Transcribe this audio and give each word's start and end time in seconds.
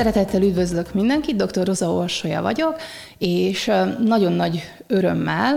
Szeretettel 0.00 0.42
üdvözlök 0.42 0.94
mindenkit, 0.94 1.36
dr. 1.36 1.66
Roza 1.66 1.92
Orsolya 1.92 2.42
vagyok, 2.42 2.76
és 3.18 3.70
nagyon 4.04 4.32
nagy 4.32 4.62
örömmel 4.86 5.56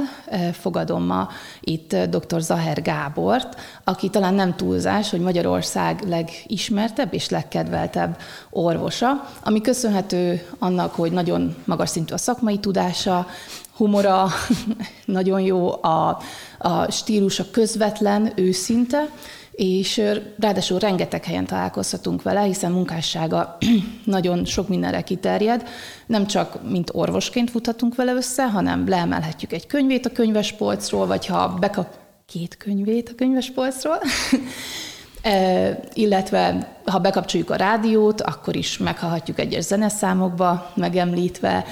fogadom 0.52 1.04
ma 1.04 1.30
itt 1.60 1.96
dr. 1.96 2.42
Zaher 2.42 2.82
Gábort, 2.82 3.60
aki 3.84 4.10
talán 4.10 4.34
nem 4.34 4.56
túlzás, 4.56 5.10
hogy 5.10 5.20
Magyarország 5.20 6.02
legismertebb 6.08 7.14
és 7.14 7.30
legkedveltebb 7.30 8.18
orvosa, 8.50 9.30
ami 9.44 9.62
köszönhető 9.62 10.48
annak, 10.60 10.96
hogy 10.96 11.12
nagyon 11.12 11.56
magas 11.66 11.90
szintű 11.90 12.14
a 12.14 12.18
szakmai 12.18 12.60
tudása, 12.60 13.28
humora, 13.76 14.28
nagyon 15.06 15.42
jó 15.42 15.84
a, 15.84 16.20
a 16.58 16.92
stílusa 16.92 17.46
közvetlen, 17.52 18.32
őszinte, 18.36 19.10
és 19.56 20.02
ráadásul 20.40 20.80
rengeteg 20.80 21.24
helyen 21.24 21.46
találkozhatunk 21.46 22.22
vele, 22.22 22.42
hiszen 22.42 22.72
munkássága 22.72 23.58
nagyon 24.06 24.46
sok 24.46 24.68
mindenre 24.68 25.02
kiterjed. 25.02 25.68
Nem 26.06 26.28
csak 26.28 26.70
mint 26.70 26.90
orvosként 26.94 27.50
futhatunk 27.50 27.96
vele 27.96 28.14
össze, 28.14 28.50
hanem 28.50 28.88
leemelhetjük 28.88 29.54
egy 29.54 29.68
könyvét 29.68 30.06
a 30.06 30.12
könyvespolcról, 30.12 31.08
vagy 31.08 31.26
ha 31.26 31.48
bekap 31.60 31.96
két 32.26 32.58
könyvét 32.58 33.10
a 33.10 33.16
könyvespolcról, 33.16 33.98
illetve 35.94 36.74
ha 36.86 37.00
bekapcsoljuk 37.00 37.50
a 37.50 37.56
rádiót, 37.56 38.22
akkor 38.22 38.56
is 38.56 38.78
meghallhatjuk 38.78 39.40
egyes 39.40 39.64
zeneszámokba 39.64 40.72
megemlítve, 40.76 41.66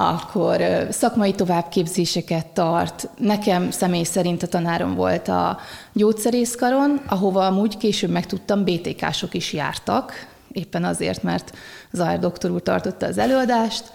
akkor 0.00 0.86
szakmai 0.90 1.32
továbbképzéseket 1.32 2.46
tart. 2.46 3.08
Nekem 3.18 3.70
személy 3.70 4.02
szerint 4.02 4.42
a 4.42 4.46
tanárom 4.46 4.94
volt 4.94 5.28
a 5.28 5.58
gyógyszerészkaron, 5.92 7.00
ahova 7.06 7.46
amúgy 7.46 7.76
később 7.76 8.10
megtudtam, 8.10 8.64
BTK-sok 8.64 9.34
is 9.34 9.52
jártak, 9.52 10.26
éppen 10.52 10.84
azért, 10.84 11.22
mert 11.22 11.56
Zahár 11.92 12.18
doktor 12.18 12.50
úr 12.50 12.62
tartotta 12.62 13.06
az 13.06 13.18
előadást. 13.18 13.92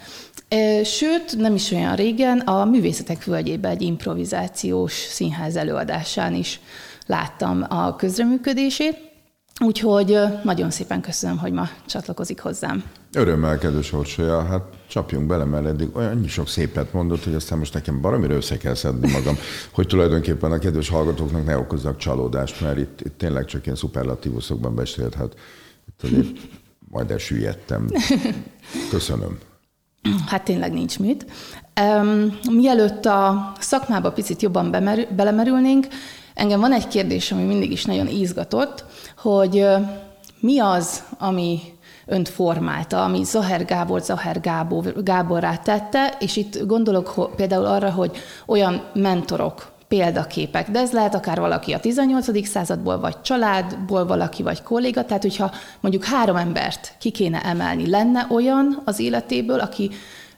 Sőt, 0.84 1.38
nem 1.38 1.56
is 1.56 1.72
olyan 1.72 1.96
régen, 1.96 2.40
a 2.40 2.66
Művészetek 2.66 3.24
Völgyében 3.24 3.72
egy 3.72 3.82
improvizációs 3.82 4.94
színház 4.94 5.56
előadásán 5.56 6.34
is 6.34 6.60
láttam 7.06 7.66
a 7.70 7.96
közreműködését. 7.96 9.13
Úgyhogy 9.60 10.18
nagyon 10.44 10.72
szépen 10.72 11.02
köszönöm, 11.02 11.38
hogy 11.38 11.52
ma 11.52 11.70
csatlakozik 11.86 12.40
hozzám. 12.40 12.84
Örömmel, 13.14 13.58
kedves 13.58 13.94
Orsolya, 13.94 14.46
hát 14.46 14.64
csapjunk 14.88 15.28
bele, 15.28 15.44
mert 15.44 15.66
eddig 15.66 15.96
olyan 15.96 16.28
sok 16.28 16.48
szépet 16.48 16.94
mondott, 16.94 17.24
hogy 17.24 17.34
aztán 17.34 17.58
most 17.58 17.74
nekem 17.74 18.02
baromira 18.02 18.34
össze 18.34 18.58
kell 18.58 18.74
szedni 18.74 19.12
magam, 19.12 19.36
hogy 19.74 19.88
tulajdonképpen 19.88 20.52
a 20.52 20.60
kedves 20.60 20.90
hallgatóknak 20.90 21.46
ne 21.46 21.58
okozzak 21.58 21.98
csalódást, 21.98 22.62
mert 22.62 22.78
itt, 22.78 23.02
itt 23.02 23.18
tényleg 23.18 23.46
csak 23.46 23.66
ilyen 23.66 23.78
szuperlatívuszokban 23.78 24.76
beszélt, 24.76 25.14
hát 25.14 25.36
itt 26.04 26.40
majd 26.90 27.12
elsüllyedtem. 27.12 27.90
Köszönöm. 28.92 29.38
Hát 30.28 30.44
tényleg 30.44 30.74
nincs 30.74 31.00
mit. 31.00 31.26
Um, 31.82 32.40
mielőtt 32.52 33.06
a 33.06 33.52
szakmába 33.60 34.12
picit 34.12 34.42
jobban 34.42 34.72
bemerül, 34.72 35.06
belemerülnénk, 35.16 35.88
engem 36.34 36.60
van 36.60 36.74
egy 36.74 36.88
kérdés, 36.88 37.32
ami 37.32 37.44
mindig 37.44 37.72
is 37.72 37.86
nagyon 37.86 38.08
izgatott, 38.08 38.86
hogy 39.18 39.66
mi 40.40 40.60
az, 40.60 41.04
ami 41.18 41.60
önt 42.06 42.30
formálta, 42.30 43.04
ami 43.04 43.24
Zaher 43.24 43.66
Gábor 43.66 44.02
Zaher 44.02 44.40
Gábor, 44.40 45.04
Gáborrá 45.04 45.58
tette, 45.58 46.18
és 46.20 46.36
itt 46.36 46.66
gondolok 46.66 47.32
például 47.36 47.66
arra, 47.66 47.92
hogy 47.92 48.12
olyan 48.46 48.84
mentorok, 48.94 49.72
példaképek, 49.88 50.72
de 50.72 50.80
ez 50.80 50.92
lehet 50.92 51.16
akár 51.16 51.40
valaki 51.40 51.74
a 51.74 51.80
18. 51.80 52.48
századból, 52.48 53.00
vagy 53.00 53.22
családból 53.22 54.06
valaki, 54.06 54.44
vagy 54.44 54.62
kolléga, 54.62 55.06
tehát 55.06 55.22
hogyha 55.22 55.52
mondjuk 55.80 56.04
három 56.04 56.36
embert 56.36 56.96
ki 57.00 57.10
kéne 57.10 57.42
emelni, 57.42 57.90
lenne 57.90 58.28
olyan 58.30 58.82
az 58.86 59.00
életéből, 59.00 59.60
aki, 59.60 59.92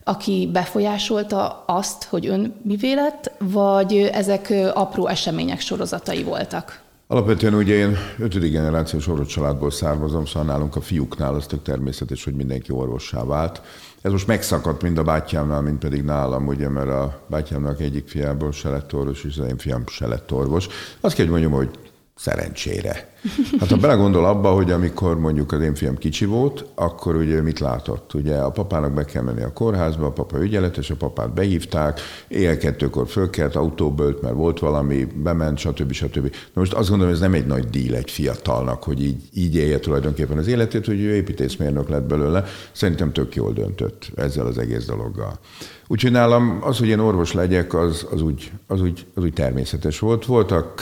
aki 0.08 0.50
befolyásolta 0.54 1.64
azt, 1.68 2.04
hogy 2.04 2.28
ön 2.28 2.54
mi 2.64 2.96
lett, 2.96 3.32
vagy 3.40 3.94
ezek 3.94 4.54
apró 4.74 5.08
események 5.08 5.60
sorozatai 5.60 6.24
voltak? 6.24 6.84
Alapvetően 7.08 7.54
ugye 7.54 7.74
én 7.74 7.98
ötödik 8.20 8.52
generációs 8.52 9.08
orvos 9.08 9.28
családból 9.28 9.72
származom, 9.72 10.26
szóval 10.26 10.44
nálunk 10.44 10.76
a 10.76 10.82
fiúknál 10.82 11.36
az 11.36 11.46
tök 11.46 11.62
természetes, 11.62 12.24
hogy 12.24 12.34
mindenki 12.34 12.72
orvossá 12.72 13.24
vált. 13.24 13.62
Ez 14.02 14.12
most 14.12 14.28
megszakadt 14.28 14.82
mind 14.82 14.98
a 14.98 15.04
bátyámnál, 15.04 15.62
mind 15.62 15.78
pedig 15.78 16.04
nálam, 16.04 16.48
ugye, 16.48 16.70
mert 16.70 16.90
a 16.90 17.22
bátyámnak 17.28 17.82
egyik 17.82 18.08
fiából 18.08 18.52
se 18.52 18.70
lett 18.70 18.94
orvos, 18.94 19.24
és 19.24 19.38
az 19.38 19.48
én 19.48 19.58
fiam 19.58 19.84
se 19.88 20.08
lett 20.08 20.34
orvos. 20.34 20.68
Azt 21.00 21.16
kell, 21.16 21.26
hogy 21.26 21.42
mondjam, 21.42 21.52
hogy 21.52 21.70
Szerencsére. 22.16 23.14
Hát 23.60 23.70
ha 23.70 23.78
belegondol 23.78 24.26
abba, 24.26 24.50
hogy 24.50 24.72
amikor 24.72 25.20
mondjuk 25.20 25.52
az 25.52 25.62
én 25.62 25.76
fiam 25.76 25.98
kicsi 25.98 26.26
volt, 26.26 26.66
akkor 26.76 27.16
ugye 27.16 27.42
mit 27.42 27.60
látott? 27.60 28.14
Ugye 28.14 28.36
a 28.36 28.52
papának 28.52 28.94
be 28.94 29.06
kell 29.06 29.24
menni 29.24 29.42
a 29.42 29.54
kórházba, 29.54 30.06
a 30.06 30.12
papa 30.12 30.44
ügyeletes, 30.44 30.90
a 30.90 30.96
papát 30.96 31.34
behívták, 31.34 32.00
éjjel 32.28 32.58
kettőkor 32.58 33.08
fölkelt, 33.08 33.56
autóbölt, 33.56 34.22
mert 34.22 34.36
volt 34.36 34.60
valami, 34.60 35.04
bement, 35.04 35.58
stb. 35.58 35.92
stb. 35.92 36.24
Na 36.24 36.62
most 36.62 36.74
azt 36.74 36.90
gondolom, 36.90 37.14
ez 37.14 37.20
nem 37.20 37.34
egy 37.34 37.46
nagy 37.46 37.70
díl 37.70 37.96
egy 37.96 38.12
fiatalnak, 38.12 38.84
hogy 38.84 39.04
így, 39.04 39.22
így 39.34 39.56
élje 39.56 39.80
tulajdonképpen 39.80 40.38
az 40.38 40.48
életét, 40.48 40.86
hogy 40.86 41.00
ő 41.00 41.16
építészmérnök 41.16 41.90
lett 41.90 42.08
belőle. 42.08 42.44
Szerintem 42.72 43.14
tök 43.14 43.36
jól 43.36 43.54
döntött 43.54 44.12
ezzel 44.16 44.46
az 44.46 44.58
egész 44.58 44.86
dologgal. 44.86 45.40
Úgyhogy 45.88 46.12
nálam 46.12 46.60
az, 46.62 46.78
hogy 46.78 46.88
én 46.88 47.00
orvos 47.00 47.34
legyek, 47.34 47.74
az, 47.74 48.08
az, 48.12 48.22
úgy, 48.22 48.52
az, 48.68 48.82
úgy, 48.82 49.06
az 49.14 49.24
úgy 49.24 49.34
természetes 49.34 50.00
volt. 50.00 50.26
Voltak 50.26 50.82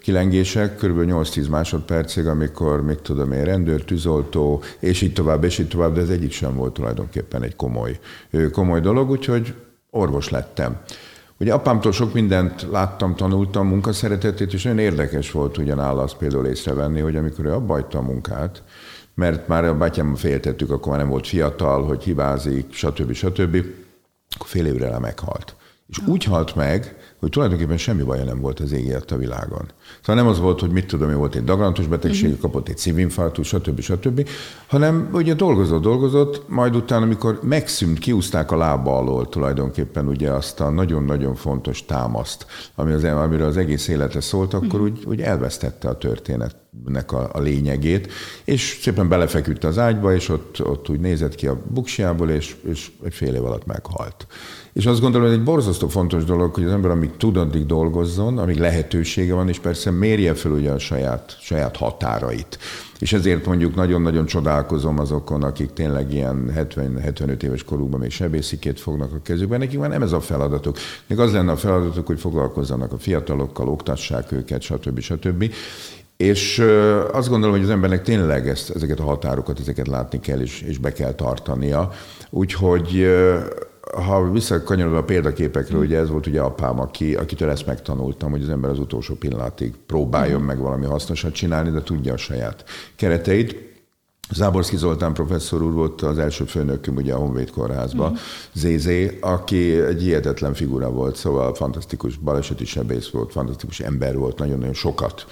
kilengések, 0.00 0.76
kb. 0.76 1.10
8-10 1.10 1.50
másodpercig, 1.50 2.26
amikor, 2.26 2.82
még 2.82 3.00
tudom 3.00 3.32
én, 3.32 3.44
rendőr, 3.44 3.84
tűzoltó, 3.84 4.62
és 4.78 5.02
így 5.02 5.12
tovább, 5.12 5.44
és 5.44 5.58
így 5.58 5.68
tovább, 5.68 5.94
de 5.94 6.00
ez 6.00 6.08
egyik 6.08 6.32
sem 6.32 6.54
volt 6.56 6.72
tulajdonképpen 6.72 7.42
egy 7.42 7.56
komoly, 7.56 7.98
komoly 8.52 8.80
dolog, 8.80 9.10
úgyhogy 9.10 9.54
orvos 9.90 10.28
lettem. 10.28 10.80
Ugye 11.38 11.52
apámtól 11.52 11.92
sok 11.92 12.12
mindent 12.12 12.66
láttam, 12.70 13.14
tanultam, 13.14 13.68
munkaszeretetét, 13.68 14.52
és 14.52 14.62
nagyon 14.62 14.78
érdekes 14.78 15.30
volt 15.30 15.58
ugyanáll 15.58 15.98
azt 15.98 16.16
például 16.16 16.46
észrevenni, 16.46 17.00
hogy 17.00 17.16
amikor 17.16 17.44
ő 17.44 17.52
abba 17.52 17.86
a 17.92 18.00
munkát, 18.00 18.62
mert 19.14 19.48
már 19.48 19.64
a 19.64 19.74
bátyám 19.74 20.14
féltettük, 20.14 20.70
akkor 20.70 20.88
már 20.88 21.00
nem 21.00 21.08
volt 21.08 21.26
fiatal, 21.26 21.84
hogy 21.84 22.02
hibázik, 22.02 22.72
stb. 22.72 23.12
stb 23.12 23.56
akkor 23.56 23.83
fél 24.38 24.66
évre 24.66 24.98
meghalt. 24.98 25.56
És 25.86 25.98
úgy 26.06 26.24
halt 26.24 26.54
meg, 26.54 26.96
hogy 27.24 27.32
tulajdonképpen 27.32 27.76
semmi 27.76 28.02
baja 28.02 28.24
nem 28.24 28.40
volt 28.40 28.60
az 28.60 28.72
ég 28.72 28.96
a 29.08 29.16
világon. 29.16 29.70
Szóval 30.00 30.22
nem 30.22 30.32
az 30.32 30.38
volt, 30.38 30.60
hogy 30.60 30.70
mit 30.70 30.86
tudom, 30.86 31.08
hogy 31.08 31.16
volt 31.16 31.34
egy 31.34 31.44
daganatos 31.44 31.86
betegség, 31.86 32.24
uh-huh. 32.24 32.40
kapott 32.40 32.68
egy 32.68 32.78
szívinfarktus, 32.78 33.46
stb. 33.46 33.80
stb., 33.80 34.28
hanem 34.66 35.08
ugye 35.12 35.34
dolgozott, 35.34 35.82
dolgozott, 35.82 36.48
majd 36.48 36.76
utána, 36.76 37.04
amikor 37.04 37.38
megszűnt, 37.42 37.98
kiúzták 37.98 38.50
a 38.50 38.56
lába 38.56 38.96
alól 38.96 39.28
tulajdonképpen 39.28 40.08
ugye 40.08 40.30
azt 40.30 40.60
a 40.60 40.70
nagyon-nagyon 40.70 41.34
fontos 41.34 41.84
támaszt, 41.84 42.46
ami 42.74 42.92
az, 42.92 43.04
amiről 43.04 43.46
az 43.46 43.56
egész 43.56 43.88
élete 43.88 44.20
szólt, 44.20 44.54
akkor 44.54 44.80
uh-huh. 44.80 44.82
úgy, 44.82 45.04
úgy 45.06 45.20
elvesztette 45.20 45.88
a 45.88 45.98
történetnek 45.98 47.12
a, 47.12 47.28
a 47.32 47.40
lényegét, 47.40 48.12
és 48.44 48.78
szépen 48.82 49.08
belefeküdt 49.08 49.64
az 49.64 49.78
ágyba, 49.78 50.14
és 50.14 50.28
ott, 50.28 50.66
ott 50.66 50.88
úgy 50.88 51.00
nézett 51.00 51.34
ki 51.34 51.46
a 51.46 51.60
buksiából, 51.68 52.30
és, 52.30 52.56
és 52.68 52.90
egy 53.04 53.14
fél 53.14 53.34
év 53.34 53.44
alatt 53.44 53.66
meghalt. 53.66 54.26
És 54.74 54.86
azt 54.86 55.00
gondolom, 55.00 55.28
hogy 55.28 55.36
egy 55.36 55.44
borzasztó 55.44 55.88
fontos 55.88 56.24
dolog, 56.24 56.54
hogy 56.54 56.64
az 56.64 56.72
ember 56.72 56.90
amíg 56.90 57.10
tud, 57.16 57.36
addig 57.36 57.66
dolgozzon, 57.66 58.38
amíg 58.38 58.58
lehetősége 58.58 59.34
van, 59.34 59.48
és 59.48 59.58
persze 59.58 59.90
mérje 59.90 60.34
fel 60.34 60.52
ugye 60.52 60.70
a 60.70 60.78
saját, 60.78 61.36
saját 61.40 61.76
határait. 61.76 62.58
És 62.98 63.12
ezért 63.12 63.46
mondjuk 63.46 63.74
nagyon-nagyon 63.74 64.26
csodálkozom 64.26 64.98
azokon, 64.98 65.42
akik 65.42 65.72
tényleg 65.72 66.12
ilyen 66.12 66.52
70-75 66.56 67.42
éves 67.42 67.64
korukban 67.64 68.00
még 68.00 68.10
sebészikét 68.10 68.80
fognak 68.80 69.12
a 69.12 69.22
kezükben. 69.22 69.58
Nekik 69.58 69.78
már 69.78 69.88
nem 69.88 70.02
ez 70.02 70.12
a 70.12 70.20
feladatuk. 70.20 70.76
Még 71.06 71.18
az 71.18 71.32
lenne 71.32 71.52
a 71.52 71.56
feladatuk, 71.56 72.06
hogy 72.06 72.20
foglalkozzanak 72.20 72.92
a 72.92 72.98
fiatalokkal, 72.98 73.68
oktassák 73.68 74.32
őket, 74.32 74.62
stb. 74.62 75.00
stb. 75.00 75.52
És 76.16 76.64
azt 77.12 77.28
gondolom, 77.28 77.54
hogy 77.54 77.64
az 77.64 77.70
embernek 77.70 78.02
tényleg 78.02 78.48
ezt, 78.48 78.70
ezeket 78.70 79.00
a 79.00 79.04
határokat, 79.04 79.60
ezeket 79.60 79.86
látni 79.86 80.20
kell, 80.20 80.40
és, 80.40 80.62
és 80.62 80.78
be 80.78 80.92
kell 80.92 81.12
tartania. 81.12 81.90
Úgyhogy 82.30 83.06
ha 83.92 84.30
visszakanyarod 84.30 84.96
a 84.96 85.04
példaképekről, 85.04 85.80
ugye 85.80 85.98
ez 85.98 86.08
volt 86.08 86.26
ugye 86.26 86.40
apám, 86.40 86.80
aki, 86.80 87.14
akitől 87.14 87.50
ezt 87.50 87.66
megtanultam, 87.66 88.30
hogy 88.30 88.42
az 88.42 88.48
ember 88.48 88.70
az 88.70 88.78
utolsó 88.78 89.14
pillanatig 89.14 89.74
próbáljon 89.86 90.42
mm. 90.42 90.44
meg 90.44 90.58
valami 90.58 90.86
hasznosat 90.86 91.32
csinálni, 91.32 91.70
de 91.70 91.82
tudja 91.82 92.12
a 92.12 92.16
saját 92.16 92.64
kereteit. 92.96 93.72
Záborszki 94.30 94.76
Zoltán 94.76 95.12
professzor 95.12 95.62
úr 95.62 95.72
volt 95.72 96.02
az 96.02 96.18
első 96.18 96.44
főnökünk 96.44 96.98
ugye 96.98 97.14
a 97.14 97.16
Honvéd 97.16 97.50
kórházban, 97.50 98.10
mm. 98.10 98.14
ZZ, 98.52 98.88
aki 99.20 99.80
egy 99.80 100.02
hihetetlen 100.02 100.54
figura 100.54 100.90
volt, 100.90 101.16
szóval 101.16 101.54
fantasztikus 101.54 102.16
baleseti 102.16 102.64
sebész 102.64 103.08
volt, 103.08 103.32
fantasztikus 103.32 103.80
ember 103.80 104.16
volt, 104.16 104.38
nagyon-nagyon 104.38 104.74
sokat 104.74 105.26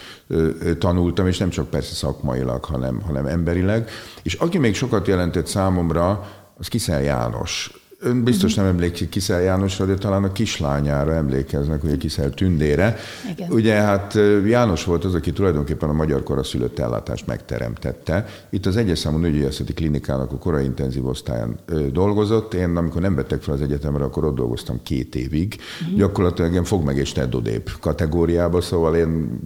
tanultam, 0.79 1.27
és 1.27 1.39
nem 1.39 1.51
csak 1.51 1.71
persze 1.71 1.95
szakmailag, 1.95 2.65
hanem, 2.65 3.01
hanem 3.01 3.27
emberileg. 3.27 3.89
És 4.23 4.35
aki 4.35 4.59
még 4.59 4.75
sokat 4.75 5.07
jelentett 5.07 5.47
számomra, 5.47 6.29
az 6.59 6.69
Kiszel 6.69 7.03
János 7.03 7.82
Ön 8.05 8.25
biztos 8.25 8.55
nem 8.55 8.67
emlékszik 8.67 9.09
Kiszel 9.09 9.41
Jánosra, 9.41 9.85
de 9.85 9.95
talán 9.95 10.25
a 10.25 10.33
kislányára 10.33 11.15
emlékeznek, 11.15 11.85
ugye 11.85 11.97
Kiszel 11.97 12.31
Tündére. 12.31 12.97
Igen. 13.31 13.51
Ugye 13.51 13.75
hát 13.75 14.19
János 14.47 14.85
volt 14.85 15.05
az, 15.05 15.15
aki 15.15 15.33
tulajdonképpen 15.33 15.89
a 15.89 15.93
magyar 15.93 16.23
koraszülött 16.23 16.79
ellátást 16.79 17.27
megteremtette. 17.27 18.27
Itt 18.51 18.67
az 18.67 18.77
egyes 18.77 18.99
számú 18.99 19.19
nőgyógyászati 19.19 19.73
klinikának 19.73 20.33
a 20.33 20.39
korai 20.39 20.65
intenzív 20.65 21.07
osztályán 21.07 21.59
dolgozott. 21.93 22.55
Én 22.55 22.77
amikor 22.77 23.01
nem 23.01 23.15
vettek 23.15 23.43
fel 23.43 23.55
az 23.55 23.61
egyetemre, 23.61 24.05
akkor 24.05 24.25
ott 24.25 24.37
dolgoztam 24.37 24.81
két 24.83 25.15
évig. 25.15 25.57
Uh-huh. 25.83 25.99
Gyakorlatilag 25.99 26.51
ilyen 26.51 26.65
fog 26.65 26.85
meg 26.85 26.97
és 26.97 27.13
tedd 27.13 27.35
odébb 27.35 27.71
kategóriába, 27.81 28.61
szóval 28.61 28.97
én 28.97 29.41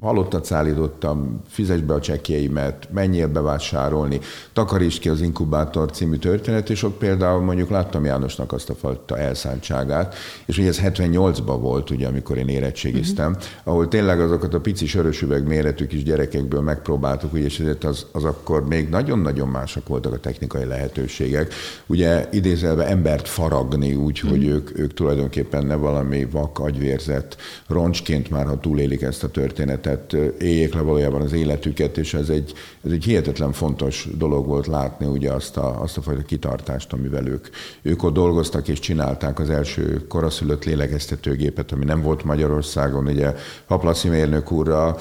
halottat 0.00 0.44
szállítottam, 0.44 1.40
fizes 1.48 1.80
be 1.80 1.94
a 1.94 2.00
csekjeimet, 2.00 2.88
menjél 2.92 3.28
bevásárolni, 3.28 4.20
takaríts 4.52 4.98
ki 4.98 5.08
az 5.08 5.20
inkubátor 5.20 5.90
című 5.90 6.16
történet, 6.16 6.70
és 6.70 6.82
ott 6.82 6.98
például 6.98 7.40
mondjuk 7.40 7.70
láttam 7.70 8.04
Jánosnak 8.04 8.52
azt 8.52 8.70
a 8.70 8.74
fajta 8.74 9.18
elszántságát, 9.18 10.14
és 10.46 10.58
ugye 10.58 10.68
ez 10.68 10.80
78-ban 10.80 11.56
volt, 11.60 11.90
ugye, 11.90 12.06
amikor 12.06 12.36
én 12.36 12.48
érettségiztem, 12.48 13.30
uh-huh. 13.30 13.44
ahol 13.64 13.88
tényleg 13.88 14.20
azokat 14.20 14.54
a 14.54 14.60
pici 14.60 14.86
sörös 14.86 15.22
üveg 15.22 15.46
méretű 15.46 15.86
kis 15.86 16.02
gyerekekből 16.02 16.60
megpróbáltuk, 16.60 17.32
ugye, 17.32 17.44
és 17.44 17.60
ezért 17.60 17.84
az, 17.84 18.06
az 18.12 18.24
akkor 18.24 18.66
még 18.66 18.88
nagyon-nagyon 18.88 19.48
mások 19.48 19.88
voltak 19.88 20.12
a 20.12 20.18
technikai 20.18 20.64
lehetőségek. 20.64 21.54
Ugye 21.86 22.28
idézelve 22.32 22.86
embert 22.86 23.28
faragni 23.28 23.94
úgy, 23.94 24.20
uh-huh. 24.24 24.30
hogy 24.30 24.46
ők, 24.46 24.78
ők 24.78 24.94
tulajdonképpen 24.94 25.66
ne 25.66 25.74
valami 25.74 26.24
vak, 26.24 26.58
agyvérzett 26.58 27.36
roncsként 27.66 28.30
már, 28.30 28.46
ha 28.46 28.60
túlélik 28.60 29.02
ezt 29.02 29.24
a 29.24 29.28
történetet, 29.28 29.86
tehát 29.88 30.12
éljék 30.40 30.74
le 30.74 30.80
valójában 30.80 31.22
az 31.22 31.32
életüket, 31.32 31.98
és 31.98 32.14
ez 32.14 32.28
egy, 32.28 32.52
ez 32.84 32.90
egy 32.90 33.04
hihetetlen 33.04 33.52
fontos 33.52 34.08
dolog 34.16 34.46
volt 34.46 34.66
látni 34.66 35.06
ugye 35.06 35.32
azt 35.32 35.56
a, 35.56 35.82
azt 35.82 35.96
a 35.96 36.02
fajta 36.02 36.22
kitartást, 36.22 36.92
amivel 36.92 37.26
ők, 37.26 37.46
ők 37.82 38.02
ott 38.02 38.14
dolgoztak 38.14 38.68
és 38.68 38.78
csinálták 38.78 39.38
az 39.38 39.50
első 39.50 40.06
koraszülött 40.06 40.64
lélegeztetőgépet, 40.64 41.72
ami 41.72 41.84
nem 41.84 42.02
volt 42.02 42.24
Magyarországon, 42.24 43.06
ugye 43.06 43.34
Haplaszi 43.66 44.08
mérnök 44.08 44.52
úrra, 44.52 44.96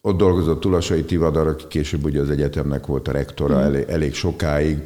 ott 0.00 0.16
dolgozott 0.16 0.60
Tulasai 0.60 1.04
Tivadar, 1.04 1.46
aki 1.46 1.64
később 1.68 2.04
ugye 2.04 2.20
az 2.20 2.30
egyetemnek 2.30 2.86
volt 2.86 3.08
a 3.08 3.12
rektora 3.12 3.56
mm. 3.56 3.62
elég, 3.62 3.84
elég 3.88 4.14
sokáig, 4.14 4.78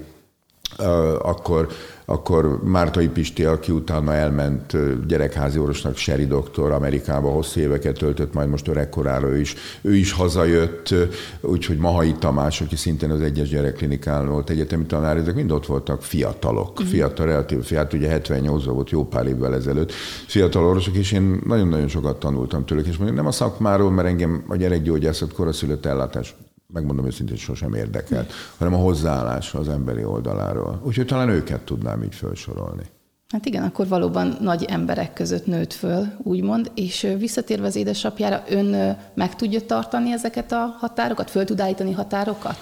akkor 1.23 1.69
akkor 2.09 2.61
Mártai 2.65 3.09
Pisti, 3.09 3.45
aki 3.45 3.73
utána 3.73 4.15
elment 4.15 4.77
gyerekházi 5.07 5.59
orvosnak, 5.59 5.97
Seri 5.97 6.27
doktor, 6.27 6.71
Amerikába 6.71 7.31
hosszú 7.31 7.61
éveket 7.61 7.99
töltött, 7.99 8.33
majd 8.33 8.49
most 8.49 8.69
öregkorára 8.69 9.29
ő 9.29 9.41
is, 9.41 9.55
ő 9.83 9.95
is 9.95 10.13
hazajött, 10.13 10.95
úgyhogy 11.41 11.79
Mahai 11.79 12.13
Tamás, 12.13 12.61
aki 12.61 12.77
szintén 12.77 13.11
az 13.11 13.21
egyes 13.21 13.49
gyerekklinikán 13.49 14.29
volt 14.29 14.51
egyetemi 14.51 14.87
tanár, 14.87 15.17
ezek 15.17 15.35
mind 15.35 15.51
ott 15.51 15.67
voltak 15.67 16.03
fiatalok, 16.03 16.83
mm. 16.83 16.87
fiatal, 16.87 17.27
relatív 17.27 17.63
fiatal, 17.63 17.99
ugye 17.99 18.09
78 18.09 18.65
volt 18.65 18.91
jó 18.91 19.05
pár 19.05 19.27
évvel 19.27 19.55
ezelőtt, 19.55 19.93
fiatal 20.27 20.65
orvosok, 20.65 20.95
és 20.95 21.13
én 21.13 21.41
nagyon-nagyon 21.47 21.89
sokat 21.89 22.19
tanultam 22.19 22.65
tőlük, 22.65 22.87
és 22.87 22.97
mondjuk 22.97 23.19
nem 23.19 23.27
a 23.27 23.33
szakmáról, 23.33 23.91
mert 23.91 24.09
engem 24.09 24.45
a 24.49 24.57
gyerekgyógyászat 24.57 25.33
koraszülött 25.33 25.87
ellátás 25.87 26.35
megmondom 26.73 27.07
őszintén, 27.07 27.37
sosem 27.37 27.75
érdekelt, 27.75 28.33
hanem 28.59 28.75
a 28.75 28.77
hozzáállás 28.77 29.55
az 29.55 29.69
emberi 29.69 30.05
oldaláról. 30.05 30.81
Úgyhogy 30.85 31.07
talán 31.07 31.29
őket 31.29 31.61
tudnám 31.61 32.03
így 32.03 32.15
felsorolni. 32.15 32.83
Hát 33.29 33.47
igen, 33.47 33.63
akkor 33.63 33.89
valóban 33.89 34.37
nagy 34.41 34.65
emberek 34.65 35.13
között 35.13 35.47
nőtt 35.47 35.73
föl, 35.73 36.07
úgymond, 36.23 36.71
és 36.75 37.15
visszatérve 37.19 37.67
az 37.67 37.77
édesapjára, 37.77 38.43
ön 38.49 38.97
meg 39.15 39.37
tudja 39.37 39.61
tartani 39.61 40.13
ezeket 40.13 40.53
a 40.53 40.77
határokat, 40.79 41.31
föl 41.31 41.45
tud 41.45 41.61
állítani 41.61 41.93
határokat? 41.93 42.59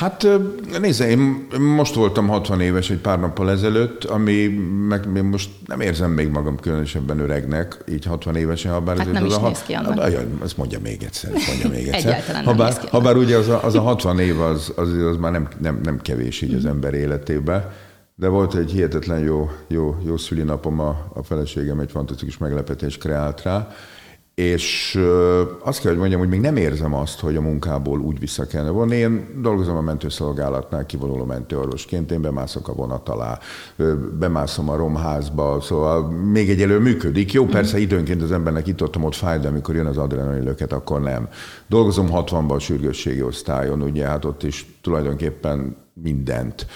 Hát 0.00 0.26
nézze, 0.80 1.08
én 1.08 1.46
most 1.58 1.94
voltam 1.94 2.28
60 2.28 2.60
éves 2.60 2.90
egy 2.90 2.98
pár 2.98 3.20
nappal 3.20 3.50
ezelőtt, 3.50 4.04
ami 4.04 4.46
meg 4.88 5.08
én 5.16 5.24
most 5.24 5.50
nem 5.66 5.80
érzem 5.80 6.10
még 6.10 6.28
magam 6.28 6.56
különösebben 6.56 7.18
öregnek, 7.18 7.84
így 7.88 8.04
60 8.04 8.36
évesen, 8.36 8.72
ha 8.72 8.80
bár 8.80 8.98
hát 8.98 9.12
nem 9.12 9.24
az 9.24 9.30
is 9.30 9.36
a, 9.36 9.46
néz 9.46 9.62
ki 9.62 9.72
annak. 9.72 9.98
A, 9.98 10.44
ezt 10.44 10.56
mondja 10.56 10.78
még 10.82 11.02
egyszer, 11.02 11.34
ezt 11.34 11.46
mondja 11.46 11.68
még 11.68 11.88
egyszer. 11.94 12.44
Ha 12.44 12.54
bár, 12.54 12.74
ha 12.90 13.00
bár 13.00 13.16
ugye 13.16 13.36
az 13.36 13.48
a, 13.48 13.64
az 13.64 13.74
a 13.74 13.80
60 13.80 14.18
év 14.18 14.40
az, 14.40 14.72
az, 14.76 14.92
az 14.92 15.16
már 15.16 15.32
nem, 15.32 15.48
nem, 15.58 15.80
nem 15.82 16.00
kevés 16.00 16.42
így 16.42 16.54
az 16.54 16.64
ember 16.64 16.94
életében, 16.94 17.70
de 18.14 18.28
volt 18.28 18.54
egy 18.54 18.70
hihetetlen 18.70 19.18
jó, 19.18 19.50
jó, 19.68 19.96
jó 20.06 20.16
szülinapom, 20.16 20.80
a, 20.80 21.10
a 21.14 21.22
feleségem 21.22 21.80
egy 21.80 21.90
fantasztikus 21.90 22.38
meglepetés 22.38 22.98
kreált 22.98 23.42
rá, 23.42 23.68
és 24.34 25.00
azt 25.62 25.80
kell, 25.80 25.90
hogy 25.90 25.98
mondjam, 25.98 26.20
hogy 26.20 26.28
még 26.28 26.40
nem 26.40 26.56
érzem 26.56 26.94
azt, 26.94 27.20
hogy 27.20 27.36
a 27.36 27.40
munkából 27.40 28.00
úgy 28.00 28.18
vissza 28.18 28.46
kellene 28.46 28.70
vonni. 28.70 28.96
Én 28.96 29.40
dolgozom 29.42 29.76
a 29.76 29.80
mentőszolgálatnál, 29.80 30.86
kivonuló 30.86 31.24
mentőorvosként, 31.24 32.10
én 32.10 32.20
bemászok 32.20 32.68
a 32.68 32.72
vonat 32.72 33.08
alá, 33.08 33.38
bemászom 34.18 34.68
a 34.68 34.76
romházba, 34.76 35.60
szóval 35.60 36.10
még 36.10 36.50
egyelő 36.50 36.78
működik. 36.78 37.32
Jó, 37.32 37.46
persze 37.46 37.78
időnként 37.78 38.22
az 38.22 38.32
embernek 38.32 38.66
itt 38.66 38.82
ott, 38.82 38.98
ott 38.98 39.14
fáj, 39.14 39.38
de 39.38 39.48
amikor 39.48 39.74
jön 39.74 39.86
az 39.86 39.96
adrenalin 39.96 40.44
löket, 40.44 40.72
akkor 40.72 41.00
nem. 41.00 41.28
Dolgozom 41.66 42.08
60-ban 42.12 42.54
a 42.54 42.58
sürgősségi 42.58 43.22
osztályon, 43.22 43.82
ugye 43.82 44.06
hát 44.06 44.24
ott 44.24 44.42
is 44.42 44.66
tulajdonképpen 44.82 45.76
mindent. 45.94 46.66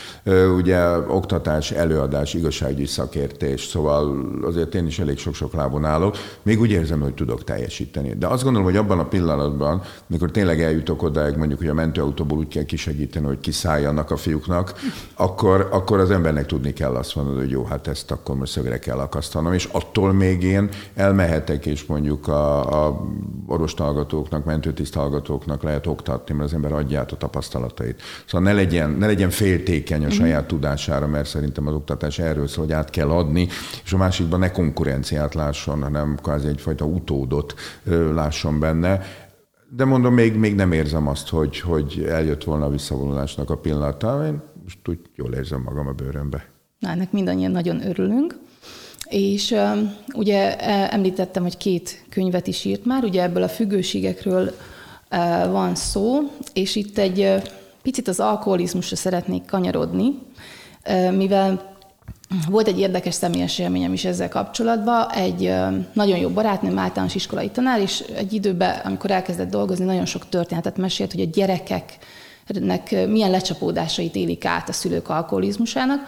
Ugye 0.56 0.98
oktatás, 0.98 1.70
előadás, 1.70 2.34
igazságügyi 2.34 2.86
szakértés, 2.86 3.66
szóval 3.66 4.28
azért 4.42 4.74
én 4.74 4.86
is 4.86 4.98
elég 4.98 5.18
sok-sok 5.18 5.52
lábon 5.52 5.84
állok. 5.84 6.16
Még 6.42 6.60
úgy 6.60 6.70
érzem, 6.70 7.00
hogy 7.00 7.14
tudok 7.14 7.44
teljesíteni. 7.44 8.14
De 8.18 8.26
azt 8.26 8.42
gondolom, 8.42 8.66
hogy 8.66 8.76
abban 8.76 8.98
a 8.98 9.04
pillanatban, 9.04 9.82
mikor 10.06 10.30
tényleg 10.30 10.62
eljutok 10.62 11.02
odáig, 11.02 11.36
mondjuk, 11.36 11.58
hogy 11.58 11.68
a 11.68 11.74
mentőautóból 11.74 12.38
úgy 12.38 12.48
kell 12.48 12.64
kisegíteni, 12.64 13.26
hogy 13.26 13.40
kiszálljanak 13.40 14.10
a 14.10 14.16
fiúknak, 14.16 14.72
akkor, 15.14 15.68
akkor 15.72 15.98
az 15.98 16.10
embernek 16.10 16.46
tudni 16.46 16.72
kell 16.72 16.94
azt 16.94 17.14
mondani, 17.14 17.38
hogy 17.38 17.50
jó, 17.50 17.64
hát 17.64 17.86
ezt 17.86 18.10
akkor 18.10 18.36
most 18.36 18.52
szögre 18.52 18.78
kell 18.78 18.98
akasztanom, 18.98 19.52
és 19.52 19.68
attól 19.72 20.12
még 20.12 20.42
én 20.42 20.68
elmehetek, 20.94 21.66
és 21.66 21.84
mondjuk 21.84 22.28
a, 22.28 22.86
a 22.86 23.06
orvostallgatóknak, 23.46 24.44
mentőtisztalgatóknak 24.44 25.62
lehet 25.62 25.86
oktatni, 25.86 26.34
mert 26.34 26.48
az 26.48 26.54
ember 26.54 26.72
adja 26.72 27.00
át 27.00 27.12
a 27.12 27.16
tapasztalatait. 27.16 28.02
Szóval 28.26 28.46
ne 28.46 28.52
legyen, 28.52 28.90
ne 29.04 29.10
legyen 29.10 29.30
féltékeny 29.30 30.04
a 30.04 30.06
mhm. 30.06 30.16
saját 30.16 30.46
tudására, 30.46 31.06
mert 31.06 31.28
szerintem 31.28 31.66
az 31.66 31.74
oktatás 31.74 32.18
erről 32.18 32.48
szól, 32.48 32.64
hogy 32.64 32.74
át 32.74 32.90
kell 32.90 33.10
adni, 33.10 33.48
és 33.84 33.92
a 33.92 33.96
másikban 33.96 34.38
ne 34.38 34.50
konkurenciát 34.50 35.34
lásson, 35.34 35.82
hanem 35.82 36.18
kvázi 36.22 36.48
egyfajta 36.48 36.84
utódot 36.84 37.54
lásson 38.14 38.60
benne. 38.60 39.00
De 39.76 39.84
mondom, 39.84 40.14
még, 40.14 40.34
még 40.34 40.54
nem 40.54 40.72
érzem 40.72 41.08
azt, 41.08 41.28
hogy, 41.28 41.60
hogy 41.60 42.06
eljött 42.08 42.44
volna 42.44 42.64
a 42.64 42.70
visszavonulásnak 42.70 43.50
a 43.50 43.56
pillanata. 43.56 44.26
Én 44.26 44.42
most 44.62 44.78
úgy 44.88 44.98
jól 45.14 45.32
érzem 45.32 45.60
magam 45.60 45.86
a 45.86 45.92
bőrömbe. 45.92 46.48
Na, 46.78 46.88
ennek 46.88 47.12
mindannyian 47.12 47.50
nagyon 47.50 47.86
örülünk. 47.86 48.38
És 49.08 49.54
ugye 50.12 50.58
e, 50.58 50.88
említettem, 50.92 51.42
hogy 51.42 51.56
két 51.56 52.04
könyvet 52.10 52.46
is 52.46 52.64
írt 52.64 52.84
már, 52.84 53.04
ugye 53.04 53.22
ebből 53.22 53.42
a 53.42 53.48
függőségekről 53.48 54.42
uh, 55.10 55.50
van 55.50 55.74
szó, 55.74 56.18
és 56.52 56.76
itt 56.76 56.98
egy 56.98 57.42
Picit 57.84 58.08
az 58.08 58.20
alkoholizmusra 58.20 58.96
szeretnék 58.96 59.44
kanyarodni, 59.44 60.18
mivel 61.10 61.76
volt 62.48 62.68
egy 62.68 62.78
érdekes 62.78 63.14
személyes 63.14 63.58
élményem 63.58 63.92
is 63.92 64.04
ezzel 64.04 64.28
kapcsolatban. 64.28 65.10
Egy 65.10 65.54
nagyon 65.92 66.18
jó 66.18 66.28
barátnőm, 66.28 66.78
általános 66.78 67.14
iskolai 67.14 67.50
tanár, 67.50 67.80
és 67.80 68.00
egy 68.00 68.32
időben, 68.32 68.80
amikor 68.84 69.10
elkezdett 69.10 69.50
dolgozni, 69.50 69.84
nagyon 69.84 70.06
sok 70.06 70.28
történetet 70.28 70.76
mesélt, 70.76 71.12
hogy 71.12 71.20
a 71.20 71.30
gyerekeknek 71.32 73.06
milyen 73.08 73.30
lecsapódásait 73.30 74.14
élik 74.14 74.44
át 74.44 74.68
a 74.68 74.72
szülők 74.72 75.08
alkoholizmusának, 75.08 76.00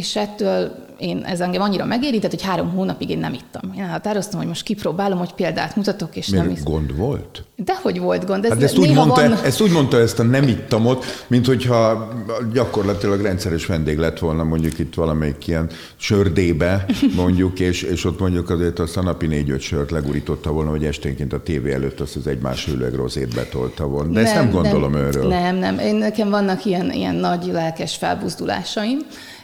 és 0.00 0.16
ettől 0.16 0.88
én, 0.98 1.22
ez 1.24 1.40
engem 1.40 1.62
annyira 1.62 1.84
megérintett, 1.84 2.30
hogy 2.30 2.42
három 2.42 2.70
hónapig 2.70 3.10
én 3.10 3.18
nem 3.18 3.32
ittam. 3.32 3.72
Én 3.76 3.88
határoztam, 3.88 4.38
hogy 4.38 4.48
most 4.48 4.62
kipróbálom, 4.62 5.18
hogy 5.18 5.32
példát 5.32 5.76
mutatok, 5.76 6.16
és 6.16 6.28
Miért 6.28 6.44
nem 6.44 6.54
is. 6.54 6.62
gond 6.62 6.96
volt? 6.96 7.44
Dehogy 7.56 8.00
volt 8.00 8.26
gond. 8.26 8.44
Ez 8.44 8.50
hát 8.50 8.62
ezt, 8.62 8.78
úgy 8.78 8.94
mondta, 8.94 9.20
van... 9.20 9.32
ezt 9.44 9.60
úgy 9.60 9.70
mondta 9.70 9.98
ezt 9.98 10.18
a 10.18 10.22
nem 10.22 10.48
ittamot, 10.48 11.04
mint 11.26 11.46
hogyha 11.46 12.08
gyakorlatilag 12.52 13.20
rendszeres 13.20 13.66
vendég 13.66 13.98
lett 13.98 14.18
volna 14.18 14.44
mondjuk 14.44 14.78
itt 14.78 14.94
valamelyik 14.94 15.46
ilyen 15.46 15.70
sördébe, 15.96 16.84
mondjuk, 17.16 17.60
és, 17.60 17.82
és 17.82 18.04
ott 18.04 18.20
mondjuk 18.20 18.50
azért 18.50 18.78
azt 18.78 18.96
a 18.96 19.02
napi 19.02 19.26
négy-öt 19.26 19.60
sört 19.60 19.90
legurította 19.90 20.50
volna, 20.50 20.70
hogy 20.70 20.84
esténként 20.84 21.32
a 21.32 21.42
tévé 21.42 21.72
előtt 21.72 22.00
azt 22.00 22.16
az 22.16 22.26
egymás 22.26 22.64
hűlőeg 22.64 22.94
rozét 22.94 23.34
betolta 23.34 23.86
volna. 23.86 24.12
De 24.12 24.14
nem, 24.14 24.24
ezt 24.24 24.34
nem 24.34 24.50
gondolom 24.50 24.92
nem, 24.92 25.00
őről. 25.00 25.28
Nem, 25.28 25.56
nem. 25.56 25.78
Én, 25.78 25.94
nekem 25.94 26.30
vannak 26.30 26.64
ilyen, 26.64 26.92
ilyen 26.92 27.14
nagy 27.14 27.44
lelkes 27.52 27.96
felbuzdulásaim, 27.96 28.98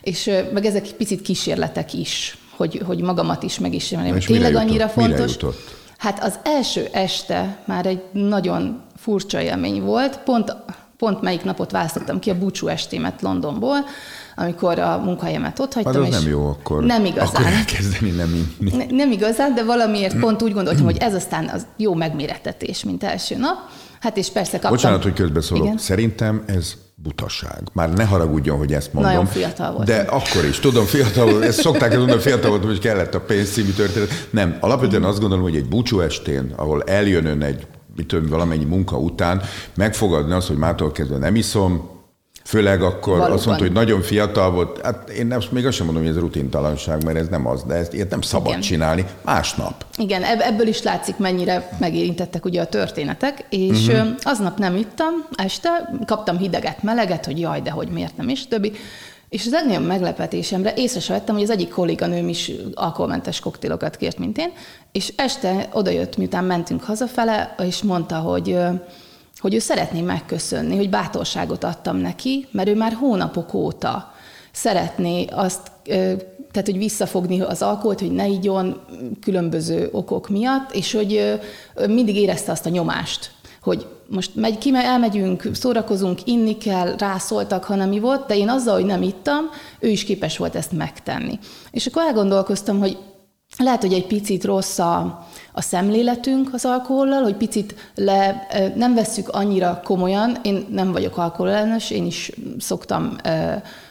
és 0.07 0.31
meg 0.53 0.65
ezek 0.65 0.87
picit 0.97 1.23
kísérletek 1.23 1.95
is, 1.95 2.39
hogy, 2.51 2.83
hogy 2.87 3.01
magamat 3.01 3.43
is 3.43 3.59
megismerjem. 3.59 4.19
Tényleg 4.19 4.53
jutott? 4.53 4.67
annyira 4.67 4.89
fontos. 4.89 5.19
Mire 5.19 5.31
jutott? 5.31 5.77
Hát 5.99 6.25
az 6.25 6.39
első 6.43 6.89
este 6.93 7.59
már 7.65 7.87
egy 7.87 8.03
nagyon 8.13 8.83
furcsa 8.97 9.41
élmény 9.41 9.83
volt, 9.83 10.19
pont 10.19 10.57
pont 10.99 11.21
melyik 11.21 11.45
napot 11.45 11.71
választottam 11.71 12.19
ki 12.19 12.31
a 12.31 12.39
búcsú 12.39 12.69
estémet 12.69 13.23
Londonból, 13.23 13.77
amikor 14.37 14.79
a 14.79 14.99
munkahelyemet 14.99 15.59
ott 15.59 15.73
hagytam. 15.73 15.93
Hát 15.93 16.03
az 16.03 16.09
és 16.09 16.15
nem 16.15 16.29
jó 16.29 16.49
akkor. 16.49 16.85
Nem 16.85 17.05
igazán. 17.05 17.35
Akkor 17.35 17.47
elkezdeni 17.47 18.11
nem 18.11 18.49
inni. 18.59 18.77
Ne, 18.77 18.85
nem 18.97 19.13
igazán, 19.13 19.55
de 19.55 19.65
valamiért 19.65 20.19
pont 20.19 20.43
úgy 20.43 20.53
gondoltam, 20.53 20.85
hogy 20.85 20.97
ez 20.97 21.15
aztán 21.15 21.49
az 21.49 21.67
jó 21.77 21.95
megméretetés, 21.95 22.85
mint 22.85 23.05
első 23.05 23.37
nap. 23.37 23.57
Hát 24.07 24.17
és 24.17 24.31
persze 24.31 24.53
kaptam. 24.53 24.71
Bocsánat, 24.71 25.03
hogy 25.03 25.13
közbeszólok. 25.13 25.65
Igen? 25.65 25.79
Szerintem 25.79 26.43
ez 26.47 26.75
butaság. 26.95 27.63
Már 27.73 27.93
ne 27.93 28.05
haragudjon, 28.05 28.59
hogy 28.59 28.73
ezt 28.73 28.93
mondom. 28.93 29.13
Nagyon 29.13 29.27
fiatal 29.27 29.73
volt. 29.73 29.87
De 29.87 29.99
akkor 29.99 30.45
is, 30.45 30.59
tudom, 30.59 30.85
fiatal 30.85 31.31
volt, 31.31 31.45
ezt 31.45 31.61
szokták 31.61 31.91
ezt 31.91 31.99
mondani, 31.99 32.21
fiatal 32.21 32.51
volt, 32.51 32.65
hogy 32.65 32.79
kellett 32.79 33.15
a 33.15 33.21
pénz 33.21 33.53
című 33.53 33.71
történet. 33.71 34.29
Nem, 34.31 34.57
alapvetően 34.61 35.05
azt 35.05 35.21
gondolom, 35.21 35.45
hogy 35.45 35.57
egy 35.57 35.69
búcsú 35.69 36.01
estén, 36.01 36.53
ahol 36.57 36.83
eljön 36.83 37.27
ön 37.27 37.43
egy 37.43 37.67
mit 37.97 38.07
tudom, 38.07 38.29
valamennyi 38.29 38.65
munka 38.65 38.99
után, 38.99 39.43
megfogadni 39.75 40.33
azt, 40.33 40.49
hogy 40.49 40.57
mától 40.57 40.93
kezdve 40.93 41.19
nem 41.19 41.37
iszom, 41.37 41.91
Főleg 42.47 42.83
akkor 42.83 43.13
Valóban. 43.13 43.33
azt 43.37 43.47
mondta, 43.47 43.65
hogy 43.65 43.73
nagyon 43.73 44.03
fiatal 44.03 44.51
volt. 44.51 44.81
Hát 44.83 45.11
én 45.11 45.27
nem, 45.27 45.41
még 45.51 45.67
azt 45.67 45.77
sem 45.77 45.87
mondom, 45.87 46.05
hogy 46.05 46.13
ez 46.13 46.19
rutintalanság, 46.19 47.05
mert 47.05 47.17
ez 47.17 47.29
nem 47.29 47.47
az, 47.47 47.63
de 47.63 47.75
ezt 47.75 47.95
ilyet 47.95 48.11
nem 48.11 48.21
szabad 48.21 48.49
Igen. 48.49 48.61
csinálni 48.61 49.07
másnap. 49.25 49.85
Igen, 49.97 50.23
ebből 50.23 50.67
is 50.67 50.83
látszik, 50.83 51.17
mennyire 51.17 51.77
megérintettek 51.81 52.45
ugye 52.45 52.61
a 52.61 52.67
történetek, 52.67 53.47
és 53.51 53.87
uh-huh. 53.87 54.09
aznap 54.23 54.59
nem 54.59 54.77
ittam 54.77 55.13
este, 55.35 55.93
kaptam 56.07 56.39
hideget, 56.39 56.83
meleget, 56.83 57.25
hogy 57.25 57.41
jaj, 57.41 57.61
de 57.61 57.71
hogy 57.71 57.89
miért 57.89 58.17
nem 58.17 58.29
is, 58.29 58.49
többi. 58.49 58.73
És 59.29 59.47
az 59.47 59.53
legnagyobb 59.53 59.87
meglepetésemre 59.87 60.73
észre 60.77 61.01
sem 61.01 61.17
vettem, 61.17 61.35
hogy 61.35 61.45
az 61.45 61.51
egyik 61.51 61.69
kolléganőm 61.69 62.29
is 62.29 62.51
alkoholmentes 62.75 63.41
koktélokat 63.41 63.97
kért, 63.97 64.19
mint 64.19 64.39
én, 64.39 64.53
és 64.93 65.13
este 65.17 65.69
odajött, 65.73 66.17
miután 66.17 66.45
mentünk 66.45 66.83
hazafele, 66.83 67.55
és 67.59 67.83
mondta, 67.83 68.17
hogy 68.17 68.59
hogy 69.39 69.55
ő 69.55 69.59
szeretné 69.59 70.01
megköszönni, 70.01 70.77
hogy 70.77 70.91
bátorságot 70.91 71.65
adtam 71.65 71.97
neki, 71.97 72.47
mert 72.51 72.69
ő 72.69 72.75
már 72.75 72.93
hónapok 72.93 73.55
óta 73.55 74.15
szeretné 74.53 75.25
azt, 75.31 75.71
tehát 76.53 76.71
hogy 76.71 76.79
visszafogni 76.79 77.41
az 77.41 77.63
alkoholt, 77.63 78.01
hogy 78.01 78.13
ne 78.13 78.27
igyon 78.27 78.81
különböző 79.21 79.89
okok 79.93 80.29
miatt, 80.29 80.75
és 80.75 80.93
hogy 80.93 81.41
mindig 81.87 82.17
érezte 82.17 82.53
azt 82.53 82.67
a 82.67 82.71
nyomást, 82.71 83.31
hogy 83.63 83.87
most 84.07 84.35
megy, 84.35 84.59
ki, 84.59 84.75
elmegyünk, 84.75 85.49
szórakozunk, 85.53 86.21
inni 86.25 86.57
kell, 86.57 86.95
rászóltak, 86.99 87.65
hanem 87.65 87.89
mi 87.89 87.99
volt, 87.99 88.27
de 88.27 88.37
én 88.37 88.49
azzal, 88.49 88.75
hogy 88.75 88.85
nem 88.85 89.03
ittam, 89.03 89.51
ő 89.79 89.89
is 89.89 90.05
képes 90.05 90.37
volt 90.37 90.55
ezt 90.55 90.73
megtenni. 90.73 91.39
És 91.71 91.87
akkor 91.87 92.03
elgondolkoztam, 92.03 92.79
hogy 92.79 92.99
lehet, 93.59 93.81
hogy 93.81 93.93
egy 93.93 94.07
picit 94.07 94.45
rossz 94.45 94.79
a, 94.79 95.27
a 95.53 95.61
szemléletünk 95.61 96.55
az 96.55 96.65
alkohollal, 96.65 97.23
hogy 97.23 97.37
picit 97.37 97.75
le, 97.95 98.47
nem 98.75 98.95
vesszük 98.95 99.29
annyira 99.29 99.81
komolyan. 99.85 100.37
Én 100.43 100.67
nem 100.71 100.93
vagyok 100.93 101.17
alkoholellenes, 101.17 101.91
én 101.91 102.07
is 102.07 102.33
szoktam 102.59 103.17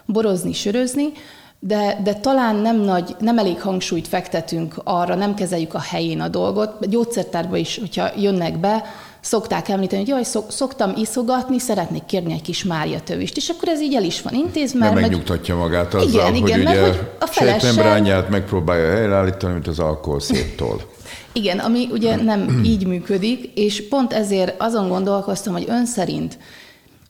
borozni, 0.06 0.54
sörözni, 0.54 1.12
de, 1.60 2.00
de 2.04 2.14
talán 2.14 2.56
nem, 2.56 2.76
nagy, 2.76 3.16
nem 3.20 3.38
elég 3.38 3.62
hangsúlyt 3.62 4.08
fektetünk 4.08 4.76
arra, 4.84 5.16
nem 5.16 5.34
kezeljük 5.34 5.74
a 5.74 5.80
helyén 5.80 6.22
a 6.22 6.28
dolgot. 6.28 6.90
Gyógyszertárba 6.90 7.58
is, 7.58 7.78
hogyha 7.78 8.10
jönnek 8.18 8.60
be, 8.60 8.84
szokták 9.26 9.70
említeni, 9.70 10.02
hogy 10.02 10.10
jaj, 10.10 10.24
szok, 10.24 10.52
szoktam 10.52 10.94
iszogatni, 10.96 11.60
szeretnék 11.60 12.06
kérni 12.06 12.34
egy 12.34 12.42
kis 12.42 12.64
Mária 12.64 13.02
tövist, 13.02 13.38
és 13.38 13.50
akkor 13.50 13.68
ez 13.68 13.82
így 13.82 13.94
el 13.94 14.04
is 14.04 14.22
van 14.22 14.34
intézve. 14.34 14.80
Nem 14.80 14.94
megnyugtatja 14.94 15.56
magát 15.56 15.94
azzal, 15.94 16.10
igen, 16.10 16.26
hogy 16.26 16.50
igen, 16.50 16.60
ugye 16.60 16.82
hogy 16.82 17.00
a 17.20 17.26
felesem... 17.26 18.26
megpróbálja 18.30 18.90
helyreállítani, 18.90 19.54
mint 19.54 19.68
az 19.68 19.80
alkohol 19.80 20.20
széttól. 20.20 20.82
Igen, 21.34 21.60
ami 21.60 21.88
ugye 21.92 22.16
nem 22.16 22.60
így 22.74 22.88
működik, 22.88 23.52
és 23.56 23.88
pont 23.88 24.14
ezért 24.14 24.62
azon 24.62 24.88
gondolkoztam, 24.88 25.54
hogy 25.54 25.66
ön 25.68 25.86
szerint 25.86 26.38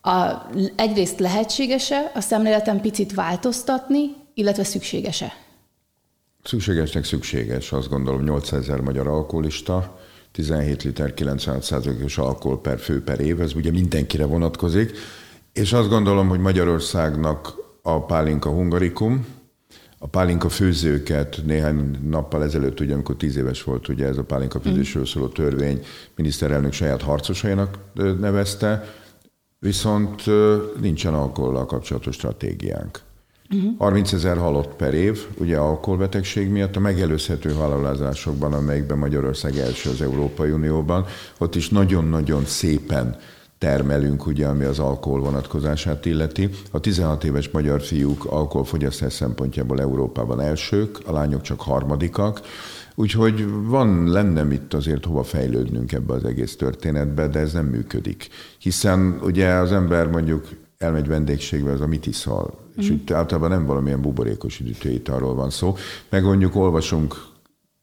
a, 0.01 0.31
egyrészt 0.75 1.19
lehetséges-e 1.19 2.11
a 2.13 2.21
szemléleten 2.21 2.81
picit 2.81 3.13
változtatni, 3.13 4.15
illetve 4.33 4.63
szükséges-e? 4.63 5.33
Szükségesnek 6.43 7.03
szükséges, 7.03 7.71
azt 7.71 7.89
gondolom 7.89 8.23
800 8.23 8.59
ezer 8.59 8.79
magyar 8.79 9.07
alkoholista, 9.07 9.99
17 10.35 10.83
liter 10.83 11.13
96%-os 11.15 12.17
alkohol 12.17 12.61
per 12.61 12.79
fő 12.79 13.03
per 13.03 13.19
év, 13.19 13.41
ez 13.41 13.55
ugye 13.55 13.71
mindenkire 13.71 14.25
vonatkozik, 14.25 14.91
és 15.53 15.73
azt 15.73 15.89
gondolom, 15.89 16.27
hogy 16.27 16.39
Magyarországnak 16.39 17.53
a 17.81 18.05
pálinka 18.05 18.49
hungarikum, 18.49 19.25
a 19.97 20.07
pálinka 20.07 20.49
főzőket 20.49 21.41
néhány 21.45 21.97
nappal 22.09 22.43
ezelőtt, 22.43 22.79
ugye, 22.79 22.93
amikor 22.93 23.15
tíz 23.15 23.35
éves 23.35 23.63
volt 23.63 23.87
ugye 23.87 24.05
ez 24.07 24.17
a 24.17 24.23
pálinka 24.23 24.59
főzésről 24.59 25.05
szóló 25.05 25.27
törvény, 25.27 25.85
miniszterelnök 26.15 26.73
saját 26.73 27.01
harcosainak 27.01 27.77
nevezte, 28.19 28.95
viszont 29.59 30.23
nincsen 30.81 31.13
alkohollal 31.13 31.65
kapcsolatos 31.65 32.15
stratégiánk. 32.15 33.01
Uh-huh. 33.53 33.77
30 33.77 34.13
ezer 34.13 34.37
halott 34.37 34.75
per 34.75 34.93
év, 34.93 35.25
ugye 35.37 35.57
alkoholbetegség 35.57 36.49
miatt 36.49 36.75
a 36.75 36.79
megelőzhető 36.79 37.51
halálozásokban, 37.51 38.53
amelyikben 38.53 38.97
Magyarország 38.97 39.57
első 39.57 39.89
az 39.89 40.01
Európai 40.01 40.51
Unióban, 40.51 41.05
ott 41.37 41.55
is 41.55 41.69
nagyon-nagyon 41.69 42.45
szépen 42.45 43.17
termelünk, 43.57 44.25
ugye, 44.25 44.47
ami 44.47 44.63
az 44.63 44.79
alkohol 44.79 45.19
vonatkozását 45.19 46.05
illeti. 46.05 46.49
A 46.71 46.79
16 46.79 47.23
éves 47.23 47.49
magyar 47.49 47.81
fiúk 47.81 48.25
alkoholfogyasztás 48.25 49.13
szempontjából 49.13 49.81
Európában 49.81 50.41
elsők, 50.41 50.99
a 51.05 51.11
lányok 51.11 51.41
csak 51.41 51.61
harmadikak, 51.61 52.41
Úgyhogy 52.97 53.45
van, 53.49 54.09
lenne 54.11 54.53
itt 54.53 54.73
azért 54.73 55.05
hova 55.05 55.23
fejlődnünk 55.23 55.91
ebbe 55.91 56.13
az 56.13 56.23
egész 56.23 56.55
történetbe, 56.55 57.27
de 57.27 57.39
ez 57.39 57.53
nem 57.53 57.65
működik. 57.65 58.27
Hiszen 58.57 59.19
ugye 59.23 59.47
az 59.47 59.71
ember 59.71 60.07
mondjuk 60.07 60.47
elmegy 60.77 61.07
vendégségbe, 61.07 61.71
az 61.71 61.81
a 61.81 61.87
mit 61.87 62.07
iszol, 62.07 62.53
és 62.77 62.89
mm. 62.89 62.93
itt 62.93 63.11
általában 63.11 63.49
nem 63.49 63.65
valamilyen 63.65 64.01
buborékos 64.01 64.59
üdítőitalról 64.59 65.35
van 65.35 65.49
szó. 65.49 65.75
Meg 66.09 66.23
mondjuk 66.23 66.55
olvasunk 66.55 67.33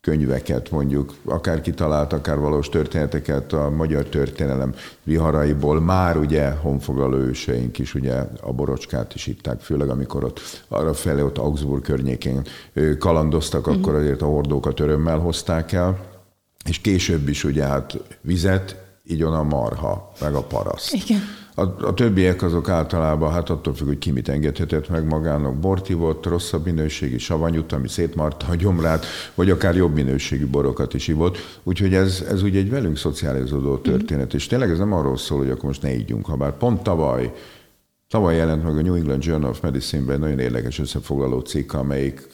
könyveket, 0.00 0.70
mondjuk 0.70 1.14
akár 1.24 1.60
kitalált, 1.60 2.12
akár 2.12 2.38
valós 2.38 2.68
történeteket 2.68 3.52
a 3.52 3.70
magyar 3.70 4.04
történelem 4.04 4.74
viharaiból. 5.02 5.80
Már 5.80 6.16
ugye 6.16 6.50
honfoglaló 6.50 7.16
őseink 7.16 7.78
is 7.78 7.94
ugye 7.94 8.14
a 8.40 8.52
borocskát 8.52 9.14
is 9.14 9.26
itták, 9.26 9.60
főleg 9.60 9.88
amikor 9.88 10.24
ott 10.24 10.40
arra 10.68 10.94
felé, 10.94 11.20
ott 11.20 11.38
Augsburg 11.38 11.82
környékén 11.82 12.46
kalandoztak, 12.98 13.70
mm. 13.70 13.72
akkor 13.72 13.94
azért 13.94 14.22
a 14.22 14.26
hordókat 14.26 14.80
örömmel 14.80 15.18
hozták 15.18 15.72
el. 15.72 16.10
És 16.68 16.78
később 16.78 17.28
is 17.28 17.44
ugye 17.44 17.64
hát 17.64 17.98
vizet, 18.20 18.76
így 19.04 19.22
a 19.22 19.42
marha, 19.42 20.12
meg 20.20 20.34
a 20.34 20.42
paraszt. 20.42 20.92
Igen. 20.92 21.20
A, 21.54 21.62
a 21.62 21.94
többiek 21.94 22.42
azok 22.42 22.68
általában, 22.68 23.32
hát 23.32 23.50
attól 23.50 23.74
függ, 23.74 23.86
hogy 23.86 23.98
ki 23.98 24.10
mit 24.10 24.28
engedhetett 24.28 24.88
meg 24.88 25.06
magának, 25.06 25.54
bortivott, 25.54 26.26
rosszabb 26.26 26.64
minőségi 26.64 27.18
savanyút, 27.18 27.72
ami 27.72 27.88
szétmarta 27.88 28.46
a 28.50 28.54
gyomrát, 28.54 29.06
vagy 29.34 29.50
akár 29.50 29.76
jobb 29.76 29.94
minőségű 29.94 30.46
borokat 30.46 30.94
is 30.94 31.08
ivott. 31.08 31.38
Úgyhogy 31.62 31.94
ez, 31.94 32.24
ez 32.28 32.42
ugye 32.42 32.58
egy 32.58 32.70
velünk 32.70 32.96
szocializódó 32.96 33.76
történet, 33.76 34.34
mm. 34.34 34.36
és 34.36 34.46
tényleg 34.46 34.70
ez 34.70 34.78
nem 34.78 34.92
arról 34.92 35.16
szól, 35.16 35.38
hogy 35.38 35.50
akkor 35.50 35.64
most 35.64 35.82
ne 35.82 35.94
ígyunk, 35.94 36.26
ha 36.26 36.36
bár 36.36 36.56
pont 36.56 36.82
tavaly 36.82 37.32
Tavaly 38.12 38.36
jelent 38.36 38.64
meg 38.64 38.76
a 38.76 38.82
New 38.82 38.94
England 38.94 39.24
Journal 39.24 39.50
of 39.50 39.60
Medicine-ben 39.60 40.18
nagyon 40.18 40.38
érdekes 40.38 40.78
összefoglaló 40.78 41.40
cikk, 41.40 41.72
amelyik 41.72 42.28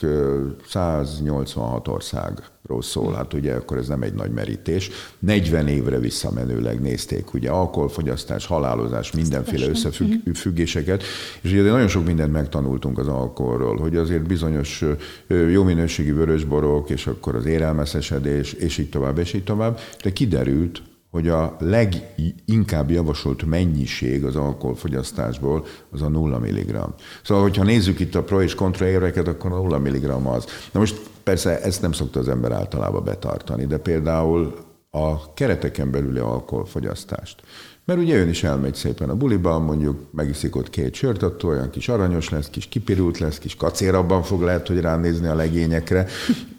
186 0.68 1.88
országról 1.88 2.82
szól. 2.82 3.12
Hát 3.14 3.34
ugye 3.34 3.54
akkor 3.54 3.76
ez 3.76 3.88
nem 3.88 4.02
egy 4.02 4.14
nagy 4.14 4.30
merítés. 4.30 4.90
40 5.18 5.68
évre 5.68 5.98
visszamenőleg 5.98 6.80
nézték 6.80 7.34
ugye 7.34 7.50
alkoholfogyasztás, 7.50 8.46
halálozás, 8.46 9.12
mindenféle 9.12 9.68
összefüggéseket, 9.68 11.02
és 11.40 11.50
ugye 11.52 11.62
nagyon 11.62 11.88
sok 11.88 12.06
mindent 12.06 12.32
megtanultunk 12.32 12.98
az 12.98 13.08
alkoholról, 13.08 13.76
hogy 13.76 13.96
azért 13.96 14.26
bizonyos 14.26 14.84
jó 15.50 15.62
minőségi 15.62 16.12
vörösborok, 16.12 16.90
és 16.90 17.06
akkor 17.06 17.34
az 17.34 17.46
érelmeszesedés, 17.46 18.52
és 18.52 18.78
így 18.78 18.90
tovább, 18.90 19.18
és 19.18 19.32
így 19.32 19.44
tovább, 19.44 19.78
de 20.02 20.12
kiderült, 20.12 20.82
hogy 21.10 21.28
a 21.28 21.56
leginkább 21.58 22.90
javasolt 22.90 23.44
mennyiség 23.44 24.24
az 24.24 24.36
alkoholfogyasztásból 24.36 25.64
az 25.90 26.02
a 26.02 26.08
0 26.08 26.38
mg. 26.38 26.78
Szóval, 27.22 27.42
hogyha 27.42 27.62
nézzük 27.62 28.00
itt 28.00 28.14
a 28.14 28.22
pro 28.22 28.42
és 28.42 28.54
kontra 28.54 28.86
érveket, 28.86 29.28
akkor 29.28 29.52
a 29.52 29.56
0 29.56 29.78
mg 29.78 30.04
az. 30.26 30.46
Na 30.72 30.80
most 30.80 31.00
persze 31.22 31.60
ezt 31.60 31.82
nem 31.82 31.92
szokta 31.92 32.20
az 32.20 32.28
ember 32.28 32.52
általában 32.52 33.04
betartani, 33.04 33.66
de 33.66 33.78
például 33.78 34.54
a 34.90 35.34
kereteken 35.34 35.90
belüli 35.90 36.18
alkoholfogyasztást. 36.18 37.42
Mert 37.88 38.00
ugye 38.00 38.20
ön 38.20 38.28
is 38.28 38.44
elmegy 38.44 38.74
szépen 38.74 39.08
a 39.08 39.14
buliban, 39.14 39.62
mondjuk 39.62 39.98
megiszik 40.10 40.56
ott 40.56 40.70
két 40.70 40.94
sört, 40.94 41.22
attól 41.22 41.50
olyan 41.50 41.70
kis 41.70 41.88
aranyos 41.88 42.28
lesz, 42.28 42.48
kis 42.50 42.66
kipirult 42.66 43.18
lesz, 43.18 43.38
kis 43.38 43.56
kacérabban 43.56 44.22
fog 44.22 44.42
lehet, 44.42 44.66
hogy 44.66 44.80
ránézni 44.80 45.26
a 45.26 45.34
legényekre, 45.34 46.06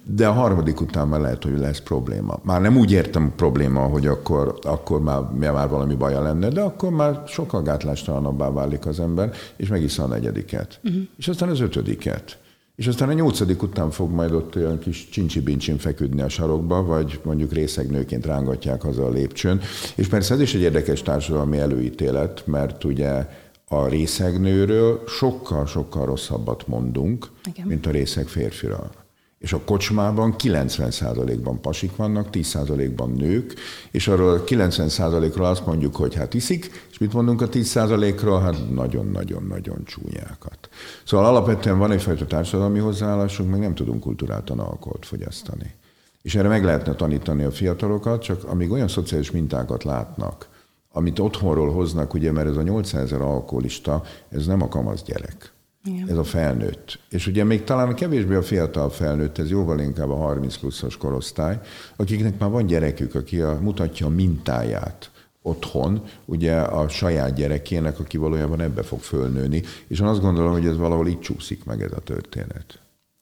de 0.03 0.27
a 0.27 0.31
harmadik 0.31 0.81
után 0.81 1.07
már 1.07 1.19
lehet, 1.19 1.43
hogy 1.43 1.57
lesz 1.57 1.79
probléma. 1.79 2.39
Már 2.43 2.61
nem 2.61 2.77
úgy 2.77 2.91
értem 2.91 3.33
probléma, 3.35 3.79
hogy 3.79 4.07
akkor, 4.07 4.59
akkor 4.61 5.01
már, 5.01 5.21
már 5.53 5.69
valami 5.69 5.95
baja 5.95 6.21
lenne, 6.21 6.47
de 6.47 6.61
akkor 6.61 6.89
már 6.89 7.23
sokkal 7.27 7.61
gátlástalanabbá 7.61 8.51
válik 8.51 8.85
az 8.85 8.99
ember, 8.99 9.31
és 9.55 9.67
megissza 9.67 10.03
a 10.03 10.07
negyediket. 10.07 10.79
Uh-huh. 10.83 11.01
És 11.17 11.27
aztán 11.27 11.49
az 11.49 11.59
ötödiket. 11.59 12.37
És 12.79 12.87
aztán 12.87 13.09
a 13.09 13.13
nyolcadik 13.13 13.63
után 13.63 13.91
fog 13.91 14.11
majd 14.11 14.31
ott 14.31 14.55
olyan 14.55 14.79
kis 14.79 15.09
csincsi 15.09 15.57
feküdni 15.77 16.21
a 16.21 16.29
sarokba, 16.29 16.83
vagy 16.83 17.19
mondjuk 17.23 17.53
részegnőként 17.53 18.25
rángatják 18.25 18.81
haza 18.81 19.05
a 19.05 19.09
lépcsőn. 19.09 19.61
És 19.95 20.07
persze 20.07 20.33
ez 20.33 20.41
is 20.41 20.53
egy 20.53 20.61
érdekes 20.61 21.01
társadalmi 21.01 21.57
előítélet, 21.57 22.47
mert 22.47 22.83
ugye 22.83 23.27
a 23.67 23.87
részegnőről 23.87 25.03
sokkal-sokkal 25.07 26.05
rosszabbat 26.05 26.67
mondunk, 26.67 27.31
Igen. 27.49 27.67
mint 27.67 27.85
a 27.85 27.91
részeg 27.91 28.27
férfiról. 28.27 28.91
És 29.39 29.53
a 29.53 29.61
kocsmában 29.65 30.35
90%-ban 30.37 31.61
pasik 31.61 31.95
vannak, 31.95 32.27
10%-ban 32.31 33.11
nők, 33.11 33.53
és 33.91 34.07
arról 34.07 34.33
a 34.33 34.43
90%-ról 34.43 35.45
azt 35.45 35.65
mondjuk, 35.65 35.95
hogy 35.95 36.15
hát 36.15 36.33
iszik, 36.33 36.87
és 36.91 36.97
mit 36.97 37.13
mondunk 37.13 37.41
a 37.41 37.49
10%-ról? 37.49 38.39
Hát 38.39 38.73
nagyon-nagyon-nagyon 38.73 39.83
csúnyákat. 39.85 40.69
Szóval 41.05 41.25
alapvetően 41.25 41.77
van 41.77 41.91
egyfajta 41.91 42.25
társadalmi 42.25 42.79
hozzáállásunk, 42.79 43.49
meg 43.49 43.59
nem 43.59 43.75
tudunk 43.75 43.99
kulturáltan 43.99 44.59
alkoholt 44.59 45.05
fogyasztani. 45.05 45.73
És 46.21 46.35
erre 46.35 46.47
meg 46.47 46.63
lehetne 46.63 46.93
tanítani 46.93 47.43
a 47.43 47.51
fiatalokat, 47.51 48.21
csak 48.21 48.43
amíg 48.43 48.71
olyan 48.71 48.87
szociális 48.87 49.31
mintákat 49.31 49.83
látnak, 49.83 50.47
amit 50.91 51.19
otthonról 51.19 51.71
hoznak, 51.71 52.13
ugye, 52.13 52.31
mert 52.31 52.47
ez 52.47 52.55
a 52.55 52.61
800 52.61 53.03
ezer 53.03 53.21
alkoholista, 53.21 54.03
ez 54.29 54.45
nem 54.45 54.61
a 54.61 54.67
kamasz 54.67 55.03
gyerek. 55.03 55.53
Igen. 55.85 56.09
Ez 56.09 56.17
a 56.17 56.23
felnőtt. 56.23 56.99
És 57.09 57.27
ugye 57.27 57.43
még 57.43 57.63
talán 57.63 57.95
kevésbé 57.95 58.35
a 58.35 58.41
fiatal 58.41 58.89
felnőtt, 58.89 59.37
ez 59.37 59.49
jóval 59.49 59.79
inkább 59.79 60.09
a 60.09 60.15
30 60.15 60.57
pluszos 60.57 60.97
korosztály, 60.97 61.59
akiknek 61.95 62.39
már 62.39 62.49
van 62.49 62.65
gyerekük, 62.65 63.15
aki 63.15 63.41
a, 63.41 63.57
mutatja 63.61 64.05
a 64.05 64.09
mintáját 64.09 65.11
otthon, 65.41 66.03
ugye 66.25 66.55
a 66.55 66.89
saját 66.89 67.33
gyerekének, 67.33 67.99
aki 67.99 68.17
valójában 68.17 68.61
ebbe 68.61 68.83
fog 68.83 68.99
fölnőni, 68.99 69.63
és 69.87 69.99
én 69.99 70.07
azt 70.07 70.21
gondolom, 70.21 70.51
hogy 70.51 70.65
ez 70.65 70.77
valahol 70.77 71.07
így 71.07 71.19
csúszik 71.19 71.63
meg 71.63 71.81
ez 71.81 71.91
a 71.91 71.99
történet. 71.99 72.79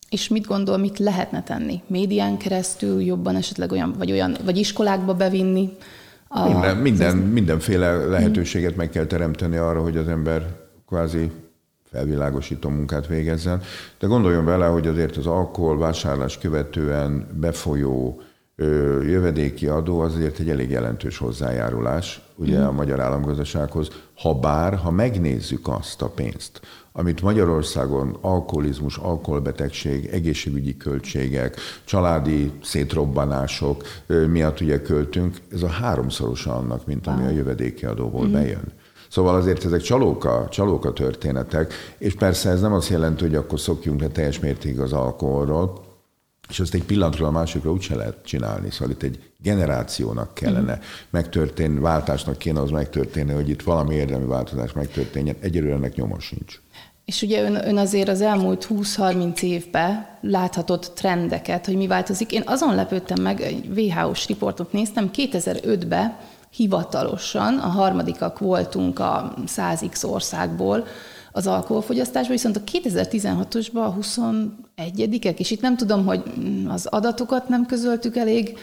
És 0.10 0.28
mit 0.28 0.46
gondol, 0.46 0.78
mit 0.78 1.00
lehetne 1.00 1.44
tenni? 1.44 1.82
Médián 1.88 2.38
keresztül 2.38 3.02
jobban 3.02 3.36
esetleg 3.36 3.72
olyan, 3.72 3.96
vagy 3.98 4.12
olyan, 4.12 4.38
vagy 4.46 4.58
iskolákba 4.58 5.14
bevinni? 5.14 5.70
A, 6.28 6.48
minden, 6.48 6.78
minden, 6.78 7.18
mindenféle 7.18 8.06
lehetőséget 8.06 8.76
meg 8.76 8.90
kell 8.90 9.06
teremteni 9.06 9.58
arra, 9.58 9.82
hogy 9.82 9.98
az 9.98 10.08
ember 10.08 10.56
kvázi 10.88 11.32
felvilágosító 11.98 12.70
munkát 12.70 13.08
végezzen. 13.08 13.62
De 14.00 14.08
gondoljon 14.08 14.46
bele, 14.46 14.66
hogy 14.66 14.88
azért 14.88 15.18
az 15.18 15.28
alkohol 15.28 15.78
vásárlás 15.78 16.38
követően 16.38 17.28
befolyó 17.40 18.22
jövedéki 19.02 19.68
adó 19.68 20.00
azért 20.00 20.40
egy 20.40 20.50
elég 20.50 20.70
jelentős 20.70 21.18
hozzájárulás 21.18 22.22
ugye 22.36 22.60
mm. 22.60 22.64
a 22.64 22.72
magyar 22.72 23.00
államgazdasághoz, 23.00 23.88
ha 24.16 24.34
bár, 24.34 24.76
ha 24.76 24.92
megnézzük 24.92 25.68
azt 25.68 26.02
a 26.02 26.10
pénzt, 26.10 26.62
amit 26.92 27.22
Magyarországon 27.22 28.18
alkoholizmus, 28.22 28.98
alkoholbetegség, 28.98 30.06
egészségügyi 30.06 30.78
költségek, 30.78 31.56
családi 31.86 32.52
szétrobbanások 32.64 33.84
miatt 34.28 34.62
ugye 34.62 34.82
költünk, 34.82 35.38
ez 35.52 35.64
a 35.64 35.68
háromszorosa 35.68 36.56
annak, 36.56 36.86
mint 36.86 37.08
ami 37.08 37.26
a 37.26 37.30
jövedéki 37.30 37.86
adóból 37.86 38.28
mm. 38.28 38.32
bejön. 38.32 38.74
Szóval 39.18 39.36
azért 39.36 39.66
ezek 39.66 39.82
csalóka, 39.82 40.48
csalóka 40.50 40.94
történetek, 40.94 41.74
és 41.98 42.14
persze 42.14 42.50
ez 42.50 42.62
nem 42.62 42.74
azt 42.74 42.90
jelenti, 42.90 43.24
hogy 43.24 43.36
akkor 43.36 43.60
szokjunk 43.60 44.02
le 44.02 44.08
teljes 44.08 44.40
mértékig 44.40 44.80
az 44.80 44.94
alkoholról, 44.94 45.86
és 46.50 46.60
azt 46.60 46.74
egy 46.74 46.84
pillanatról 46.84 47.28
a 47.28 47.32
másikra 47.32 47.72
úgyse 47.72 47.96
lehet 47.96 48.18
csinálni. 48.26 48.72
Szóval 48.72 48.90
itt 48.90 49.04
egy 49.04 49.32
generációnak 49.42 50.34
kellene 50.34 50.76
mm. 50.76 50.80
megtörténni, 51.10 51.80
váltásnak 51.80 52.38
kéne 52.38 52.62
az 52.62 52.70
megtörténni, 52.70 53.34
hogy 53.34 53.50
itt 53.50 53.62
valami 53.62 53.96
érdemi 53.96 54.26
változás 54.26 54.74
megtörténjen. 54.74 55.36
Egyelőre 55.40 55.74
ennek 55.74 55.96
nyoma 55.96 56.20
sincs. 56.20 56.60
És 57.06 57.22
ugye 57.22 57.44
ön, 57.44 57.68
ön 57.68 57.78
azért 57.78 58.10
az 58.10 58.22
elmúlt 58.22 58.68
20-30 58.70 59.42
évben 59.42 60.08
láthatott 60.22 60.92
trendeket, 60.96 61.66
hogy 61.66 61.76
mi 61.76 61.88
változik. 61.88 62.32
Én 62.32 62.44
azon 62.46 62.76
lepődtem 62.76 63.22
meg, 63.22 63.42
egy 63.42 63.66
WHO-s 63.76 64.28
riportot 64.28 64.72
néztem, 64.72 65.10
2005-ben 65.16 66.18
hivatalosan 66.50 67.58
a 67.58 67.68
harmadikak 67.68 68.40
voltunk 68.40 69.00
a 69.00 69.34
100x 69.46 70.06
országból 70.06 70.86
az 71.32 71.48
alkoholfogyasztásban, 71.48 72.36
viszont 72.36 72.58
a 72.58 72.64
2016-osban 72.64 73.84
a 73.84 73.96
21-ek, 73.96 75.38
és 75.38 75.52
itt 75.52 75.62
nem 75.62 75.78
tudom, 75.78 76.06
hogy 76.06 76.24
az 76.68 76.86
adatokat 76.86 77.50
nem 77.50 77.66
közöltük 77.66 78.16
elég 78.16 78.58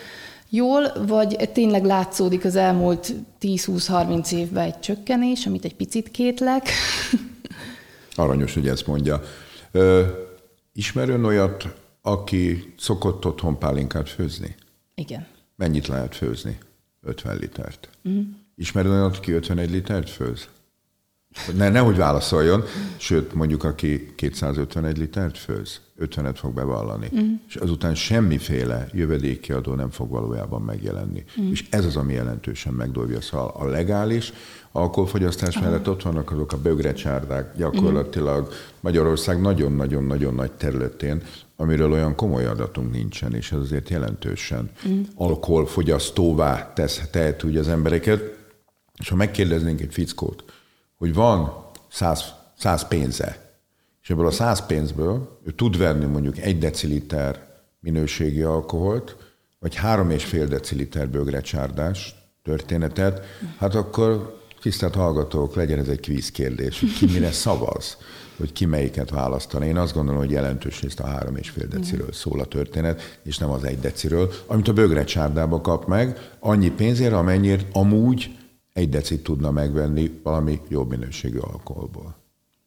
jól, 0.48 0.92
vagy 1.06 1.50
tényleg 1.52 1.84
látszódik 1.84 2.44
az 2.44 2.56
elmúlt 2.56 3.14
10-20-30 3.40 4.32
évben 4.32 4.64
egy 4.64 4.80
csökkenés, 4.80 5.46
amit 5.46 5.64
egy 5.64 5.76
picit 5.76 6.10
kétlek. 6.10 6.68
Aranyos, 8.14 8.54
hogy 8.54 8.68
ezt 8.68 8.86
mondja. 8.86 9.22
Ö, 9.72 10.02
ismerőn 10.72 11.24
olyat, 11.24 11.66
aki 12.02 12.74
szokott 12.78 13.26
otthon 13.26 13.58
pálinkát 13.58 14.08
főzni? 14.08 14.54
Igen. 14.94 15.26
Mennyit 15.56 15.86
lehet 15.86 16.14
főzni? 16.14 16.58
50 17.04 17.36
litert. 17.36 17.88
Uh-huh. 18.02 18.22
Ismered 18.56 18.90
olyan, 18.90 19.04
aki 19.04 19.32
51 19.32 19.70
litert 19.70 20.10
főz? 20.10 20.48
Ne, 21.56 21.68
nehogy 21.68 21.96
válaszoljon, 21.96 22.64
sőt, 22.96 23.34
mondjuk 23.34 23.64
aki 23.64 24.12
251 24.16 24.98
litert 24.98 25.38
főz, 25.38 25.80
50-et 26.00 26.34
fog 26.34 26.54
bevallani, 26.54 27.08
uh-huh. 27.12 27.28
és 27.48 27.56
azután 27.56 27.94
semmiféle 27.94 28.88
jövedéki 28.92 29.52
adó 29.52 29.74
nem 29.74 29.90
fog 29.90 30.10
valójában 30.10 30.62
megjelenni. 30.62 31.24
Uh-huh. 31.28 31.50
És 31.50 31.64
ez 31.70 31.84
az, 31.84 31.96
ami 31.96 32.12
jelentősen 32.12 32.72
megdolgja. 32.72 33.20
Szóval 33.20 33.54
a 33.58 33.64
legális 33.64 34.32
alkoholfogyasztás 34.72 35.48
uh-huh. 35.48 35.64
mellett 35.64 35.88
ott 35.88 36.02
vannak 36.02 36.30
azok 36.30 36.52
a 36.52 36.60
bögrecsárdák, 36.60 37.56
gyakorlatilag. 37.56 38.52
Magyarország 38.80 39.40
nagyon-nagyon-nagyon 39.40 40.34
nagy 40.34 40.52
területén, 40.52 41.22
amiről 41.56 41.92
olyan 41.92 42.14
komoly 42.14 42.46
adatunk 42.46 42.92
nincsen, 42.92 43.34
és 43.34 43.52
ez 43.52 43.58
azért 43.58 43.88
jelentősen 43.88 44.70
uh-huh. 44.76 45.06
alkoholfogyasztóvá 45.14 46.72
tesz, 46.72 47.08
tehet 47.10 47.44
úgy 47.44 47.56
az 47.56 47.68
embereket. 47.68 48.20
És 48.98 49.08
ha 49.08 49.16
megkérdeznénk 49.16 49.80
egy 49.80 49.92
fickót, 49.92 50.44
hogy 50.96 51.14
van 51.14 51.64
száz, 51.90 52.24
száz 52.58 52.88
pénze, 52.88 53.56
és 54.02 54.10
ebből 54.10 54.26
a 54.26 54.30
száz 54.30 54.66
pénzből 54.66 55.40
ő 55.44 55.50
tud 55.50 55.78
venni 55.78 56.04
mondjuk 56.04 56.38
egy 56.38 56.58
deciliter 56.58 57.46
minőségi 57.80 58.42
alkoholt, 58.42 59.16
vagy 59.58 59.74
három 59.74 60.10
és 60.10 60.24
fél 60.24 60.46
deciliter 60.46 61.08
bögrecsárdás 61.08 62.14
történetet, 62.42 63.24
hát 63.58 63.74
akkor 63.74 64.40
tisztelt 64.60 64.94
hallgatók, 64.94 65.54
legyen 65.54 65.78
ez 65.78 65.88
egy 65.88 66.00
kvíz 66.00 66.30
kérdés, 66.30 66.80
hogy 66.80 66.92
ki 66.92 67.06
mire 67.06 67.32
szavaz, 67.32 67.96
hogy 68.36 68.52
ki 68.52 68.64
melyiket 68.64 69.10
választani. 69.10 69.66
Én 69.66 69.76
azt 69.76 69.94
gondolom, 69.94 70.20
hogy 70.20 70.30
jelentős 70.30 70.80
részt 70.80 71.00
a 71.00 71.06
három 71.06 71.36
és 71.36 71.50
fél 71.50 71.66
deciről 71.66 72.12
szól 72.12 72.40
a 72.40 72.44
történet, 72.44 73.18
és 73.22 73.38
nem 73.38 73.50
az 73.50 73.64
egy 73.64 73.78
deciről, 73.78 74.30
amit 74.46 74.68
a 74.68 74.72
bögrecsárdába 74.72 75.60
kap 75.60 75.86
meg, 75.86 76.30
annyi 76.38 76.70
pénzért, 76.70 77.12
amennyire 77.12 77.62
amúgy 77.72 78.36
egy 78.72 78.88
decit 78.88 79.22
tudna 79.22 79.50
megvenni 79.50 80.20
valami 80.22 80.60
jobb 80.68 80.90
minőségű 80.90 81.38
alkoholból. 81.38 82.22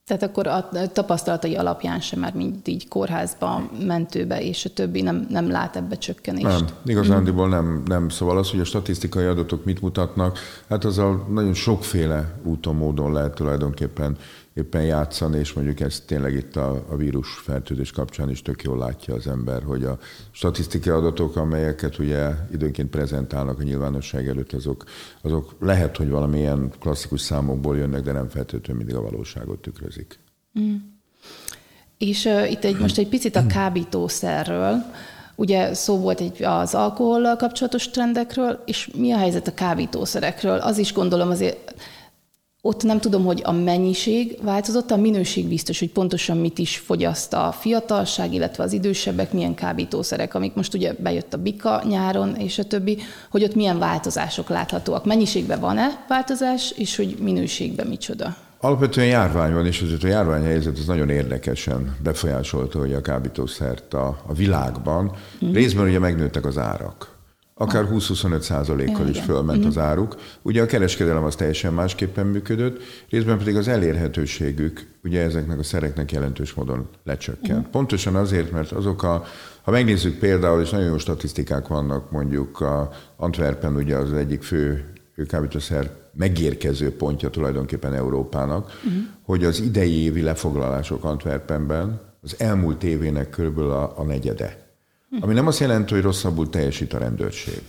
Tehát 0.07 0.23
akkor 0.23 0.47
a 0.47 0.69
tapasztalatai 0.93 1.55
alapján 1.55 1.99
sem 1.99 2.19
már 2.19 2.33
mind 2.33 2.67
így 2.67 2.87
kórházba, 2.87 3.69
mentőbe 3.85 4.41
és 4.41 4.65
a 4.65 4.69
többi 4.69 5.01
nem, 5.01 5.27
nem 5.29 5.49
lát 5.49 5.75
ebbe 5.75 5.97
csökkenést. 5.97 6.45
Nem, 6.45 6.65
igazándiból 6.85 7.49
nem, 7.49 7.83
nem. 7.85 8.09
Szóval 8.09 8.37
az, 8.37 8.49
hogy 8.49 8.59
a 8.59 8.63
statisztikai 8.63 9.25
adatok 9.25 9.65
mit 9.65 9.81
mutatnak, 9.81 10.39
hát 10.69 10.85
az 10.85 10.97
a 10.97 11.25
nagyon 11.29 11.53
sokféle 11.53 12.39
úton, 12.43 12.75
módon 12.75 13.13
lehet 13.13 13.33
tulajdonképpen 13.33 14.17
éppen 14.57 14.83
játszani, 14.83 15.37
és 15.37 15.53
mondjuk 15.53 15.79
ezt 15.79 16.05
tényleg 16.05 16.33
itt 16.33 16.55
a, 16.55 16.85
a 16.89 16.95
vírus 16.95 17.29
fertőzés 17.29 17.91
kapcsán 17.91 18.29
is 18.29 18.41
tök 18.41 18.63
jól 18.63 18.77
látja 18.77 19.13
az 19.13 19.27
ember, 19.27 19.63
hogy 19.63 19.83
a 19.83 19.97
statisztikai 20.31 20.93
adatok, 20.93 21.35
amelyeket 21.35 21.97
ugye 21.99 22.29
időnként 22.51 22.89
prezentálnak 22.89 23.59
a 23.59 23.63
nyilvánosság 23.63 24.27
előtt, 24.27 24.53
azok, 24.53 24.83
azok 25.21 25.55
lehet, 25.59 25.97
hogy 25.97 26.09
valamilyen 26.09 26.71
klasszikus 26.79 27.21
számokból 27.21 27.77
jönnek, 27.77 28.01
de 28.01 28.11
nem 28.11 28.29
feltétlenül 28.29 28.83
mindig 28.83 28.95
a 28.95 29.09
valóságot 29.09 29.59
tükrözik. 29.59 30.19
Mm. 30.59 30.75
És 31.97 32.25
uh, 32.25 32.51
itt 32.51 32.63
egy, 32.63 32.79
most 32.79 32.97
egy 32.97 33.09
picit 33.09 33.35
a 33.35 33.47
kábítószerről. 33.47 34.83
Ugye 35.35 35.73
szó 35.73 35.99
volt 35.99 36.19
egy, 36.19 36.43
az 36.43 36.73
alkohollal 36.73 37.35
kapcsolatos 37.35 37.89
trendekről, 37.89 38.63
és 38.65 38.89
mi 38.95 39.11
a 39.11 39.17
helyzet 39.17 39.47
a 39.47 39.53
kábítószerekről? 39.53 40.57
Az 40.57 40.77
is 40.77 40.93
gondolom 40.93 41.29
azért 41.29 41.75
ott 42.67 42.83
nem 42.83 42.99
tudom, 42.99 43.25
hogy 43.25 43.41
a 43.43 43.51
mennyiség 43.51 44.37
változott, 44.41 44.91
a 44.91 44.97
minőség 44.97 45.47
biztos, 45.47 45.79
hogy 45.79 45.89
pontosan 45.89 46.37
mit 46.37 46.57
is 46.57 46.77
fogyaszt 46.77 47.33
a 47.33 47.55
fiatalság, 47.59 48.33
illetve 48.33 48.63
az 48.63 48.73
idősebbek, 48.73 49.33
milyen 49.33 49.55
kábítószerek, 49.55 50.33
amik 50.33 50.53
most 50.53 50.73
ugye 50.73 50.93
bejött 50.99 51.33
a 51.33 51.37
bika 51.37 51.81
nyáron, 51.89 52.35
és 52.35 52.59
a 52.59 52.63
többi, 52.63 52.97
hogy 53.31 53.43
ott 53.43 53.55
milyen 53.55 53.79
változások 53.79 54.49
láthatóak. 54.49 55.05
Mennyiségben 55.05 55.59
van-e 55.59 56.05
változás, 56.07 56.73
és 56.77 56.95
hogy 56.95 57.17
minőségben 57.21 57.87
micsoda? 57.87 58.35
Alapvetően 58.59 59.07
járvány 59.07 59.53
van, 59.53 59.65
és 59.65 59.81
azért 59.81 60.03
a 60.03 60.07
járványhelyzet 60.07 60.77
az 60.77 60.85
nagyon 60.85 61.09
érdekesen 61.09 61.95
befolyásolta 62.03 62.79
hogy 62.79 62.93
a 62.93 63.01
kábítószert 63.01 63.93
a, 63.93 64.19
a 64.27 64.33
világban. 64.33 65.11
Mm. 65.45 65.51
Részben 65.53 65.87
ugye 65.87 65.99
megnőttek 65.99 66.45
az 66.45 66.57
árak 66.57 67.16
akár 67.57 67.87
20-25 67.91 68.39
százalékkal 68.39 69.07
is 69.07 69.19
fölment 69.19 69.65
az 69.65 69.77
áruk. 69.77 70.15
Ugye 70.41 70.61
a 70.61 70.65
kereskedelem 70.65 71.23
az 71.23 71.35
teljesen 71.35 71.73
másképpen 71.73 72.25
működött, 72.25 72.81
részben 73.09 73.37
pedig 73.37 73.55
az 73.55 73.67
elérhetőségük 73.67 74.87
ugye 75.03 75.21
ezeknek 75.21 75.59
a 75.59 75.63
szereknek 75.63 76.11
jelentős 76.11 76.53
módon 76.53 76.87
lecsökkent. 77.03 77.67
Pontosan 77.67 78.15
azért, 78.15 78.51
mert 78.51 78.71
azok 78.71 79.03
a, 79.03 79.23
ha 79.61 79.71
megnézzük 79.71 80.19
például, 80.19 80.61
és 80.61 80.69
nagyon 80.69 80.87
jó 80.87 80.97
statisztikák 80.97 81.67
vannak, 81.67 82.11
mondjuk 82.11 82.59
a 82.59 82.89
Antwerpen 83.15 83.75
ugye 83.75 83.95
az 83.95 84.13
egyik 84.13 84.43
fő 84.43 84.93
kábítószer 85.27 85.91
megérkező 86.13 86.95
pontja 86.95 87.29
tulajdonképpen 87.29 87.93
Európának, 87.93 88.65
uh-huh. 88.65 89.01
hogy 89.21 89.43
az 89.43 89.59
idei 89.59 90.03
évi 90.03 90.21
lefoglalások 90.21 91.03
Antwerpenben 91.03 92.01
az 92.21 92.35
elmúlt 92.37 92.83
évének 92.83 93.29
körülbelül 93.29 93.71
a, 93.71 93.99
a 93.99 94.03
negyede. 94.03 94.66
Ami 95.19 95.33
nem 95.33 95.47
azt 95.47 95.59
jelenti, 95.59 95.93
hogy 95.93 96.03
rosszabbul 96.03 96.49
teljesít 96.49 96.93
a 96.93 96.97
rendőrség, 96.97 97.61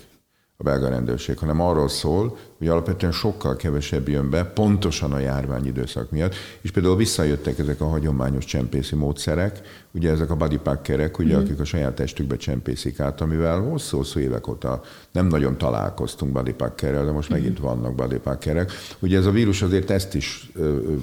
a 0.61 0.65
belga 0.65 0.89
rendőrség, 0.89 1.39
hanem 1.39 1.61
arról 1.61 1.89
szól, 1.89 2.37
hogy 2.59 2.69
alapvetően 2.69 3.13
sokkal 3.13 3.57
kevesebb 3.57 4.09
jön 4.09 4.31
be, 4.31 4.45
pontosan 4.45 5.13
a 5.13 5.19
járvány 5.19 5.67
időszak 5.67 6.11
miatt, 6.11 6.35
és 6.61 6.71
például 6.71 6.97
visszajöttek 6.97 7.59
ezek 7.59 7.81
a 7.81 7.89
hagyományos 7.89 8.45
csempészi 8.45 8.95
módszerek, 8.95 9.61
ugye 9.91 10.11
ezek 10.11 10.31
a 10.31 10.37
bodypackerek, 10.37 11.19
ugye, 11.19 11.37
mm. 11.37 11.41
akik 11.41 11.61
a 11.61 11.65
saját 11.65 11.95
testükbe 11.95 12.37
csempészik 12.37 13.01
át, 13.01 13.21
amivel 13.21 13.61
hosszú-hosszú 13.61 14.21
évek 14.21 14.49
óta 14.49 14.81
nem 15.13 15.27
nagyon 15.27 15.59
találkoztunk 15.59 16.33
bodypackerrel, 16.33 17.05
de 17.05 17.11
most 17.11 17.31
mm. 17.31 17.35
megint 17.35 17.59
vannak 17.59 17.95
bodypackerek. 17.95 18.73
Ugye 18.99 19.19
ez 19.19 19.27
a 19.27 19.31
vírus 19.31 19.63
azért 19.63 19.91
ezt 19.91 20.15
is 20.15 20.51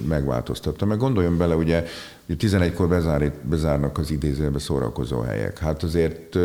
megváltoztatta, 0.08 0.86
meg 0.86 0.98
gondoljon 0.98 1.38
bele, 1.38 1.56
ugye 1.56 1.86
11-kor 2.30 2.88
bezár, 2.88 3.32
bezárnak 3.50 3.98
az 3.98 4.12
idézőbe 4.12 4.60
szórakozó 4.60 5.20
helyek. 5.20 5.60
Hát 5.60 5.84
azért 5.84 6.36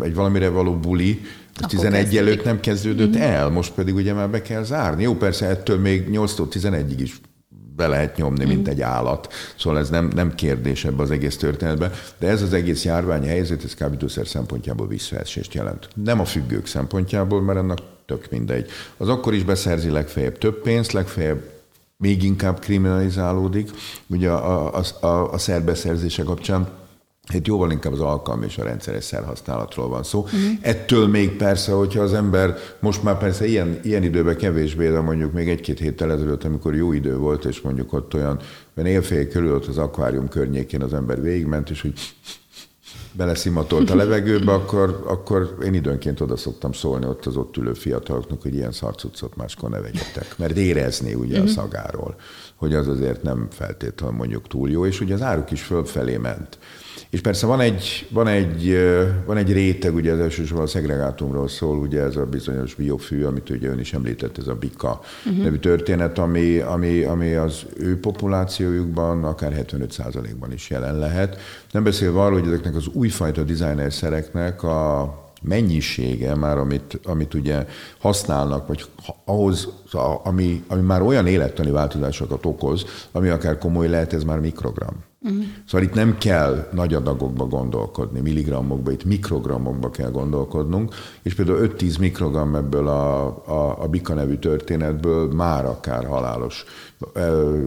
egy 0.00 0.14
valamire 0.14 0.48
való 0.48 0.78
buli, 0.78 1.20
az 1.60 1.68
11 1.68 2.16
előtt 2.16 2.44
nem 2.44 2.60
kezdődött 2.60 3.16
mm. 3.16 3.20
el, 3.20 3.48
most 3.48 3.72
pedig 3.72 3.94
ugye 3.94 4.12
már 4.12 4.30
be 4.30 4.42
kell 4.42 4.62
zárni. 4.62 5.02
Jó, 5.02 5.14
persze 5.14 5.46
ettől 5.46 5.78
még 5.78 6.08
8-tól 6.10 6.46
11-ig 6.50 6.98
is 6.98 7.20
be 7.76 7.86
lehet 7.86 8.16
nyomni, 8.16 8.44
mint 8.44 8.68
egy 8.68 8.80
állat. 8.80 9.32
Szóval 9.58 9.78
ez 9.78 9.90
nem, 9.90 10.10
nem 10.14 10.34
kérdés 10.34 10.84
ebbe 10.84 11.02
az 11.02 11.10
egész 11.10 11.36
történetben. 11.36 11.92
De 12.18 12.28
ez 12.28 12.42
az 12.42 12.52
egész 12.52 12.84
járvány 12.84 13.26
helyzet, 13.26 13.64
ez 13.64 13.74
kábítószer 13.74 14.26
szempontjából 14.26 14.86
visszaesést 14.86 15.54
jelent. 15.54 15.88
Nem 15.94 16.20
a 16.20 16.24
függők 16.24 16.66
szempontjából, 16.66 17.42
mert 17.42 17.58
ennek 17.58 17.78
tök 18.06 18.30
mindegy. 18.30 18.70
Az 18.96 19.08
akkor 19.08 19.34
is 19.34 19.44
beszerzi 19.44 19.90
legfeljebb 19.90 20.38
több 20.38 20.62
pénzt, 20.62 20.92
legfeljebb 20.92 21.42
még 21.96 22.22
inkább 22.22 22.58
kriminalizálódik. 22.58 23.70
Ugye 24.06 24.30
a, 24.30 24.76
a, 24.76 25.06
a, 25.06 25.32
a 25.32 25.38
szerbeszerzése 25.38 26.22
kapcsán 26.22 26.68
Hát 27.32 27.46
jóval 27.46 27.70
inkább 27.70 27.92
az 27.92 28.00
alkalmi 28.00 28.44
és 28.44 28.58
a 28.58 28.64
rendszeres 28.64 29.04
szerhasználatról 29.04 29.88
van 29.88 30.02
szó. 30.02 30.20
Uh-huh. 30.20 30.40
Ettől 30.60 31.08
még 31.08 31.36
persze, 31.36 31.72
hogyha 31.72 32.02
az 32.02 32.12
ember 32.12 32.56
most 32.80 33.02
már 33.02 33.18
persze 33.18 33.46
ilyen, 33.46 33.80
ilyen 33.82 34.02
időben 34.02 34.36
kevésbé, 34.36 34.90
de 34.90 35.00
mondjuk 35.00 35.32
még 35.32 35.48
egy-két 35.48 35.78
héttel 35.78 36.12
ezelőtt, 36.12 36.44
amikor 36.44 36.74
jó 36.74 36.92
idő 36.92 37.16
volt, 37.16 37.44
és 37.44 37.60
mondjuk 37.60 37.92
ott 37.92 38.14
olyan, 38.14 38.38
olyan 38.76 38.90
élfél 38.90 39.28
körül 39.28 39.54
ott 39.54 39.66
az 39.66 39.78
akvárium 39.78 40.28
környékén 40.28 40.82
az 40.82 40.94
ember 40.94 41.22
végigment, 41.22 41.70
és 41.70 41.80
hogy 41.80 41.92
beleszimatolt 43.12 43.90
a 43.90 43.94
levegőbe, 43.94 44.52
akkor, 44.52 45.04
akkor 45.06 45.56
én 45.64 45.74
időnként 45.74 46.20
oda 46.20 46.36
szoktam 46.36 46.72
szólni 46.72 47.06
ott 47.06 47.26
az 47.26 47.36
ott 47.36 47.56
ülő 47.56 47.72
fiataloknak, 47.72 48.42
hogy 48.42 48.54
ilyen 48.54 48.72
szarcucot 48.72 49.36
máskor 49.36 49.70
ne 49.70 49.80
vegyetek. 49.80 50.34
Mert 50.36 50.56
érezni 50.56 51.14
ugye 51.14 51.38
uh-huh. 51.38 51.50
a 51.50 51.52
szagáról, 51.52 52.14
hogy 52.60 52.74
az 52.74 52.88
azért 52.88 53.22
nem 53.22 53.46
feltétlenül 53.50 54.16
mondjuk 54.16 54.48
túl 54.48 54.70
jó, 54.70 54.86
és 54.86 55.00
ugye 55.00 55.14
az 55.14 55.22
áruk 55.22 55.50
is 55.50 55.62
fölfelé 55.62 56.16
ment. 56.16 56.58
És 57.10 57.20
persze 57.20 57.46
van 57.46 57.60
egy, 57.60 58.08
van 58.10 58.26
egy, 58.26 58.76
van 59.26 59.36
egy 59.36 59.52
réteg, 59.52 59.94
ugye 59.94 60.12
az 60.12 60.18
elsősorban 60.18 60.64
a 60.64 60.68
szegregátumról 60.68 61.48
szól, 61.48 61.78
ugye 61.78 62.00
ez 62.02 62.16
a 62.16 62.24
bizonyos 62.24 62.74
biofű, 62.74 63.24
amit 63.24 63.50
ugye 63.50 63.68
ön 63.68 63.78
is 63.78 63.92
említett, 63.92 64.38
ez 64.38 64.46
a 64.46 64.54
Bika 64.54 65.00
uh-huh. 65.26 65.42
nevű 65.42 65.56
történet, 65.56 66.18
ami, 66.18 66.58
ami, 66.58 67.02
ami 67.02 67.32
az 67.34 67.66
ő 67.76 68.00
populációjukban 68.00 69.24
akár 69.24 69.64
75%-ban 69.70 70.52
is 70.52 70.70
jelen 70.70 70.98
lehet. 70.98 71.40
Nem 71.70 71.82
beszélve 71.82 72.20
arról, 72.20 72.38
hogy 72.38 72.48
ezeknek 72.48 72.74
az 72.74 72.86
újfajta 72.86 73.42
designer 73.42 73.92
szereknek 73.92 74.62
a 74.62 75.14
mennyisége 75.40 76.34
már, 76.34 76.58
amit, 76.58 77.00
amit 77.04 77.34
ugye 77.34 77.66
használnak, 77.98 78.66
vagy 78.66 78.84
ahhoz, 79.24 79.68
ami, 80.22 80.64
ami 80.68 80.80
már 80.80 81.02
olyan 81.02 81.26
élettani 81.26 81.70
változásokat 81.70 82.46
okoz, 82.46 82.84
ami 83.12 83.28
akár 83.28 83.58
komoly 83.58 83.88
lehet, 83.88 84.12
ez 84.12 84.24
már 84.24 84.40
mikrogram. 84.40 85.08
Uh-huh. 85.22 85.44
Szóval 85.66 85.86
itt 85.86 85.94
nem 85.94 86.18
kell 86.18 86.68
nagy 86.72 86.94
adagokba 86.94 87.46
gondolkodni, 87.46 88.20
milligrammokba, 88.20 88.90
itt 88.90 89.04
mikrogramokba 89.04 89.90
kell 89.90 90.10
gondolkodnunk, 90.10 90.94
és 91.22 91.34
például 91.34 91.72
5-10 91.78 91.98
mikrogram 91.98 92.54
ebből 92.54 92.88
a, 92.88 93.26
a, 93.46 93.82
a 93.82 93.88
Bika 93.88 94.14
nevű 94.14 94.34
történetből 94.34 95.32
már 95.32 95.64
akár 95.64 96.06
halálos 96.06 96.64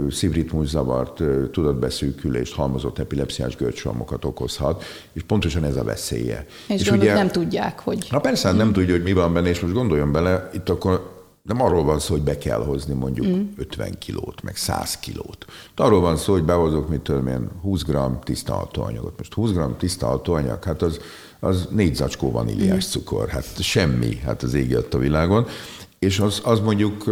szívritmuszavart, 0.09 1.23
tudatbeszűkülést, 1.51 2.53
halmozott 2.53 2.99
epilepsziás 2.99 3.55
görcsromokat 3.55 4.25
okozhat, 4.25 4.83
és 5.13 5.23
pontosan 5.23 5.63
ez 5.63 5.75
a 5.75 5.83
veszélye. 5.83 6.45
És, 6.67 6.81
és 6.81 6.91
ugye, 6.91 7.13
nem 7.13 7.27
tudják, 7.29 7.79
hogy... 7.79 8.07
Na 8.11 8.19
persze, 8.19 8.51
nem 8.51 8.73
tudja, 8.73 8.93
hogy 8.93 9.03
mi 9.03 9.13
van 9.13 9.33
benne, 9.33 9.49
és 9.49 9.59
most 9.59 9.73
gondoljon 9.73 10.11
bele, 10.11 10.49
itt 10.53 10.69
akkor 10.69 11.22
nem 11.43 11.62
arról 11.62 11.84
van 11.84 11.99
szó, 11.99 12.13
hogy 12.13 12.23
be 12.23 12.38
kell 12.38 12.63
hozni 12.65 12.93
mondjuk 12.93 13.27
mm. 13.27 13.41
50 13.58 13.97
kilót, 13.99 14.41
meg 14.41 14.56
100 14.56 14.99
kilót. 14.99 15.45
De 15.75 15.84
arról 15.84 16.01
van 16.01 16.17
szó, 16.17 16.34
hogy 16.34 16.43
behozok, 16.43 16.89
mit 16.89 17.01
tudom 17.01 17.27
én, 17.27 17.49
20 17.62 17.84
g 17.84 17.97
tiszta 18.23 18.53
hatóanyagot. 18.53 19.17
Most 19.17 19.34
20 19.34 19.51
g 19.51 19.77
tiszta 19.77 20.08
hatóanyag, 20.08 20.63
hát 20.63 20.82
az, 20.82 20.99
az 21.39 21.67
négy 21.71 21.95
zacskó 21.95 22.32
vaníliás 22.32 22.86
mm. 22.86 22.89
cukor, 22.89 23.27
hát 23.27 23.62
semmi, 23.62 24.15
hát 24.15 24.43
az 24.43 24.53
ég 24.53 24.77
a 24.91 24.97
világon. 24.97 25.45
És 25.99 26.19
az, 26.19 26.41
az 26.43 26.60
mondjuk 26.60 27.03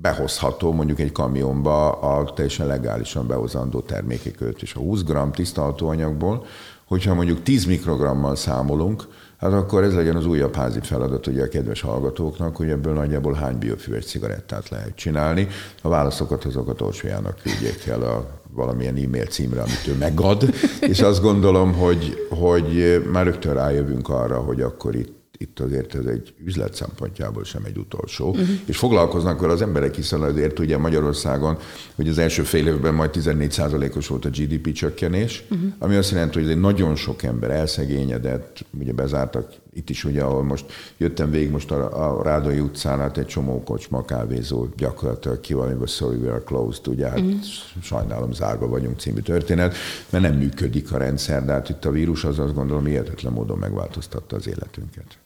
behozható 0.00 0.72
mondjuk 0.72 1.00
egy 1.00 1.12
kamionba 1.12 1.90
a 1.90 2.32
teljesen 2.32 2.66
legálisan 2.66 3.26
behozandó 3.26 3.80
termékek 3.80 4.34
között. 4.34 4.62
És 4.62 4.74
a 4.74 4.78
20 4.78 5.02
g 5.02 5.30
tiszta 5.30 5.62
hatóanyagból, 5.62 6.44
hogyha 6.84 7.14
mondjuk 7.14 7.42
10 7.42 7.64
mikrogrammal 7.64 8.36
számolunk, 8.36 9.06
hát 9.36 9.52
akkor 9.52 9.82
ez 9.82 9.94
legyen 9.94 10.16
az 10.16 10.26
újabb 10.26 10.54
házi 10.54 10.80
feladat 10.82 11.26
ugye 11.26 11.42
a 11.42 11.48
kedves 11.48 11.80
hallgatóknak, 11.80 12.56
hogy 12.56 12.68
ebből 12.68 12.92
nagyjából 12.92 13.32
hány 13.32 13.58
biofüves 13.58 14.04
cigarettát 14.04 14.68
lehet 14.68 14.94
csinálni. 14.94 15.48
A 15.82 15.88
válaszokat 15.88 16.44
azokat 16.44 16.80
Orsolyanak 16.80 17.38
küldjék 17.42 17.86
el 17.86 18.02
a 18.02 18.26
valamilyen 18.50 18.96
e-mail 18.96 19.26
címre, 19.26 19.60
amit 19.60 19.86
ő 19.88 19.94
megad, 19.98 20.42
és 20.80 21.00
azt 21.00 21.22
gondolom, 21.22 21.74
hogy, 21.74 22.26
hogy 22.30 23.02
már 23.12 23.24
rögtön 23.24 23.54
rájövünk 23.54 24.08
arra, 24.08 24.38
hogy 24.38 24.60
akkor 24.60 24.94
itt 24.94 25.15
itt 25.38 25.60
azért 25.60 25.94
ez 25.94 26.04
egy 26.04 26.34
üzlet 26.44 26.74
szempontjából 26.74 27.44
sem 27.44 27.64
egy 27.64 27.76
utolsó. 27.76 28.28
Uh-huh. 28.28 28.48
És 28.64 28.76
foglalkoznak 28.76 29.40
vele 29.40 29.52
az 29.52 29.62
emberek, 29.62 29.94
hiszen 29.94 30.22
azért 30.22 30.58
ugye 30.58 30.78
Magyarországon, 30.78 31.58
hogy 31.94 32.08
az 32.08 32.18
első 32.18 32.42
fél 32.42 32.66
évben 32.66 32.94
majd 32.94 33.10
14%-os 33.12 34.06
volt 34.06 34.24
a 34.24 34.28
GDP 34.28 34.72
csökkenés, 34.72 35.44
uh-huh. 35.50 35.72
ami 35.78 35.94
azt 35.94 36.10
jelenti, 36.10 36.42
hogy 36.42 36.60
nagyon 36.60 36.94
sok 36.94 37.22
ember 37.22 37.50
elszegényedett, 37.50 38.64
ugye 38.78 38.92
bezártak 38.92 39.52
itt 39.76 39.90
is 39.90 40.04
ugye, 40.04 40.22
ahol 40.22 40.42
most 40.42 40.64
jöttem 40.96 41.30
végig 41.30 41.50
most 41.50 41.70
a, 41.70 42.18
a 42.18 42.22
Rádai 42.22 42.60
utcán, 42.60 42.98
hát 42.98 43.18
egy 43.18 43.26
csomó 43.26 43.62
kocsma, 43.62 44.04
kávézó 44.04 44.66
gyakorlatilag 44.76 45.40
ki 45.40 45.54
van, 45.54 45.76
hogy 45.76 45.88
sorry, 45.88 46.16
we 46.16 46.30
are 46.30 46.42
closed, 46.42 46.88
ugye, 46.88 47.08
hát 47.08 47.20
uh-huh. 47.20 47.40
sajnálom, 47.82 48.32
zárva 48.32 48.68
vagyunk 48.68 48.98
című 48.98 49.20
történet, 49.20 49.74
mert 50.10 50.24
nem 50.24 50.34
működik 50.34 50.92
a 50.92 50.96
rendszer, 50.96 51.44
de 51.44 51.52
hát 51.52 51.68
itt 51.68 51.84
a 51.84 51.90
vírus 51.90 52.24
az 52.24 52.38
azt 52.38 52.54
gondolom 52.54 52.84
hihetetlen 52.84 53.32
módon 53.32 53.58
megváltoztatta 53.58 54.36
az 54.36 54.48
életünket. 54.48 55.18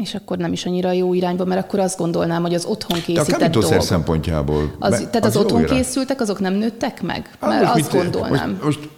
És 0.00 0.14
akkor 0.14 0.36
nem 0.36 0.52
is 0.52 0.66
annyira 0.66 0.92
jó 0.92 1.14
irányba, 1.14 1.44
mert 1.44 1.64
akkor 1.64 1.78
azt 1.78 1.98
gondolnám, 1.98 2.42
hogy 2.42 2.54
az 2.54 2.64
otthon 2.64 3.00
készített 3.00 3.38
De 3.38 3.44
a 3.44 3.48
dolgok. 3.48 3.82
szempontjából. 3.82 4.74
Az, 4.78 4.96
tehát 4.96 5.24
az, 5.24 5.36
az 5.36 5.42
otthon 5.42 5.60
irány. 5.60 5.76
készültek, 5.76 6.20
azok 6.20 6.40
nem 6.40 6.54
nőttek 6.54 7.02
meg? 7.02 7.36
Hát 7.40 7.50
mert 7.50 7.64
azt 7.64 7.92
mit, 7.92 8.02
gondolnám. 8.02 8.50
Most, 8.50 8.64
most 8.64 8.88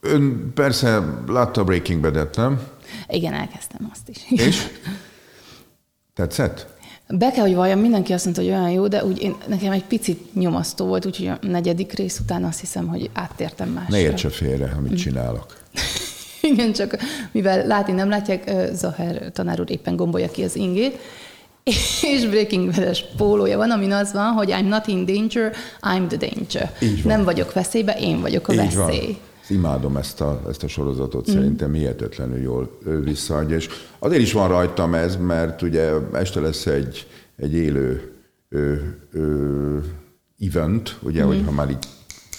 ön 0.00 0.52
persze 0.54 1.02
látta 1.26 1.60
a 1.60 1.64
Breaking 1.64 2.00
Bad-et, 2.00 2.36
nem? 2.36 2.60
Igen, 3.12 3.32
elkezdtem 3.32 3.90
azt 3.92 4.08
is. 4.08 4.16
És? 4.40 4.66
Tetszett? 6.14 6.66
Be 7.08 7.30
kell, 7.30 7.44
hogy 7.44 7.54
valljam, 7.54 7.78
mindenki 7.78 8.12
azt 8.12 8.24
mondta, 8.24 8.42
hogy 8.42 8.50
olyan 8.50 8.70
jó, 8.70 8.88
de 8.88 9.04
úgy 9.04 9.22
én, 9.22 9.34
nekem 9.46 9.72
egy 9.72 9.84
picit 9.84 10.34
nyomasztó 10.34 10.86
volt, 10.86 11.06
úgyhogy 11.06 11.26
a 11.26 11.38
negyedik 11.40 11.92
rész 11.92 12.18
után 12.18 12.44
azt 12.44 12.60
hiszem, 12.60 12.86
hogy 12.86 13.10
áttértem 13.12 13.68
másra. 13.68 13.90
Ne 13.90 14.00
értse 14.00 14.28
félre, 14.28 14.74
amit 14.76 14.98
csinálok. 14.98 15.56
Igen, 16.52 16.72
csak 16.72 16.96
mivel 17.32 17.66
látni 17.66 17.92
nem 17.92 18.08
látják, 18.08 18.50
Zaher 18.72 19.30
tanár 19.32 19.60
úr 19.60 19.70
éppen 19.70 19.96
gombolja 19.96 20.30
ki 20.30 20.42
az 20.42 20.56
ingét, 20.56 20.98
és 22.14 22.26
Breaking 22.30 22.74
bad 22.74 23.04
pólója 23.16 23.56
van, 23.56 23.70
amin 23.70 23.92
az 23.92 24.12
van, 24.12 24.32
hogy 24.32 24.50
I'm 24.50 24.68
not 24.68 24.86
in 24.86 25.04
danger, 25.04 25.52
I'm 25.80 26.06
the 26.06 26.16
danger. 26.16 26.72
Nem 27.04 27.24
vagyok 27.24 27.52
veszélybe, 27.52 27.92
én 27.92 28.20
vagyok 28.20 28.48
a 28.48 28.52
Így 28.52 28.58
veszély. 28.58 29.06
Van. 29.06 29.30
Imádom 29.52 29.96
ezt 29.96 30.20
a, 30.20 30.42
ezt 30.48 30.62
a 30.62 30.68
sorozatot, 30.68 31.30
mm. 31.30 31.32
szerintem 31.32 31.72
hihetetlenül 31.72 32.38
jól 32.38 32.78
visszaadja, 33.04 33.56
és 33.56 33.68
azért 33.98 34.22
is 34.22 34.32
van 34.32 34.48
rajtam 34.48 34.94
ez, 34.94 35.16
mert 35.16 35.62
ugye 35.62 35.92
este 36.12 36.40
lesz 36.40 36.66
egy, 36.66 37.06
egy 37.36 37.54
élő 37.54 38.12
ö, 38.48 38.74
ö, 39.12 39.78
event, 40.40 40.98
ugye, 41.02 41.24
mm. 41.24 41.26
hogy 41.26 41.42
ha 41.44 41.50
már 41.50 41.70
így 41.70 41.86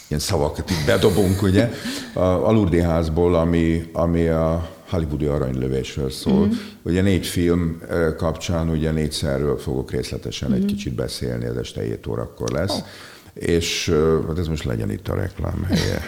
ilyen 0.07 0.21
szavakat 0.21 0.69
itt 0.69 0.85
bedobunk, 0.85 1.41
ugye, 1.41 1.71
a 2.13 2.19
Alurdi 2.19 2.81
házból, 2.81 3.35
ami, 3.35 3.89
ami 3.93 4.27
a 4.27 4.69
hollywoodi 4.89 5.25
aranylövésről 5.25 6.09
szól. 6.09 6.41
Uh-huh. 6.41 6.55
Ugye 6.81 7.01
négy 7.01 7.25
film 7.25 7.81
kapcsán 8.17 8.69
ugye 8.69 8.91
négyszerről 8.91 9.57
fogok 9.57 9.91
részletesen 9.91 10.49
uh-huh. 10.49 10.63
egy 10.63 10.69
kicsit 10.71 10.95
beszélni, 10.95 11.45
ez 11.45 11.55
este 11.55 11.81
7 11.81 12.07
órakor 12.07 12.49
lesz. 12.49 12.71
Oh. 12.71 12.85
És 13.33 13.93
hát 14.27 14.37
ez 14.37 14.47
most 14.47 14.63
legyen 14.63 14.91
itt 14.91 15.07
a 15.07 15.15
reklám 15.15 15.63
helye. 15.63 16.01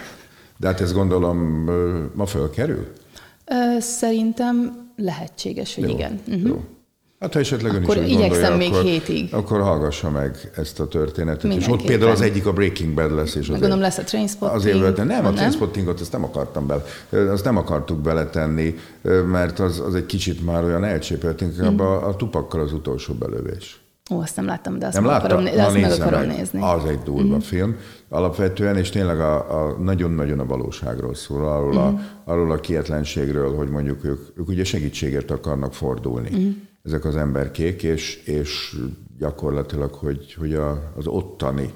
De 0.56 0.66
hát 0.66 0.80
ezt 0.80 0.94
gondolom 0.94 1.38
ma 2.14 2.26
fölkerül? 2.26 2.86
Szerintem 3.78 4.86
lehetséges, 4.96 5.74
hogy 5.74 5.84
jó, 5.84 5.90
igen. 5.90 6.20
Uh-huh. 6.26 6.48
Jó. 6.48 6.64
Hát 7.20 7.32
ha 7.32 7.38
esetleg 7.38 7.74
ön 7.74 7.82
akkor 7.82 7.96
is 7.96 8.12
igyekszem 8.12 8.30
gondolja, 8.30 8.56
még 8.56 8.72
akkor, 8.72 8.84
hétig. 8.84 9.34
Akkor 9.34 9.60
hallgassa 9.60 10.10
meg 10.10 10.50
ezt 10.56 10.80
a 10.80 10.88
történetet. 10.88 11.52
És 11.52 11.68
ott 11.68 11.84
például 11.84 12.10
az 12.10 12.20
egyik 12.20 12.46
a 12.46 12.52
Breaking 12.52 12.94
Bad 12.94 13.14
lesz. 13.14 13.34
És 13.34 13.34
azért, 13.34 13.50
Gondolom 13.50 13.80
lesz 13.80 13.98
a 13.98 14.02
Trainspotting. 14.02 14.58
Azért 14.58 14.80
vette. 14.80 15.04
Nem, 15.04 15.26
a 15.26 15.32
Trainspottingot 15.32 16.00
azt 16.00 16.12
nem 16.12 16.24
akartam 16.24 16.66
bele, 16.66 16.82
azt 17.32 17.44
nem 17.44 17.56
akartuk 17.56 17.98
beletenni, 17.98 18.74
mert 19.30 19.58
az, 19.58 19.80
az 19.80 19.94
egy 19.94 20.06
kicsit 20.06 20.44
már 20.44 20.64
olyan 20.64 20.84
elcsépelt, 20.84 21.40
inkább 21.40 21.72
mm. 21.72 21.80
a, 21.80 22.08
a 22.08 22.16
tupakkal 22.16 22.60
az 22.60 22.72
utolsó 22.72 23.14
belövés. 23.14 23.80
Ó, 24.10 24.20
azt 24.20 24.36
nem 24.36 24.44
láttam, 24.44 24.78
de 24.78 24.86
azt, 24.86 24.94
nem 24.94 25.04
meg, 25.04 25.12
látta? 25.12 25.24
akarom, 25.24 25.44
de 25.44 25.62
azt 25.62 25.80
meg 25.80 25.90
akarom 25.90 26.20
meg. 26.20 26.36
nézni. 26.36 26.62
Az 26.62 26.84
egy 26.84 26.98
durva 26.98 27.36
mm. 27.36 27.38
film 27.38 27.76
alapvetően, 28.08 28.76
és 28.76 28.90
tényleg 28.90 29.20
a, 29.20 29.66
a 29.66 29.78
nagyon-nagyon 29.78 30.40
a 30.40 30.46
valóságról 30.46 31.14
szól, 31.14 31.48
arról, 31.48 31.72
mm. 31.72 31.76
a, 31.76 31.90
mhm. 31.90 32.00
arról 32.24 32.52
a 32.52 32.60
kietlenségről, 32.60 33.56
hogy 33.56 33.68
mondjuk 33.68 34.04
ők, 34.04 34.38
ők 34.38 34.48
ugye 34.48 34.64
segítségért 34.64 35.30
akarnak 35.30 35.74
fordulni. 35.74 36.30
Mm 36.38 36.50
ezek 36.86 37.04
az 37.04 37.16
emberkék, 37.16 37.82
és, 37.82 38.22
és 38.24 38.76
gyakorlatilag, 39.18 39.94
hogy, 39.94 40.34
hogy 40.34 40.54
a, 40.54 40.92
az 40.96 41.06
ottani, 41.06 41.74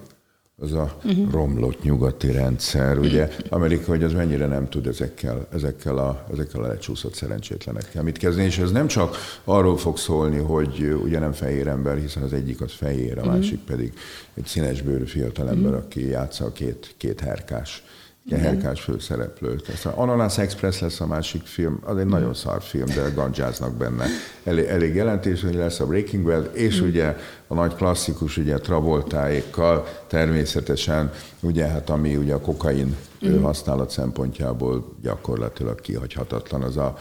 az 0.62 0.73
a 0.73 0.96
uh-huh. 1.05 1.31
romlott 1.31 1.83
nyugati 1.83 2.33
rendszer, 2.33 2.99
ugye 2.99 3.29
Amerika, 3.49 3.90
hogy 3.90 4.03
az 4.03 4.12
mennyire 4.12 4.46
nem 4.46 4.68
tud 4.68 4.87
ezekkel, 4.87 5.46
ezekkel, 5.53 5.99
a, 5.99 6.27
ezekkel 6.33 6.62
a 6.62 6.66
lecsúszott 6.66 7.14
szerencsétlenekkel 7.14 8.03
mit 8.03 8.18
kezdeni, 8.18 8.46
és 8.46 8.59
ez 8.59 8.70
nem 8.70 8.87
csak 8.87 9.16
arról 9.44 9.77
fog 9.77 9.99
szólni, 9.99 10.38
hogy 10.38 10.99
ugye 11.03 11.18
nem 11.18 11.33
fehér 11.33 11.66
ember, 11.66 11.99
hiszen 11.99 12.23
az 12.23 12.33
egyik 12.33 12.61
az 12.61 12.73
fehér, 12.73 13.18
a 13.18 13.20
uh-huh. 13.20 13.35
másik 13.35 13.61
pedig 13.61 13.92
egy 14.35 14.46
színesbőrű 14.46 15.05
fiatalember, 15.05 15.70
uh-huh. 15.70 15.85
aki 15.85 16.09
játsza 16.09 16.44
a 16.44 16.53
két, 16.53 16.94
két 16.96 17.20
herkás 17.20 17.85
Herkás 18.37 18.81
főszereplőt. 18.81 19.69
Aztán 19.69 19.93
Ananas 19.93 20.38
Express 20.38 20.81
lesz 20.81 21.01
a 21.01 21.07
másik 21.07 21.43
film, 21.43 21.81
az 21.85 21.97
egy 21.97 22.07
nagyon 22.07 22.35
szar 22.35 22.62
film, 22.62 22.87
de 22.87 23.11
gandzsáznak 23.14 23.75
benne. 23.75 24.05
Elég, 24.45 24.64
elég 24.64 24.95
jelentés, 24.95 25.43
hogy 25.43 25.55
lesz 25.55 25.81
a 25.81 25.87
Breaking 25.87 26.25
Bad, 26.25 26.51
és 26.53 26.81
mm. 26.81 26.87
ugye 26.87 27.16
a 27.47 27.55
nagy 27.55 27.75
klasszikus, 27.75 28.37
ugye 28.37 28.59
Travoltáékkal 28.59 29.87
természetesen, 30.07 31.12
ugye 31.40 31.66
hát 31.66 31.90
ami 31.90 32.16
ugye 32.16 32.35
a 32.35 32.40
kokain 32.40 32.97
mm. 33.27 33.43
használat 33.43 33.90
szempontjából 33.90 34.97
gyakorlatilag 35.03 35.81
kihagyhatatlan, 35.81 36.62
az 36.62 36.77
a 36.77 36.97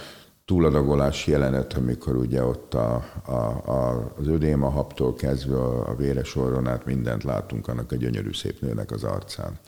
túladagolás 0.50 1.28
jelenet, 1.28 1.74
amikor 1.74 2.16
ugye 2.16 2.44
ott 2.44 2.74
a, 2.74 3.04
a, 3.26 3.32
a, 3.72 4.12
az 4.20 4.28
ödéma 4.28 4.70
haptól 4.70 5.14
kezdve 5.14 5.58
a, 5.58 5.90
a 5.90 5.96
véres 5.96 6.36
orron 6.36 6.68
át 6.68 6.86
mindent 6.86 7.24
látunk 7.24 7.68
annak 7.68 7.92
a 7.92 7.96
gyönyörű 7.96 8.34
szép 8.34 8.62
nőnek 8.62 8.92
az 8.92 9.04
arcán. 9.04 9.60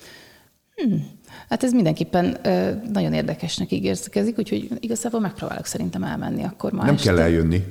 Hmm. 0.84 1.08
Hát 1.50 1.64
ez 1.64 1.72
mindenképpen 1.72 2.38
ö, 2.44 2.72
nagyon 2.94 3.14
érdekesnek 3.14 3.72
ígérkezik, 3.72 4.38
úgyhogy 4.38 4.70
igazából 4.80 5.20
megpróbálok 5.20 5.66
szerintem 5.66 6.04
elmenni 6.04 6.44
akkor 6.44 6.72
már. 6.72 6.86
Nem 6.86 6.94
este. 6.94 7.10
kell 7.10 7.20
eljönni. 7.20 7.64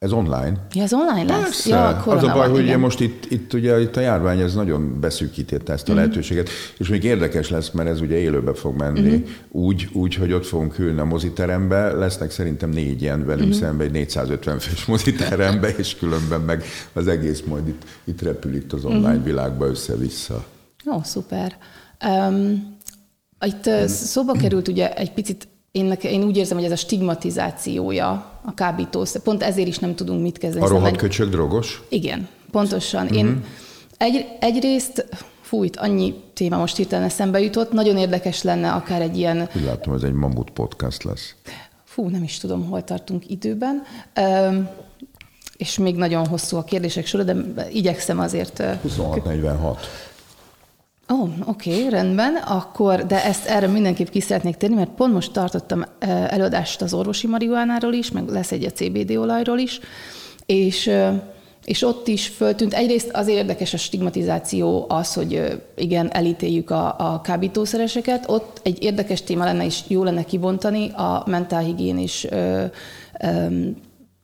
Ez 0.00 0.12
online. 0.12 0.52
Ja, 0.72 0.82
ez 0.82 0.92
online 0.92 1.24
lesz? 1.24 1.42
Persze. 1.42 1.68
Ja, 1.68 1.86
az 1.88 2.22
a 2.22 2.26
baj, 2.26 2.36
van, 2.36 2.50
hogy 2.50 2.62
ugye 2.62 2.76
most 2.76 3.00
itt, 3.00 3.30
itt, 3.30 3.52
ugye, 3.52 3.80
itt 3.80 3.96
a 3.96 4.00
járvány 4.00 4.40
ez 4.40 4.54
nagyon 4.54 5.00
beszűkítette 5.00 5.72
ezt 5.72 5.88
a 5.88 5.92
mm. 5.92 5.94
lehetőséget, 5.94 6.48
és 6.78 6.88
még 6.88 7.04
érdekes 7.04 7.50
lesz, 7.50 7.70
mert 7.70 7.88
ez 7.88 8.00
ugye 8.00 8.16
élőbe 8.16 8.54
fog 8.54 8.76
menni, 8.76 9.16
mm. 9.16 9.24
úgy, 9.50 9.88
úgy, 9.92 10.14
hogy 10.14 10.32
ott 10.32 10.44
fogunk 10.44 10.78
ülni 10.78 11.00
a 11.00 11.04
moziterembe, 11.04 11.92
lesznek 11.92 12.30
szerintem 12.30 12.70
négyen 12.70 13.26
velünk 13.26 13.54
mm. 13.54 13.58
szemben 13.58 13.86
egy 13.86 13.92
450 13.92 14.58
fős 14.58 14.84
moziterembe, 14.84 15.68
és 15.78 15.96
különben 15.96 16.40
meg 16.40 16.64
az 16.92 17.06
egész 17.06 17.40
majd 17.40 17.68
itt, 17.68 17.84
itt 18.04 18.22
repül 18.22 18.54
itt 18.54 18.72
az 18.72 18.84
online 18.84 19.14
mm. 19.14 19.22
világba 19.22 19.66
össze-vissza. 19.66 20.44
Ó, 20.86 21.00
szuper. 21.02 21.56
Um, 22.06 22.78
itt 23.40 23.88
szóba 23.88 24.32
került 24.32 24.68
ugye 24.68 24.94
egy 24.94 25.12
picit, 25.12 25.48
én, 25.70 25.92
én 25.92 26.22
úgy 26.22 26.36
érzem, 26.36 26.56
hogy 26.56 26.66
ez 26.66 26.72
a 26.72 26.76
stigmatizációja 26.76 28.10
a 28.44 28.54
kábítószer. 28.54 29.22
Pont 29.22 29.42
ezért 29.42 29.68
is 29.68 29.78
nem 29.78 29.94
tudunk 29.94 30.22
mit 30.22 30.38
kezdeni. 30.38 30.64
A 30.64 30.68
rohadt 30.68 30.96
köcsög 30.96 31.28
drogos? 31.28 31.82
Igen, 31.88 32.28
pontosan. 32.50 33.02
Uh-huh. 33.02 33.18
Én 33.18 33.26
mhm. 33.26 33.36
egy, 33.96 34.26
egyrészt 34.40 35.06
fújt, 35.40 35.76
annyi 35.76 36.14
téma 36.34 36.56
most 36.56 36.76
hirtelen 36.76 37.04
eszembe 37.04 37.40
jutott, 37.40 37.72
nagyon 37.72 37.96
érdekes 37.96 38.42
lenne 38.42 38.72
akár 38.72 39.00
egy 39.00 39.16
ilyen... 39.16 39.48
Úgy 39.56 39.64
látom, 39.64 39.94
ez 39.94 40.02
egy 40.02 40.12
mamut 40.12 40.50
podcast 40.50 41.02
lesz. 41.02 41.34
Fú, 41.84 42.08
nem 42.08 42.22
is 42.22 42.38
tudom, 42.38 42.68
hol 42.68 42.84
tartunk 42.84 43.30
időben. 43.30 43.82
Um, 44.16 44.68
és 45.56 45.78
még 45.78 45.96
nagyon 45.96 46.26
hosszú 46.26 46.56
a 46.56 46.64
kérdések 46.64 47.06
sora, 47.06 47.22
de 47.22 47.34
igyekszem 47.72 48.18
azért... 48.18 48.62
26-46. 48.88 49.76
Ó, 51.10 51.14
oh, 51.14 51.28
oké, 51.46 51.70
okay, 51.70 51.88
rendben, 51.88 52.34
akkor, 52.34 53.06
de 53.06 53.24
ezt 53.24 53.46
erre 53.46 53.66
mindenképp 53.66 54.08
ki 54.08 54.20
szeretnék 54.20 54.56
térni, 54.56 54.74
mert 54.76 54.90
pont 54.90 55.12
most 55.12 55.32
tartottam 55.32 55.84
előadást 56.28 56.82
az 56.82 56.94
orvosi 56.94 57.26
marihuánáról 57.26 57.92
is, 57.92 58.10
meg 58.10 58.28
lesz 58.28 58.52
egy 58.52 58.64
a 58.64 58.70
CBD 58.70 59.16
olajról 59.16 59.58
is, 59.58 59.80
és 60.46 60.90
és 61.64 61.82
ott 61.82 62.08
is 62.08 62.28
föltűnt, 62.28 62.74
egyrészt 62.74 63.10
az 63.12 63.28
érdekes 63.28 63.74
a 63.74 63.76
stigmatizáció 63.76 64.86
az, 64.88 65.14
hogy 65.14 65.60
igen, 65.76 66.14
elítéljük 66.14 66.70
a, 66.70 66.94
a 66.98 67.20
kábítószereseket, 67.20 68.24
ott 68.28 68.60
egy 68.62 68.82
érdekes 68.82 69.22
téma 69.22 69.44
lenne, 69.44 69.64
és 69.64 69.80
jó 69.86 70.02
lenne 70.02 70.24
kibontani 70.24 70.90
a 70.90 71.22
mentálhigiénis 71.26 72.26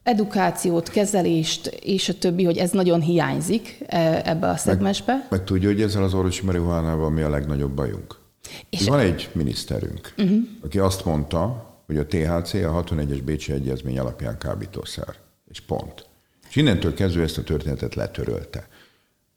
edukációt, 0.06 0.88
kezelést 0.88 1.66
és 1.66 2.08
a 2.08 2.14
többi, 2.18 2.44
hogy 2.44 2.56
ez 2.56 2.70
nagyon 2.70 3.00
hiányzik 3.00 3.78
e, 3.86 4.22
ebbe 4.24 4.48
a 4.48 4.56
szegmensbe. 4.56 5.12
Meg, 5.12 5.26
meg 5.30 5.44
tudja, 5.44 5.68
hogy 5.68 5.82
ezzel 5.82 6.02
az 6.02 6.14
orvosi 6.14 6.44
marihuánával 6.44 7.10
mi 7.10 7.22
a 7.22 7.28
legnagyobb 7.28 7.72
bajunk? 7.72 8.16
És 8.70 8.84
Van 8.84 8.98
egy 8.98 9.28
miniszterünk, 9.32 10.14
uh-huh. 10.18 10.38
aki 10.64 10.78
azt 10.78 11.04
mondta, 11.04 11.70
hogy 11.86 11.96
a 11.96 12.06
THC 12.06 12.54
a 12.54 12.84
61-es 12.84 13.20
Bécsi 13.24 13.52
Egyezmény 13.52 13.98
alapján 13.98 14.38
kábítószer. 14.38 15.14
És 15.48 15.60
pont. 15.60 16.06
És 16.48 16.56
innentől 16.56 16.94
kezdve 16.94 17.22
ezt 17.22 17.38
a 17.38 17.42
történetet 17.42 17.94
letörölte. 17.94 18.68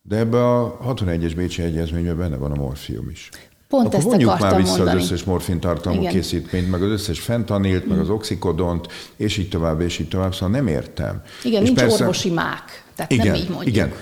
De 0.01 0.17
ebbe 0.17 0.57
a 0.57 0.77
61-es 0.77 1.33
Bécsi 1.35 1.61
Egyezményben 1.61 2.17
benne 2.17 2.35
van 2.35 2.51
a 2.51 2.55
morfium 2.55 3.09
is. 3.09 3.29
Pont 3.69 3.85
Akkor 3.85 3.99
ezt 3.99 4.07
vonjuk 4.07 4.39
már 4.39 4.55
vissza 4.55 4.77
mondani. 4.77 4.97
az 4.97 5.03
összes 5.03 5.23
morfintartalmú 5.23 5.99
Igen. 5.99 6.13
készítményt, 6.13 6.69
meg 6.71 6.81
az 6.81 6.89
összes 6.89 7.19
fentanilt, 7.19 7.87
meg 7.87 7.99
az 7.99 8.09
oxikodont, 8.09 8.87
és 9.15 9.37
így 9.37 9.49
tovább, 9.49 9.81
és 9.81 9.99
így 9.99 10.07
tovább, 10.07 10.33
szóval 10.33 10.49
nem 10.49 10.67
értem. 10.67 11.21
Igen, 11.43 11.61
és 11.61 11.67
nincs 11.67 11.79
persze, 11.79 12.01
orvosi 12.01 12.29
mák, 12.29 12.83
tehát 12.95 13.11
igen, 13.11 13.25
nem 13.25 13.35
így 13.35 13.49
mondjuk. 13.49 13.75
Igen, 13.75 13.93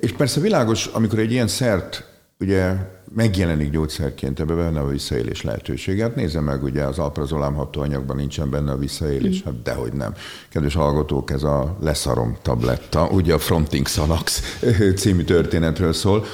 és 0.00 0.12
persze 0.12 0.40
világos, 0.40 0.86
amikor 0.86 1.18
egy 1.18 1.32
ilyen 1.32 1.48
szert 1.48 2.04
ugye 2.40 2.74
megjelenik 3.14 3.70
gyógyszerként, 3.70 4.40
ebbe 4.40 4.54
benne 4.54 4.80
a 4.80 4.86
visszaélés 4.86 5.42
lehetősége. 5.42 6.02
Hát 6.02 6.14
nézze 6.14 6.40
meg, 6.40 6.62
ugye 6.62 6.82
az 6.82 6.98
alprazolám 6.98 7.54
hatóanyagban 7.54 8.16
nincsen 8.16 8.50
benne 8.50 8.72
a 8.72 8.76
visszaélés, 8.76 9.40
mm. 9.40 9.44
hát 9.44 9.62
dehogy 9.62 9.92
nem. 9.92 10.14
Kedves 10.48 10.74
hallgatók, 10.74 11.30
ez 11.30 11.42
a 11.42 11.76
leszarom 11.80 12.36
tabletta, 12.42 13.06
ugye 13.06 13.34
a 13.34 13.38
Fronting 13.38 13.86
Salax 13.86 14.42
című 15.00 15.22
történetről 15.22 15.92
szól. 15.92 16.24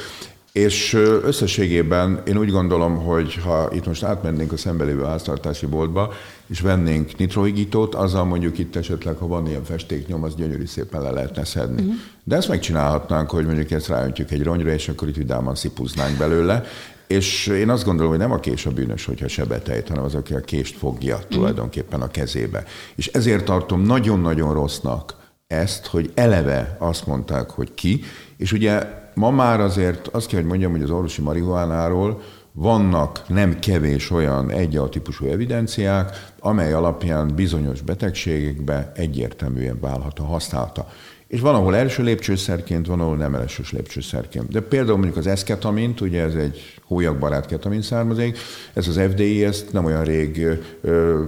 És 0.56 0.92
összességében 1.22 2.22
én 2.26 2.38
úgy 2.38 2.50
gondolom, 2.50 2.96
hogy 2.96 3.34
ha 3.34 3.68
itt 3.72 3.86
most 3.86 4.02
átmennénk 4.02 4.52
a 4.52 4.56
szembelévő 4.56 5.02
háztartási 5.02 5.66
boltba, 5.66 6.12
és 6.46 6.60
vennénk 6.60 7.16
nitrohigítót, 7.16 7.94
azzal 7.94 8.24
mondjuk 8.24 8.58
itt 8.58 8.76
esetleg, 8.76 9.16
ha 9.16 9.26
van 9.26 9.46
ilyen 9.46 9.64
festéknyom, 9.64 10.22
az 10.22 10.34
gyönyörű 10.34 10.66
szépen 10.66 11.02
le 11.02 11.10
lehetne 11.10 11.44
szedni. 11.44 11.82
Uh-huh. 11.82 11.94
De 12.24 12.36
ezt 12.36 12.48
megcsinálhatnánk, 12.48 13.30
hogy 13.30 13.44
mondjuk 13.44 13.70
ezt 13.70 13.88
ráöntjük 13.88 14.30
egy 14.30 14.42
rongyra, 14.42 14.70
és 14.70 14.88
akkor 14.88 15.08
itt 15.08 15.16
vidáman 15.16 15.54
szipuznánk 15.54 16.18
belőle. 16.18 16.64
És 17.06 17.46
én 17.46 17.70
azt 17.70 17.84
gondolom, 17.84 18.10
hogy 18.10 18.20
nem 18.20 18.32
a 18.32 18.40
kés 18.40 18.66
a 18.66 18.70
bűnös, 18.70 19.04
hogyha 19.04 19.28
sebetejt, 19.28 19.88
hanem 19.88 20.04
az, 20.04 20.14
aki 20.14 20.34
a 20.34 20.40
kést 20.40 20.76
fogja 20.76 21.14
uh-huh. 21.14 21.30
tulajdonképpen 21.30 22.00
a 22.02 22.10
kezébe. 22.10 22.64
És 22.94 23.06
ezért 23.06 23.44
tartom 23.44 23.82
nagyon-nagyon 23.82 24.52
rossznak 24.54 25.16
ezt, 25.46 25.86
hogy 25.86 26.10
eleve 26.14 26.76
azt 26.78 27.06
mondták, 27.06 27.50
hogy 27.50 27.74
ki, 27.74 28.00
és 28.36 28.52
ugye 28.52 29.04
ma 29.16 29.30
már 29.30 29.60
azért 29.60 30.06
azt 30.06 30.26
kell, 30.26 30.40
hogy 30.40 30.48
mondjam, 30.48 30.70
hogy 30.70 30.82
az 30.82 30.90
orvosi 30.90 31.22
marihuánáról 31.22 32.20
vannak 32.52 33.28
nem 33.28 33.58
kevés 33.58 34.10
olyan 34.10 34.50
egyal 34.50 34.88
típusú 34.88 35.26
evidenciák, 35.26 36.32
amely 36.38 36.72
alapján 36.72 37.34
bizonyos 37.34 37.80
betegségekbe 37.80 38.92
egyértelműen 38.94 39.78
válhat 39.80 40.18
a 40.18 40.24
használata. 40.24 40.86
És 41.28 41.40
van, 41.40 41.54
ahol 41.54 41.76
első 41.76 42.02
lépcsőszerként, 42.02 42.86
van, 42.86 43.00
ahol 43.00 43.16
nem 43.16 43.34
elsős 43.34 43.72
lépcsőszerként. 43.72 44.48
De 44.48 44.60
például 44.60 44.96
mondjuk 44.96 45.16
az 45.16 45.26
eszketamint, 45.26 46.00
ugye 46.00 46.22
ez 46.22 46.34
egy 46.34 46.80
hólyagbarát 46.82 47.46
ketamin 47.46 47.82
származék, 47.82 48.38
ez 48.72 48.88
az 48.88 49.00
FDI 49.10 49.44
ezt 49.44 49.72
nem 49.72 49.84
olyan 49.84 50.04
rég 50.04 50.46
ö, 50.80 51.24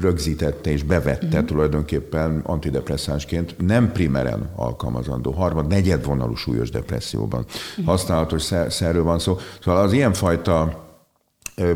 rögzítette 0.00 0.70
és 0.70 0.82
bevette 0.82 1.26
uh-huh. 1.26 1.44
tulajdonképpen 1.44 2.40
antidepresszánsként, 2.44 3.54
nem 3.66 3.92
primeren 3.92 4.52
alkalmazandó, 4.56 5.30
harmad, 5.30 5.66
negyedvonalú 5.66 6.34
súlyos 6.34 6.70
depresszióban 6.70 7.44
uh-huh. 7.48 7.84
használatos 7.84 8.42
szerről 8.68 9.02
van 9.02 9.18
szó. 9.18 9.38
Szóval 9.60 9.82
az 9.82 9.92
ilyenfajta 9.92 10.88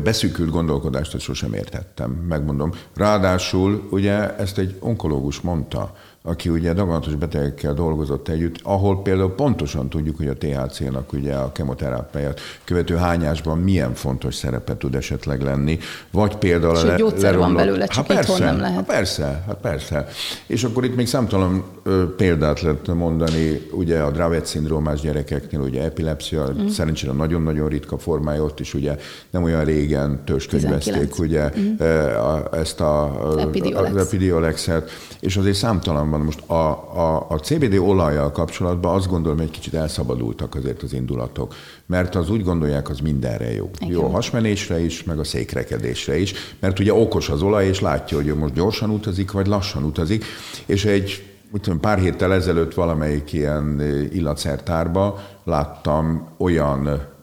beszűkült 0.03 0.49
gondolkodást 0.49 1.13
ezt 1.13 1.23
sosem 1.23 1.53
értettem, 1.53 2.11
megmondom. 2.11 2.71
Ráadásul 2.95 3.87
ugye 3.91 4.35
ezt 4.35 4.57
egy 4.57 4.75
onkológus 4.79 5.41
mondta, 5.41 5.93
aki 6.27 6.49
ugye 6.49 6.73
daganatos 6.73 7.15
betegekkel 7.15 7.73
dolgozott 7.73 8.27
együtt, 8.27 8.59
ahol 8.63 9.01
például 9.01 9.35
pontosan 9.35 9.89
tudjuk, 9.89 10.17
hogy 10.17 10.27
a 10.27 10.33
THC-nak 10.33 11.13
ugye 11.13 11.33
a 11.33 11.51
kemoterápiát 11.51 12.39
követő 12.63 12.95
hányásban 12.95 13.57
milyen 13.57 13.93
fontos 13.93 14.35
szerepe 14.35 14.77
tud 14.77 14.95
esetleg 14.95 15.41
lenni, 15.41 15.79
vagy 16.11 16.35
például... 16.35 16.75
És 16.75 16.83
a 16.83 16.95
gyógyszer 16.95 17.21
leromlott... 17.21 17.45
van 17.45 17.65
belőle, 17.65 17.87
csak 17.87 17.95
hát 17.95 18.15
persze, 18.15 18.43
nem 18.43 18.59
lehet. 18.59 18.75
Hát 18.75 18.85
persze, 18.85 19.43
hát 19.47 19.57
persze. 19.61 20.07
És 20.47 20.63
akkor 20.63 20.83
itt 20.83 20.95
még 20.95 21.07
számtalan 21.07 21.63
példát 22.17 22.61
lehet 22.61 22.87
mondani, 22.87 23.67
ugye 23.71 23.99
a 23.99 24.11
Dravet 24.11 24.45
szindrómás 24.45 25.01
gyerekeknél, 25.01 25.59
ugye 25.59 25.83
epilepsia, 25.83 26.53
mm. 26.53 26.67
szerencsére 26.67 27.11
nagyon-nagyon 27.11 27.67
ritka 27.67 27.97
formája, 27.97 28.43
ott 28.43 28.59
is 28.59 28.73
ugye 28.73 28.97
nem 29.29 29.43
olyan 29.43 29.63
régen 29.63 30.21
törzskönyvezték 30.25 31.19
ugye 31.19 31.51
mm. 31.59 31.85
ezt 32.51 32.81
a, 32.81 33.17
Epidiolex. 33.39 33.95
az 33.95 34.05
epidiolexet, 34.05 34.89
és 35.19 35.37
azért 35.37 35.55
számtalan 35.55 36.09
van. 36.15 36.25
Most 36.25 36.49
a, 36.49 36.53
a, 36.53 37.25
a 37.29 37.39
CBD 37.39 37.77
olajjal 37.77 38.31
kapcsolatban 38.31 38.95
azt 38.95 39.07
gondolom, 39.07 39.37
hogy 39.37 39.47
egy 39.47 39.53
kicsit 39.53 39.73
elszabadultak 39.73 40.55
azért 40.55 40.83
az 40.83 40.93
indulatok, 40.93 41.55
mert 41.85 42.15
az 42.15 42.29
úgy 42.29 42.43
gondolják, 42.43 42.89
az 42.89 42.99
mindenre 42.99 43.53
jó. 43.53 43.69
Igen. 43.79 43.93
Jó 43.93 44.05
a 44.05 44.09
hasmenésre 44.09 44.79
is, 44.79 45.03
meg 45.03 45.19
a 45.19 45.23
székrekedésre 45.23 46.17
is, 46.17 46.33
mert 46.59 46.79
ugye 46.79 46.93
okos 46.93 47.29
az 47.29 47.41
olaj, 47.41 47.65
és 47.67 47.79
látja, 47.79 48.17
hogy 48.17 48.27
ő 48.27 48.35
most 48.35 48.53
gyorsan 48.53 48.89
utazik, 48.89 49.31
vagy 49.31 49.47
lassan 49.47 49.83
utazik, 49.83 50.25
és 50.65 50.85
egy 50.85 51.29
úgy 51.51 51.61
tudom, 51.61 51.79
pár 51.79 51.99
héttel 51.99 52.33
ezelőtt 52.33 52.73
valamelyik 52.73 53.33
ilyen 53.33 53.81
illatszertárba 54.11 55.19
láttam 55.43 56.27
olyan 56.37 57.13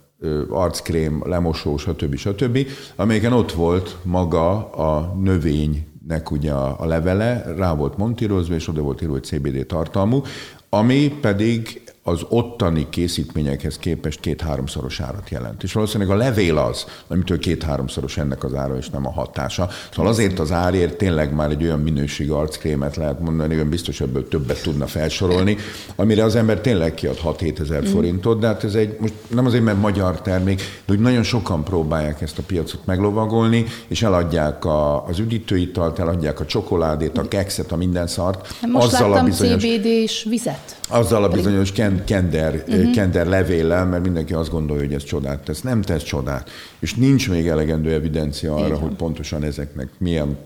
arckrém, 0.48 1.22
lemosó, 1.24 1.76
stb. 1.76 2.16
stb., 2.16 2.66
amelyiken 2.96 3.32
ott 3.32 3.52
volt 3.52 3.96
maga 4.02 4.70
a 4.70 5.14
növény 5.20 5.91
nek 6.06 6.30
ugye 6.30 6.52
a, 6.52 6.80
a 6.80 6.86
levele, 6.86 7.44
rá 7.56 7.74
volt 7.74 7.96
montírozva, 7.96 8.54
és 8.54 8.68
oda 8.68 8.82
volt 8.82 9.02
írva, 9.02 9.12
hogy 9.12 9.24
CBD 9.24 9.66
tartalmú, 9.66 10.22
ami 10.68 11.18
pedig 11.20 11.81
az 12.04 12.20
ottani 12.28 12.86
készítményekhez 12.90 13.78
képest 13.78 14.20
két-háromszoros 14.20 15.00
árat 15.00 15.30
jelent. 15.30 15.62
És 15.62 15.72
valószínűleg 15.72 16.16
a 16.16 16.18
levél 16.18 16.58
az, 16.58 16.84
amitől 17.08 17.38
két-háromszoros 17.38 18.16
ennek 18.18 18.44
az 18.44 18.54
ára, 18.54 18.76
és 18.76 18.90
nem 18.90 19.06
a 19.06 19.12
hatása. 19.12 19.68
Szóval 19.90 20.10
azért 20.10 20.38
az 20.38 20.52
árért 20.52 20.96
tényleg 20.96 21.34
már 21.34 21.50
egy 21.50 21.62
olyan 21.62 21.80
minőségű 21.80 22.30
arckrémet 22.30 22.96
lehet 22.96 23.20
mondani, 23.20 23.56
hogy 23.56 23.66
biztos 23.66 24.00
ebből 24.00 24.28
többet 24.28 24.62
tudna 24.62 24.86
felsorolni, 24.86 25.56
amire 25.96 26.24
az 26.24 26.34
ember 26.34 26.60
tényleg 26.60 26.94
kiad 26.94 27.18
6-7 27.24 27.60
ezer 27.60 27.86
forintot, 27.86 28.38
de 28.40 28.46
hát 28.46 28.64
ez 28.64 28.74
egy, 28.74 28.96
most 29.00 29.14
nem 29.28 29.46
azért, 29.46 29.64
mert 29.64 29.80
magyar 29.80 30.20
termék, 30.20 30.62
de 30.86 30.92
úgy 30.92 31.00
nagyon 31.00 31.22
sokan 31.22 31.64
próbálják 31.64 32.20
ezt 32.20 32.38
a 32.38 32.42
piacot 32.42 32.86
meglovagolni, 32.86 33.64
és 33.88 34.02
eladják 34.02 34.64
a, 34.64 35.06
az 35.06 35.18
üdítőitalt, 35.18 35.98
eladják 35.98 36.40
a 36.40 36.46
csokoládét, 36.46 37.18
a 37.18 37.28
kekszet, 37.28 37.72
a 37.72 37.76
minden 37.76 38.06
szart. 38.06 38.54
Most 38.72 38.86
azzal 38.86 39.12
a 39.12 39.22
bizonyos, 39.22 39.62
CBD 39.62 39.84
és 39.84 40.26
vizet. 40.28 40.80
Azzal 40.92 41.24
a 41.24 41.28
bizonyos 41.28 41.72
kender, 42.04 42.64
uh-huh. 42.68 42.90
kender 42.90 43.26
levéllel, 43.26 43.86
mert 43.86 44.02
mindenki 44.02 44.32
azt 44.32 44.50
gondolja, 44.50 44.82
hogy 44.82 44.94
ez 44.94 45.04
csodát 45.04 45.44
tesz. 45.44 45.60
Nem 45.60 45.82
tesz 45.82 46.02
csodát. 46.02 46.50
És 46.78 46.94
nincs 46.94 47.30
még 47.30 47.48
elegendő 47.48 47.92
evidencia 47.92 48.54
arra, 48.54 48.66
Igen. 48.66 48.78
hogy 48.78 48.94
pontosan 48.94 49.42
ezeknek 49.42 49.88
milyen 49.98 50.36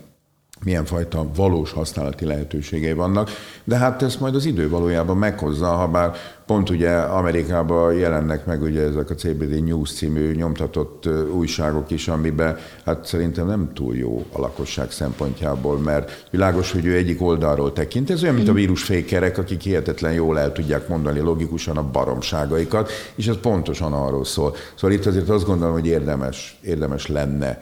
milyen 0.63 0.85
fajta 0.85 1.25
valós 1.35 1.71
használati 1.71 2.25
lehetőségei 2.25 2.93
vannak, 2.93 3.29
de 3.63 3.77
hát 3.77 4.01
ezt 4.01 4.19
majd 4.19 4.35
az 4.35 4.45
idő 4.45 4.69
valójában 4.69 5.17
meghozza, 5.17 5.67
ha 5.67 5.87
bár 5.87 6.15
pont 6.47 6.69
ugye 6.69 6.89
Amerikában 6.91 7.93
jelennek 7.93 8.45
meg 8.45 8.61
ugye 8.61 8.81
ezek 8.81 9.09
a 9.09 9.15
CBD 9.15 9.63
News 9.63 9.93
című 9.93 10.31
nyomtatott 10.31 11.09
újságok 11.33 11.91
is, 11.91 12.07
amiben 12.07 12.57
hát 12.85 13.05
szerintem 13.05 13.47
nem 13.47 13.71
túl 13.73 13.95
jó 13.95 14.25
a 14.31 14.39
lakosság 14.39 14.91
szempontjából, 14.91 15.77
mert 15.77 16.27
világos, 16.31 16.71
hogy 16.71 16.85
ő 16.85 16.95
egyik 16.95 17.21
oldalról 17.21 17.73
tekint. 17.73 18.09
Ez 18.09 18.23
olyan, 18.23 18.35
mint 18.35 18.47
a 18.47 18.53
vírusfékerek, 18.53 19.37
akik 19.37 19.61
hihetetlen 19.61 20.13
jól 20.13 20.39
el 20.39 20.51
tudják 20.51 20.87
mondani 20.87 21.19
logikusan 21.19 21.77
a 21.77 21.89
baromságaikat, 21.91 22.91
és 23.15 23.27
ez 23.27 23.37
pontosan 23.41 23.93
arról 23.93 24.25
szól. 24.25 24.55
Szóval 24.75 24.97
itt 24.97 25.05
azért 25.05 25.29
azt 25.29 25.45
gondolom, 25.45 25.73
hogy 25.73 25.87
érdemes, 25.87 26.59
érdemes 26.61 27.07
lenne 27.07 27.61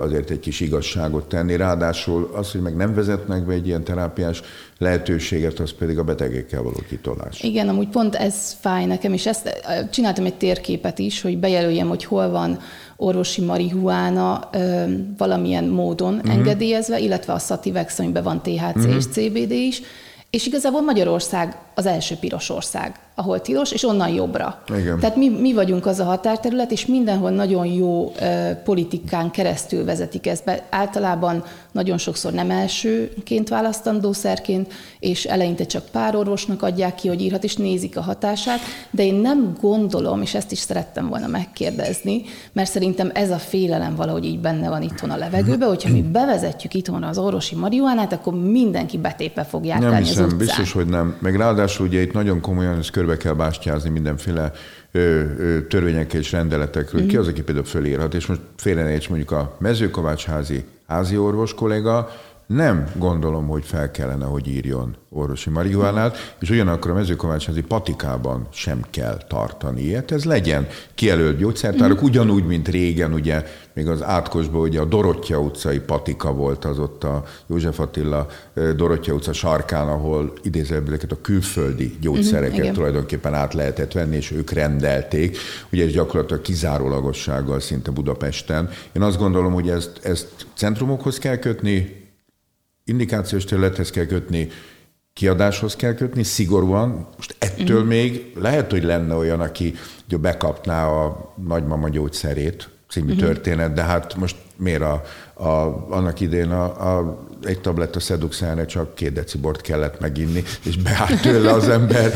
azért 0.00 0.30
egy 0.30 0.40
kis 0.40 0.60
igazságot 0.60 1.28
tenni. 1.28 1.56
Ráadásul 1.56 2.30
az, 2.34 2.52
hogy 2.52 2.60
meg 2.60 2.76
nem 2.76 2.94
vezetnek 2.94 3.46
be 3.46 3.52
egy 3.52 3.66
ilyen 3.66 3.84
terápiás 3.84 4.42
lehetőséget, 4.78 5.58
az 5.58 5.72
pedig 5.72 5.98
a 5.98 6.04
betegekkel 6.04 6.62
való 6.62 6.82
kitolás. 6.88 7.42
Igen, 7.42 7.68
amúgy 7.68 7.88
pont 7.88 8.14
ez 8.14 8.56
fáj 8.60 8.84
nekem, 8.86 9.12
és 9.12 9.26
ezt 9.26 9.62
csináltam 9.90 10.24
egy 10.24 10.36
térképet 10.36 10.98
is, 10.98 11.20
hogy 11.20 11.38
bejelöljem, 11.38 11.88
hogy 11.88 12.04
hol 12.04 12.30
van 12.30 12.58
orvosi 12.96 13.40
marihuána 13.40 14.48
ö, 14.52 14.84
valamilyen 15.18 15.64
módon 15.64 16.14
uh-huh. 16.14 16.34
engedélyezve, 16.34 16.98
illetve 16.98 17.32
a 17.32 17.38
Sativex, 17.38 17.98
amiben 17.98 18.22
van 18.22 18.42
THC 18.42 18.76
uh-huh. 18.76 18.94
és 18.94 19.06
CBD 19.06 19.50
is, 19.50 19.82
és 20.30 20.46
igazából 20.46 20.80
Magyarország 20.80 21.56
az 21.78 21.86
első 21.86 22.14
piros 22.20 22.50
ország, 22.50 22.94
ahol 23.14 23.40
tilos, 23.40 23.72
és 23.72 23.84
onnan 23.84 24.08
jobbra. 24.08 24.62
Igen. 24.78 24.98
Tehát 24.98 25.16
mi, 25.16 25.28
mi 25.28 25.54
vagyunk 25.54 25.86
az 25.86 25.98
a 25.98 26.04
határterület, 26.04 26.70
és 26.70 26.86
mindenhol 26.86 27.30
nagyon 27.30 27.66
jó 27.66 28.04
uh, 28.04 28.50
politikán 28.64 29.30
keresztül 29.30 29.84
vezetik 29.84 30.26
ezt 30.26 30.44
be. 30.44 30.66
Általában 30.70 31.44
nagyon 31.72 31.98
sokszor 31.98 32.32
nem 32.32 32.50
elsőként 32.50 33.48
választandó 33.48 34.12
szerként, 34.12 34.72
és 34.98 35.24
eleinte 35.24 35.66
csak 35.66 35.84
pár 35.92 36.16
orvosnak 36.16 36.62
adják 36.62 36.94
ki, 36.94 37.08
hogy 37.08 37.20
írhat, 37.20 37.44
és 37.44 37.56
nézik 37.56 37.96
a 37.96 38.00
hatását, 38.00 38.60
de 38.90 39.04
én 39.04 39.14
nem 39.14 39.56
gondolom, 39.60 40.22
és 40.22 40.34
ezt 40.34 40.52
is 40.52 40.58
szerettem 40.58 41.08
volna 41.08 41.26
megkérdezni, 41.26 42.22
mert 42.52 42.70
szerintem 42.70 43.10
ez 43.14 43.30
a 43.30 43.38
félelem 43.38 43.94
valahogy 43.94 44.24
így 44.24 44.40
benne 44.40 44.68
van 44.68 44.82
itthon 44.82 45.10
a 45.10 45.16
levegőben, 45.16 45.68
hogyha 45.68 45.92
mi 45.92 46.02
bevezetjük 46.02 46.74
itthon 46.74 47.02
az 47.02 47.18
orvosi 47.18 47.54
marihuánát, 47.54 48.12
akkor 48.12 48.34
mindenki 48.34 48.98
betépe 48.98 49.44
fog 49.44 49.64
járni 49.64 49.86
az 49.86 50.08
utcán. 50.10 50.38
biztos, 50.38 50.72
hogy 50.72 50.86
nem. 50.86 51.16
Meg 51.20 51.36
ráadásul 51.36 51.66
ugye 51.78 52.00
itt 52.00 52.12
nagyon 52.12 52.40
komolyan 52.40 52.78
ezt 52.78 52.90
körbe 52.90 53.16
kell 53.16 53.32
bástyázni 53.32 53.90
mindenféle 53.90 54.52
ö, 54.92 55.00
ö, 55.38 55.66
törvényekkel 55.66 56.20
és 56.20 56.32
rendeletekről. 56.32 57.02
Mm. 57.02 57.06
Ki 57.06 57.16
az, 57.16 57.28
aki 57.28 57.42
például 57.42 57.66
fölírhat, 57.66 58.14
és 58.14 58.26
most 58.26 58.40
félre 58.56 58.98
mondjuk 59.08 59.30
a 59.30 59.56
mezőkovácsházi 59.58 60.64
házi 60.86 61.16
orvos 61.16 61.54
kolléga, 61.54 62.10
nem 62.48 62.88
gondolom, 62.96 63.46
hogy 63.46 63.64
fel 63.64 63.90
kellene, 63.90 64.24
hogy 64.24 64.48
írjon 64.48 64.96
orvosi 65.10 65.50
marihuánát, 65.50 66.36
és 66.40 66.50
ugyanakkor 66.50 66.90
a 66.90 66.94
mezőkovácsházi 66.94 67.62
patikában 67.62 68.46
sem 68.52 68.80
kell 68.90 69.16
tartani 69.28 69.82
ilyet. 69.82 70.10
Ez 70.10 70.24
legyen 70.24 70.66
kijelölt 70.94 71.36
gyógyszertárak, 71.36 72.02
ugyanúgy, 72.02 72.46
mint 72.46 72.68
régen, 72.68 73.12
ugye, 73.12 73.44
még 73.72 73.88
az 73.88 74.02
átkosban 74.02 74.60
ugye 74.60 74.80
a 74.80 74.84
Dorottya 74.84 75.40
utcai 75.40 75.78
patika 75.78 76.32
volt 76.32 76.64
az 76.64 76.78
ott 76.78 77.04
a 77.04 77.24
József 77.46 77.78
Attila 77.78 78.26
Dorottya 78.76 79.12
utca 79.12 79.32
sarkán, 79.32 79.88
ahol 79.88 80.32
idézőbbeket 80.42 81.12
a 81.12 81.20
külföldi 81.20 81.96
gyógyszereket 82.00 82.58
uh-huh, 82.58 82.74
tulajdonképpen 82.74 83.34
át 83.34 83.54
lehetett 83.54 83.92
venni, 83.92 84.16
és 84.16 84.30
ők 84.30 84.50
rendelték. 84.50 85.38
Ugye 85.72 85.84
ez 85.84 85.92
gyakorlatilag 85.92 86.42
kizárólagossággal 86.42 87.60
szinte 87.60 87.90
Budapesten. 87.90 88.70
Én 88.92 89.02
azt 89.02 89.18
gondolom, 89.18 89.52
hogy 89.52 89.68
ezt, 89.68 90.00
ezt 90.02 90.28
centrumokhoz 90.54 91.18
kell 91.18 91.36
kötni, 91.36 92.06
indikációs 92.88 93.44
területhez 93.44 93.90
kell 93.90 94.06
kötni, 94.06 94.48
kiadáshoz 95.12 95.76
kell 95.76 95.94
kötni, 95.94 96.22
szigorúan. 96.22 97.06
Most 97.16 97.36
ettől 97.38 97.82
mm. 97.82 97.86
még 97.86 98.32
lehet, 98.34 98.70
hogy 98.70 98.82
lenne 98.82 99.14
olyan, 99.14 99.40
aki 99.40 99.74
ugye 100.06 100.16
bekapná 100.16 100.86
a 100.86 101.34
nagymama 101.46 101.88
gyógyszerét, 101.88 102.68
című 102.88 103.10
mm-hmm. 103.10 103.18
történet, 103.18 103.72
de 103.72 103.82
hát 103.82 104.14
most 104.14 104.36
miért 104.56 104.82
a, 104.82 105.02
a, 105.34 105.86
annak 105.90 106.20
idén 106.20 106.50
a, 106.50 106.96
a, 106.98 107.26
egy 107.42 107.60
tabletta 107.60 108.00
szeduxára 108.00 108.66
csak 108.66 108.94
két 108.94 109.12
deci 109.12 109.38
bort 109.38 109.60
kellett 109.60 110.00
meginni, 110.00 110.42
és 110.64 110.76
beállt 110.76 111.22
tőle 111.22 111.52
az 111.52 111.68
ember, 111.68 112.12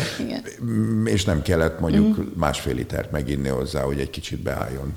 és 1.04 1.24
nem 1.24 1.42
kellett 1.42 1.80
mondjuk 1.80 2.18
mm. 2.18 2.22
másfél 2.34 2.74
litert 2.74 3.10
meginni 3.10 3.48
hozzá, 3.48 3.82
hogy 3.82 4.00
egy 4.00 4.10
kicsit 4.10 4.42
beálljon 4.42 4.94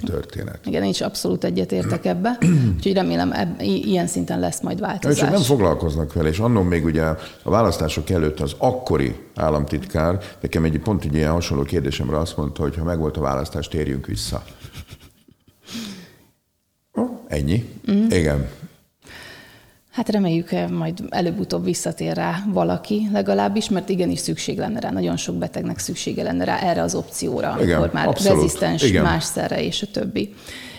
történet. 0.00 0.58
Igen, 0.64 0.82
én 0.82 0.88
is 0.88 1.00
abszolút 1.00 1.44
egyetértek 1.44 2.04
ebbe, 2.04 2.38
úgyhogy 2.76 2.92
remélem 2.92 3.32
eb- 3.32 3.60
ilyen 3.62 4.06
szinten 4.06 4.40
lesz 4.40 4.60
majd 4.60 4.80
változás. 4.80 5.22
És 5.22 5.28
nem 5.30 5.42
foglalkoznak 5.42 6.12
vele, 6.12 6.28
és 6.28 6.38
annól 6.38 6.64
még 6.64 6.84
ugye 6.84 7.02
a 7.42 7.50
választások 7.50 8.10
előtt 8.10 8.40
az 8.40 8.54
akkori 8.58 9.16
államtitkár 9.34 10.18
nekem 10.40 10.64
egy 10.64 10.78
pont 10.78 11.04
egy 11.04 11.14
ilyen 11.14 11.32
hasonló 11.32 11.62
kérdésemre 11.62 12.18
azt 12.18 12.36
mondta, 12.36 12.62
hogy 12.62 12.76
ha 12.76 12.84
megvolt 12.84 13.16
a 13.16 13.20
választás, 13.20 13.68
térjünk 13.68 14.06
vissza. 14.06 14.44
Ennyi? 17.28 17.68
Mm. 17.90 18.06
Igen. 18.10 18.48
Hát 19.96 20.08
reméljük, 20.08 20.52
eh, 20.52 20.68
majd 20.68 20.98
előbb-utóbb 21.08 21.64
visszatér 21.64 22.14
rá 22.14 22.44
valaki 22.52 23.08
legalábbis, 23.12 23.68
mert 23.68 23.88
igenis 23.88 24.18
szükség 24.18 24.58
lenne 24.58 24.80
rá, 24.80 24.90
nagyon 24.90 25.16
sok 25.16 25.34
betegnek 25.34 25.78
szüksége 25.78 26.22
lenne 26.22 26.44
rá 26.44 26.58
erre 26.58 26.82
az 26.82 26.94
opcióra, 26.94 27.56
Igen, 27.60 27.76
amikor 27.76 27.94
már 27.94 28.08
abszolút. 28.08 28.42
rezisztens 28.42 28.82
Igen. 28.82 29.02
más 29.02 29.24
szerre 29.24 29.62
és 29.62 29.82
a 29.82 29.86
többi. 29.92 30.34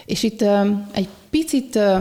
És 0.05 0.23
itt 0.23 0.41
uh, 0.41 0.67
egy 0.91 1.07
picit 1.29 1.75
uh, 1.75 1.97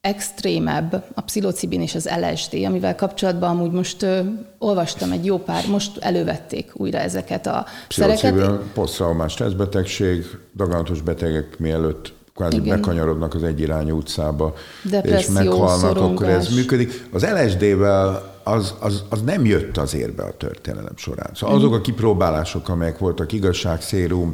extrémebb 0.00 1.04
a 1.14 1.20
pszilocibin 1.20 1.82
és 1.82 1.94
az 1.94 2.10
LSD, 2.20 2.64
amivel 2.64 2.94
kapcsolatban 2.94 3.50
amúgy 3.50 3.70
most 3.70 4.02
uh, 4.02 4.18
olvastam 4.58 5.10
egy 5.10 5.24
jó 5.24 5.38
pár, 5.38 5.66
most 5.68 5.98
elővették 5.98 6.70
újra 6.74 6.98
ezeket 6.98 7.46
a 7.46 7.66
szereket. 7.88 8.58
posztraumás 8.74 9.32
stresszbetegség, 9.32 10.24
daganatos 10.56 11.00
betegek 11.00 11.58
mielőtt 11.58 12.12
kvázi 12.34 12.56
Igen. 12.56 12.76
bekanyarodnak 12.80 13.34
az 13.34 13.42
egyirányú 13.42 13.96
utcába, 13.96 14.54
Depresszió, 14.82 15.18
és 15.18 15.26
meghalnak, 15.28 15.96
akkor 15.96 16.28
ez 16.28 16.44
szorongás. 16.44 16.48
működik. 16.48 17.06
Az 17.12 17.26
LSD-vel 17.26 18.30
az, 18.44 18.74
az, 18.80 19.04
az 19.08 19.22
nem 19.22 19.44
jött 19.44 19.76
az 19.76 19.94
érbe 19.94 20.22
a 20.22 20.32
történelem 20.36 20.96
során. 20.96 21.30
Szóval 21.34 21.56
azok 21.56 21.74
a 21.74 21.80
kipróbálások, 21.80 22.68
amelyek 22.68 22.98
voltak 22.98 23.32
igazságszérum, 23.32 24.32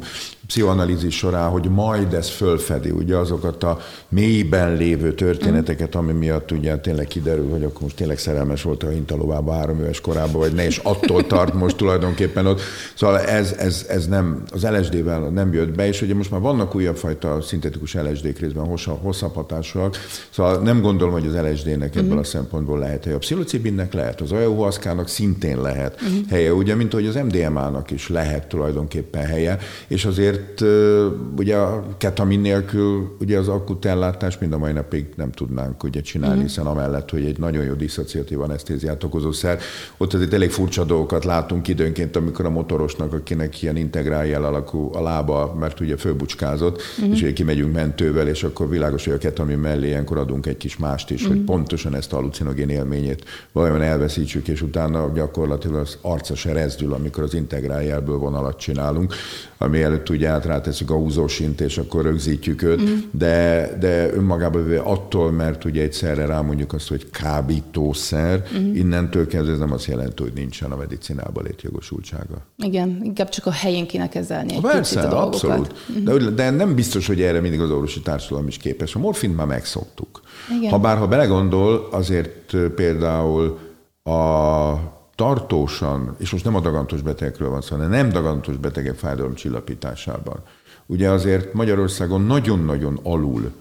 pszichoanalízis 0.49 1.17
során, 1.17 1.49
hogy 1.49 1.69
majd 1.69 2.13
ez 2.13 2.29
fölfedi 2.29 2.89
ugye 2.89 3.15
azokat 3.15 3.63
a 3.63 3.77
mélyben 4.09 4.75
lévő 4.75 5.13
történeteket, 5.13 5.95
ami 5.95 6.11
miatt 6.11 6.51
ugye 6.51 6.77
tényleg 6.77 7.07
kiderül, 7.07 7.49
hogy 7.49 7.63
akkor 7.63 7.81
most 7.81 7.95
tényleg 7.95 8.17
szerelmes 8.17 8.61
volt 8.61 8.83
a 8.83 8.89
hintalovába 8.89 9.53
három 9.53 9.79
éves 9.79 10.01
korában, 10.01 10.41
vagy 10.41 10.53
ne, 10.53 10.65
és 10.65 10.77
attól 10.77 11.27
tart 11.27 11.53
most 11.53 11.75
tulajdonképpen 11.75 12.45
ott. 12.45 12.61
Szóval 12.95 13.19
ez, 13.19 13.51
ez, 13.51 13.85
ez 13.89 14.07
nem, 14.07 14.43
az 14.51 14.63
LSD-vel 14.63 15.19
nem 15.19 15.53
jött 15.53 15.75
be, 15.75 15.87
és 15.87 16.01
ugye 16.01 16.15
most 16.15 16.31
már 16.31 16.41
vannak 16.41 16.75
újabb 16.75 16.97
fajta 16.97 17.41
szintetikus 17.41 17.93
LSD-k 17.93 18.39
részben 18.39 18.65
hosszabb, 18.65 19.01
hosszabb 19.01 19.33
hatásúak, 19.33 19.95
szóval 20.29 20.57
nem 20.57 20.81
gondolom, 20.81 21.13
hogy 21.13 21.27
az 21.27 21.51
LSD-nek 21.51 21.95
ebből 21.95 22.17
a 22.17 22.23
szempontból 22.23 22.79
lehet 22.79 23.03
helye. 23.03 23.15
A 23.15 23.19
pszilocibinnek 23.19 23.93
lehet, 23.93 24.21
az 24.21 24.31
ayahuasca-nak 24.31 25.07
szintén 25.07 25.61
lehet 25.61 25.99
helye, 26.29 26.53
ugye, 26.53 26.75
mint 26.75 26.93
hogy 26.93 27.05
az 27.05 27.15
MDMA-nak 27.15 27.91
is 27.91 28.09
lehet 28.09 28.47
tulajdonképpen 28.47 29.25
helye, 29.25 29.57
és 29.87 30.05
azért 30.05 30.38
ö, 30.61 31.07
ugye 31.37 31.55
a 31.55 31.83
ketamin 31.97 32.39
nélkül 32.39 33.15
ugye 33.19 33.37
az 33.37 33.47
akut 33.47 33.85
ellátás 33.85 34.37
mind 34.37 34.53
a 34.53 34.57
mai 34.57 34.71
napig 34.71 35.05
nem 35.15 35.31
tudnánk 35.31 35.83
ugye 35.83 36.01
csinálni, 36.01 36.41
hiszen 36.41 36.65
amellett, 36.65 37.09
hogy 37.09 37.25
egy 37.25 37.37
nagyon 37.37 37.63
jó 37.63 37.73
diszociatív 37.73 38.41
anesztéziát 38.41 39.03
okozó 39.03 39.31
szer, 39.31 39.59
ott 39.97 40.13
azért 40.13 40.33
elég 40.33 40.51
furcsa 40.51 40.83
dolgokat 40.83 41.25
látunk 41.25 41.67
időnként, 41.67 42.15
amikor 42.15 42.45
a 42.45 42.49
motorosnak, 42.49 43.13
akinek 43.13 43.61
ilyen 43.61 43.75
integráljel 43.75 44.43
alakú 44.43 44.89
a 44.93 45.01
lába, 45.01 45.55
mert 45.59 45.79
ugye 45.79 45.97
fölbucskázott, 45.97 46.81
és 47.11 47.21
ugye 47.21 47.33
kimegyünk 47.33 47.73
mentővel, 47.73 48.27
és 48.27 48.43
akkor 48.43 48.69
világos, 48.69 49.05
hogy 49.05 49.13
a 49.13 49.17
ketamin 49.17 49.57
mellé 49.57 49.87
ilyenkor 49.87 50.17
adunk 50.17 50.45
egy 50.45 50.57
kis 50.57 50.77
mást 50.77 51.09
is, 51.09 51.25
hogy 51.25 51.39
pontosan 51.39 51.95
ezt 51.95 52.13
a 52.13 52.15
halucinogén 52.15 52.69
élményét 52.69 53.23
vajon 53.51 53.81
elveszítsük, 53.81 54.47
és 54.47 54.61
utána 54.61 55.11
gyakorlatilag 55.13 55.79
az 55.79 55.97
arca 56.01 56.35
se 56.35 56.53
rezdül, 56.53 56.93
amikor 56.93 57.23
az 57.23 57.33
integráljelből 57.33 58.17
vonalat 58.17 58.59
csinálunk, 58.59 59.13
ami 59.57 59.81
előtt 59.81 60.09
ugye 60.09 60.28
át 60.29 60.45
ráteszünk 60.45 60.91
a 60.91 60.95
húzósint, 60.95 61.61
és 61.61 61.77
akkor 61.77 62.03
rögzítjük 62.03 62.61
őt, 62.61 62.81
mm. 62.81 62.97
de, 63.11 63.69
de 63.79 64.13
önmagában 64.13 64.77
attól, 64.77 65.31
mert 65.31 65.65
ugye 65.65 65.81
egyszerre 65.81 66.25
rámondjuk 66.25 66.73
azt, 66.73 66.87
hogy 66.87 67.09
kábítószer, 67.09 68.43
mm. 68.57 68.75
innentől 68.75 69.27
kezdve 69.27 69.51
ez 69.51 69.59
nem 69.59 69.71
azt 69.71 69.85
jelenti, 69.85 70.23
hogy 70.23 70.33
nincsen 70.35 70.71
a 70.71 70.75
medicinában 70.75 71.43
létjogosultsága. 71.43 72.45
Igen, 72.57 73.01
inkább 73.03 73.29
csak 73.29 73.45
a 73.45 73.51
helyén 73.51 73.87
kéne 73.87 74.09
kezelni 74.09 74.53
egy 74.53 74.61
Persze, 74.61 74.99
a 75.01 75.09
dolgokat. 75.09 75.33
abszolút. 75.33 75.73
De, 76.03 76.29
de 76.29 76.49
nem 76.49 76.75
biztos, 76.75 77.07
hogy 77.07 77.21
erre 77.21 77.39
mindig 77.39 77.61
az 77.61 77.71
orvosi 77.71 78.01
társadalom 78.01 78.47
is 78.47 78.57
képes. 78.57 78.95
A 78.95 78.99
morfint 78.99 79.35
már 79.35 79.47
megszoktuk. 79.47 80.21
Igen. 80.57 80.71
Ha 80.71 80.79
bár, 80.79 80.97
ha 80.97 81.07
belegondol, 81.07 81.87
azért 81.91 82.55
például 82.75 83.57
a 84.03 84.97
tartósan, 85.19 86.15
és 86.17 86.31
most 86.31 86.43
nem 86.43 86.55
a 86.55 86.59
dagantos 86.59 87.01
betegekről 87.01 87.49
van 87.49 87.61
szó, 87.61 87.75
hanem 87.75 87.89
nem 87.89 88.09
dagantos 88.09 88.55
betegek 88.55 88.95
fájdalomcsillapításában. 88.95 90.39
Ugye 90.85 91.09
azért 91.09 91.53
Magyarországon 91.53 92.21
nagyon-nagyon 92.21 92.99
alul 93.03 93.51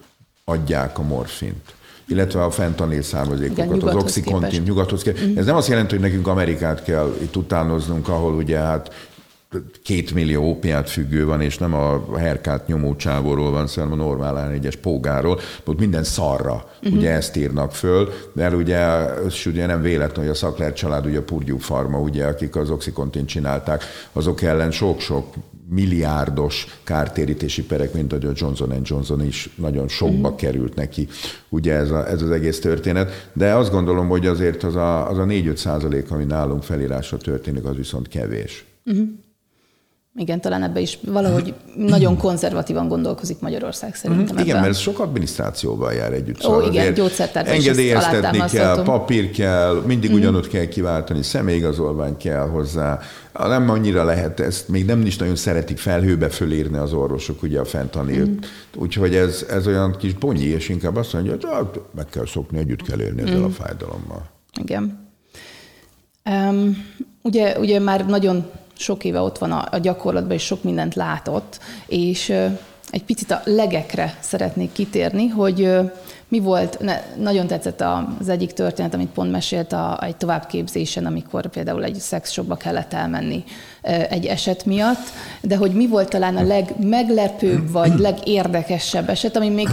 adják 0.45 0.99
a 0.99 1.03
morfint 1.03 1.77
illetve 2.07 2.45
a 2.45 2.51
fentanil 2.51 2.93
Igen, 2.93 3.03
származékokat, 3.03 3.67
az 3.67 3.73
nyugathoz 3.73 4.03
oxycontin, 4.03 4.49
képest. 4.49 4.67
nyugathoz 4.67 5.03
képest. 5.03 5.37
Ez 5.37 5.47
nem 5.47 5.57
azt 5.57 5.69
jelenti, 5.69 5.95
hogy 5.95 6.05
nekünk 6.05 6.27
Amerikát 6.27 6.83
kell 6.83 7.17
itt 7.23 7.37
utánoznunk, 7.37 8.09
ahol 8.09 8.35
ugye 8.35 8.59
hát 8.59 8.95
két 9.83 10.15
millió 10.15 10.51
opiát 10.51 10.91
függő 10.91 11.25
van, 11.25 11.41
és 11.41 11.59
nem 11.59 11.75
a 11.75 12.17
herkát 12.19 12.67
nyomó 12.67 12.97
csávóról 12.97 13.51
van 13.51 13.67
hanem 13.75 13.93
a 13.93 13.95
normál 13.95 14.51
egyes 14.51 14.77
pógáról, 14.77 15.41
ott 15.65 15.79
minden 15.79 16.05
szarra, 16.05 16.71
uh-huh. 16.83 16.99
ugye 16.99 17.11
ezt 17.11 17.37
írnak 17.37 17.73
föl, 17.73 18.13
de 18.33 18.57
ugye, 18.57 19.05
és 19.27 19.47
ugye 19.47 19.67
nem 19.67 19.83
véletlen, 19.83 20.25
hogy 20.25 20.35
a 20.35 20.35
Szakler 20.35 20.73
család, 20.73 21.07
ugye 21.07 21.19
a 21.19 21.23
Purdue 21.23 21.59
Pharma, 21.59 21.99
ugye, 21.99 22.27
akik 22.27 22.57
az 22.57 22.71
oxycontin 22.71 23.27
csinálták, 23.27 23.83
azok 24.13 24.43
ellen 24.43 24.71
sok-sok 24.71 25.35
milliárdos 25.71 26.67
kártérítési 26.85 27.63
perek, 27.65 27.93
mint 27.93 28.13
ahogy 28.13 28.27
a 28.27 28.33
Johnson 28.35 28.81
Johnson 28.83 29.25
is 29.25 29.51
nagyon 29.55 29.89
sokba 29.89 30.35
került 30.35 30.75
neki, 30.75 31.09
ugye 31.49 31.75
ez, 31.75 31.91
a, 31.91 32.09
ez 32.09 32.23
az 32.23 32.31
egész 32.31 32.61
történet, 32.61 33.31
de 33.33 33.55
azt 33.55 33.71
gondolom, 33.71 34.09
hogy 34.09 34.27
azért 34.27 34.63
az 34.63 34.77
a, 34.77 35.09
az 35.11 35.19
a 35.19 35.25
4-5 35.25 35.57
százalék, 35.57 36.11
ami 36.11 36.25
nálunk 36.25 36.63
felírásra 36.63 37.17
történik, 37.17 37.65
az 37.65 37.77
viszont 37.77 38.09
kevés. 38.09 38.65
Igen, 40.21 40.41
talán 40.41 40.63
ebbe 40.63 40.81
is 40.81 40.99
valahogy 41.07 41.55
nagyon 41.77 42.17
konzervatívan 42.17 42.89
gondolkozik 42.89 43.41
Magyarország 43.41 43.95
szerintem. 43.95 44.35
Mhm. 44.35 44.39
Igen, 44.39 44.57
mert 44.57 44.69
ez 44.69 44.79
sok 44.79 44.99
adminisztrációval 44.99 45.93
jár 45.93 46.13
együtt. 46.13 46.45
Ó, 46.47 46.61
igen, 46.61 46.69
azért 46.71 46.95
gyógyszertárban 46.95 47.53
Engedélyeztetni 47.55 48.39
kell, 48.51 48.83
papír 48.83 49.31
kell, 49.31 49.75
Mhm. 49.75 49.87
mindig 49.87 50.13
ugyanott 50.13 50.49
kell 50.49 50.65
kiváltani, 50.65 51.23
személyigazolvány 51.23 52.17
kell 52.17 52.47
hozzá. 52.49 52.99
Nem 53.33 53.71
annyira 53.71 54.05
lehet 54.05 54.41
ezt, 54.41 54.69
még 54.69 54.85
nem 54.85 55.01
is 55.01 55.17
nagyon 55.17 55.37
szeretik 55.37 55.79
felhőbe 55.79 56.29
fölírni 56.29 56.77
az 56.77 56.93
orvosok, 56.93 57.43
ugye 57.43 57.61
a 57.61 57.65
fentanilt. 57.65 58.29
Mhm. 58.31 58.39
Úgyhogy 58.83 59.15
ez, 59.15 59.47
ez 59.51 59.67
olyan 59.67 59.97
kis 59.99 60.15
bonyi, 60.15 60.45
és 60.45 60.69
inkább 60.69 60.97
azt 60.97 61.13
mondja, 61.13 61.33
hogy 61.33 61.45
hát, 61.51 61.81
meg 61.95 62.07
kell 62.11 62.27
szokni, 62.27 62.59
együtt 62.59 62.83
kell 62.83 63.01
élni 63.01 63.23
ezzel 63.23 63.35
Mhm. 63.37 63.45
a 63.45 63.51
fájdalommal. 63.51 64.23
Igen. 64.61 65.07
Um, 66.31 66.87
ugye, 67.23 67.59
ugye 67.59 67.79
már 67.79 68.07
nagyon 68.07 68.51
sok 68.79 69.05
éve 69.05 69.21
ott 69.21 69.39
van 69.39 69.53
a, 69.53 69.69
a 69.71 69.79
gyakorlatban, 69.79 70.33
és 70.33 70.45
sok 70.45 70.63
mindent 70.63 70.95
látott, 70.95 71.59
és 71.87 72.29
egy 72.91 73.05
picit 73.05 73.31
a 73.31 73.41
legekre 73.45 74.19
szeretnék 74.21 74.73
kitérni, 74.73 75.27
hogy 75.27 75.79
mi 76.31 76.41
volt, 76.41 76.79
ne, 76.81 77.03
nagyon 77.17 77.47
tetszett 77.47 77.85
az 78.21 78.29
egyik 78.29 78.53
történet, 78.53 78.95
amit 78.95 79.09
pont 79.09 79.31
mesélt 79.31 79.73
a, 79.73 79.99
egy 80.03 80.17
továbbképzésen, 80.17 81.07
amikor 81.07 81.47
például 81.47 81.85
egy 81.85 81.95
szexshopba 81.95 82.57
kellett 82.57 82.93
elmenni 82.93 83.45
egy 84.11 84.27
eset 84.27 84.65
miatt, 84.67 84.99
de 85.41 85.57
hogy 85.57 85.71
mi 85.73 85.87
volt 85.87 86.09
talán 86.09 86.37
a 86.37 86.43
legmeglepőbb, 86.43 87.71
vagy 87.71 87.99
legérdekesebb 87.99 89.09
eset, 89.09 89.37
ami 89.37 89.49
még 89.49 89.69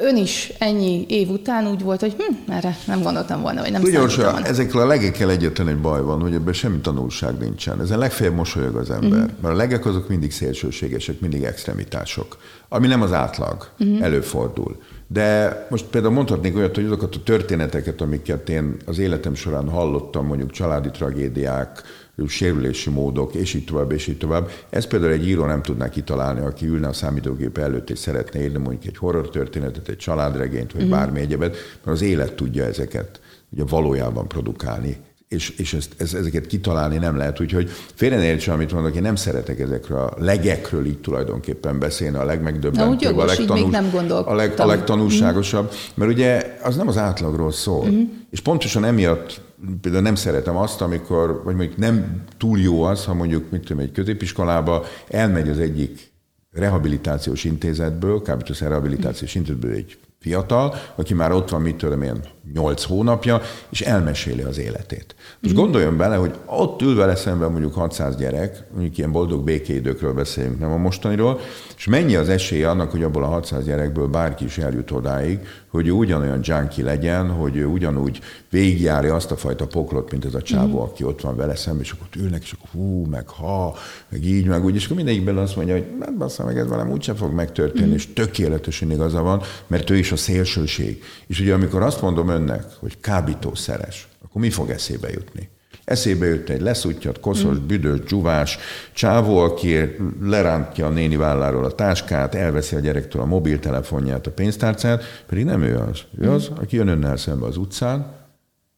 ön 0.00 0.16
is 0.16 0.52
ennyi 0.58 1.04
év 1.08 1.30
után 1.30 1.66
úgy 1.68 1.82
volt, 1.82 2.00
hogy 2.00 2.14
hm, 2.18 2.52
erre 2.52 2.76
nem 2.86 3.02
gondoltam 3.02 3.40
volna, 3.40 3.60
vagy 3.60 3.70
nem 3.70 3.80
számítottam 3.80 4.06
Orsolya, 4.08 4.30
volna. 4.30 4.46
ezekkel 4.46 4.80
a 4.80 4.86
legekkel 4.86 5.30
egyetlen 5.30 5.68
egy 5.68 5.80
baj 5.80 6.02
van, 6.02 6.20
hogy 6.20 6.34
ebben 6.34 6.52
semmi 6.52 6.78
tanulság 6.78 7.38
nincsen. 7.38 7.80
Ezen 7.80 7.98
legfeljebb 7.98 8.34
mosolyog 8.34 8.76
az 8.76 8.90
ember. 8.90 9.18
Mhm. 9.20 9.30
Mert 9.40 9.54
a 9.54 9.56
legek 9.56 9.86
azok 9.86 10.08
mindig 10.08 10.32
szélsőségesek, 10.32 11.20
mindig 11.20 11.42
extremitások. 11.42 12.36
Ami 12.68 12.86
nem 12.86 13.02
az 13.02 13.12
átlag, 13.12 13.68
Mhm. 13.78 14.02
előfordul. 14.02 14.76
De 15.08 15.66
most 15.70 15.84
például 15.84 16.12
mondhatnék 16.12 16.56
olyat, 16.56 16.74
hogy 16.74 16.84
azokat 16.84 17.14
a 17.14 17.22
történeteket, 17.22 18.00
amiket 18.00 18.48
én 18.48 18.76
az 18.86 18.98
életem 18.98 19.34
során 19.34 19.68
hallottam, 19.68 20.26
mondjuk 20.26 20.50
családi 20.50 20.90
tragédiák, 20.90 21.82
sérülési 22.26 22.90
módok, 22.90 23.34
és 23.34 23.54
így 23.54 23.64
tovább, 23.64 23.92
és 23.92 24.06
így 24.06 24.18
tovább. 24.18 24.50
Ez 24.70 24.86
például 24.86 25.12
egy 25.12 25.28
író 25.28 25.44
nem 25.44 25.62
tudná 25.62 25.88
kitalálni, 25.88 26.40
aki 26.40 26.66
ülne 26.66 26.88
a 26.88 26.92
számítógép 26.92 27.58
előtt, 27.58 27.90
és 27.90 27.98
szeretne 27.98 28.42
írni 28.42 28.58
mondjuk 28.58 28.84
egy 28.84 28.96
horror 28.96 29.28
történetet, 29.30 29.88
egy 29.88 29.96
családregényt, 29.96 30.72
vagy 30.72 30.86
mm. 30.86 30.90
bármi 30.90 31.20
egyebet, 31.20 31.56
mert 31.84 31.96
az 31.96 32.02
élet 32.02 32.34
tudja 32.34 32.64
ezeket 32.64 33.20
ugye 33.50 33.64
valójában 33.64 34.28
produkálni. 34.28 34.96
És, 35.28 35.50
és 35.50 35.74
ezt, 35.74 35.94
ez, 35.96 36.14
ezeket 36.14 36.46
kitalálni 36.46 36.96
nem 36.96 37.16
lehet. 37.16 37.40
Úgyhogy 37.40 37.70
félre 37.94 38.16
ne 38.16 38.24
értsen, 38.24 38.54
amit 38.54 38.72
mondok, 38.72 38.94
én 38.94 39.02
nem 39.02 39.16
szeretek 39.16 39.60
ezekről 39.60 39.98
a 39.98 40.14
legekről 40.18 40.86
így 40.86 40.98
tulajdonképpen 40.98 41.78
beszélni, 41.78 42.16
a 42.16 42.24
legmegdöbbentőbb, 42.24 42.86
Na, 42.86 42.94
úgy 42.94 43.02
jogos, 43.02 43.38
a, 43.38 43.68
nem 43.68 43.90
gondoltam. 43.90 44.32
a, 44.32 44.36
leg, 44.36 44.60
a 44.60 44.66
legtanulságosabb, 44.66 45.72
mert 45.94 46.10
ugye 46.10 46.58
az 46.62 46.76
nem 46.76 46.88
az 46.88 46.96
átlagról 46.96 47.52
szól. 47.52 47.88
És 48.30 48.40
pontosan 48.40 48.84
emiatt 48.84 49.40
például 49.80 50.02
nem 50.02 50.14
szeretem 50.14 50.56
azt, 50.56 50.80
amikor, 50.80 51.42
vagy 51.44 51.54
mondjuk 51.54 51.78
nem 51.78 52.22
túl 52.38 52.58
jó 52.58 52.82
az, 52.82 53.04
ha 53.04 53.14
mondjuk, 53.14 53.50
mit 53.50 53.60
tudom, 53.60 53.82
egy 53.82 53.92
középiskolába 53.92 54.84
elmegy 55.08 55.48
az 55.48 55.58
egyik 55.58 56.12
rehabilitációs 56.52 57.44
intézetből, 57.44 58.22
kábítószer 58.22 58.68
rehabilitációs 58.68 59.34
intézetből 59.34 59.72
egy 59.72 59.98
fiatal, 60.18 60.74
aki 60.96 61.14
már 61.14 61.32
ott 61.32 61.50
van, 61.50 61.62
mit 61.62 61.76
tudom 61.76 62.02
én, 62.02 62.20
8 62.52 62.84
hónapja, 62.84 63.40
és 63.68 63.80
elmeséli 63.80 64.42
az 64.42 64.58
életét. 64.58 65.14
Most 65.40 65.54
gondoljon 65.54 65.96
bele, 65.96 66.16
hogy 66.16 66.34
ott 66.46 66.82
ül 66.82 66.94
vele 66.94 67.16
szemben 67.16 67.50
mondjuk 67.50 67.74
600 67.74 68.16
gyerek, 68.16 68.64
mondjuk 68.72 68.98
ilyen 68.98 69.12
boldog 69.12 69.44
békéidőkről 69.44 70.12
beszélünk, 70.12 70.58
nem 70.58 70.72
a 70.72 70.76
mostaniról, 70.76 71.40
és 71.76 71.86
mennyi 71.86 72.16
az 72.16 72.28
esélye 72.28 72.70
annak, 72.70 72.90
hogy 72.90 73.02
abból 73.02 73.22
a 73.22 73.26
600 73.26 73.64
gyerekből 73.64 74.06
bárki 74.06 74.44
is 74.44 74.58
eljut 74.58 74.90
odáig, 74.90 75.40
hogy 75.76 75.86
ő 75.86 75.92
ugyanolyan 75.92 76.40
junkie 76.42 76.84
legyen, 76.84 77.30
hogy 77.30 77.56
ő 77.56 77.66
ugyanúgy 77.66 78.20
végigjárja 78.50 79.14
azt 79.14 79.30
a 79.30 79.36
fajta 79.36 79.66
poklot, 79.66 80.10
mint 80.10 80.24
ez 80.24 80.34
a 80.34 80.42
csávó, 80.42 80.80
aki 80.80 81.04
ott 81.04 81.20
van 81.20 81.36
vele 81.36 81.56
szemben, 81.56 81.82
és 81.82 81.90
akkor 81.90 82.06
ülnek, 82.16 82.42
és 82.42 82.52
akkor 82.52 82.68
hú, 82.70 83.04
meg 83.04 83.28
ha, 83.28 83.76
meg 84.08 84.24
így, 84.24 84.46
meg 84.46 84.64
úgy, 84.64 84.74
és 84.74 84.84
akkor 84.84 84.96
mindegyikben 84.96 85.36
azt 85.36 85.56
mondja, 85.56 85.74
hogy 85.74 85.86
hát 86.00 86.16
bassza 86.16 86.44
meg, 86.44 86.58
ez 86.58 86.68
velem 86.68 86.90
úgyse 86.90 87.14
fog 87.14 87.32
megtörténni, 87.32 87.94
és 87.94 88.12
tökéletesen 88.12 88.90
igaza 88.90 89.22
van, 89.22 89.42
mert 89.66 89.90
ő 89.90 89.96
is 89.96 90.12
a 90.12 90.16
szélsőség. 90.16 91.02
És 91.26 91.40
ugye 91.40 91.54
amikor 91.54 91.82
azt 91.82 92.02
mondom 92.02 92.28
önnek, 92.28 92.64
hogy 92.78 93.00
kábítószeres, 93.00 94.08
akkor 94.24 94.40
mi 94.40 94.50
fog 94.50 94.70
eszébe 94.70 95.10
jutni? 95.10 95.48
Eszébe 95.86 96.26
jött 96.26 96.48
egy 96.48 96.60
leszuttyat, 96.60 97.20
koszos, 97.20 97.56
mm. 97.56 97.66
büdös, 97.66 98.00
dzsuvás 98.00 98.58
csávó, 98.92 99.38
aki 99.38 99.96
lerántja 100.22 100.86
a 100.86 100.90
néni 100.90 101.16
válláról 101.16 101.64
a 101.64 101.74
táskát, 101.74 102.34
elveszi 102.34 102.76
a 102.76 102.80
gyerektől 102.80 103.22
a 103.22 103.26
mobiltelefonját, 103.26 104.26
a 104.26 104.30
pénztárcát, 104.30 105.02
pedig 105.26 105.44
nem 105.44 105.62
ő 105.62 105.76
az. 105.76 106.00
Ő 106.18 106.30
az, 106.30 106.50
aki 106.60 106.76
jön 106.76 106.88
önnel 106.88 107.16
szembe 107.16 107.46
az 107.46 107.56
utcán, 107.56 108.12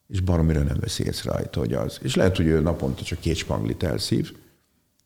és 0.07 0.19
baromira 0.19 0.61
nem 0.63 0.77
veszi 0.79 1.03
észre 1.03 1.31
rajta, 1.31 1.59
hogy 1.59 1.73
az. 1.73 1.99
És 2.01 2.15
lehet, 2.15 2.35
hogy 2.35 2.45
ő 2.45 2.59
naponta 2.59 3.03
csak 3.03 3.19
két 3.19 3.35
spanglit 3.35 3.83
elszív, 3.83 4.31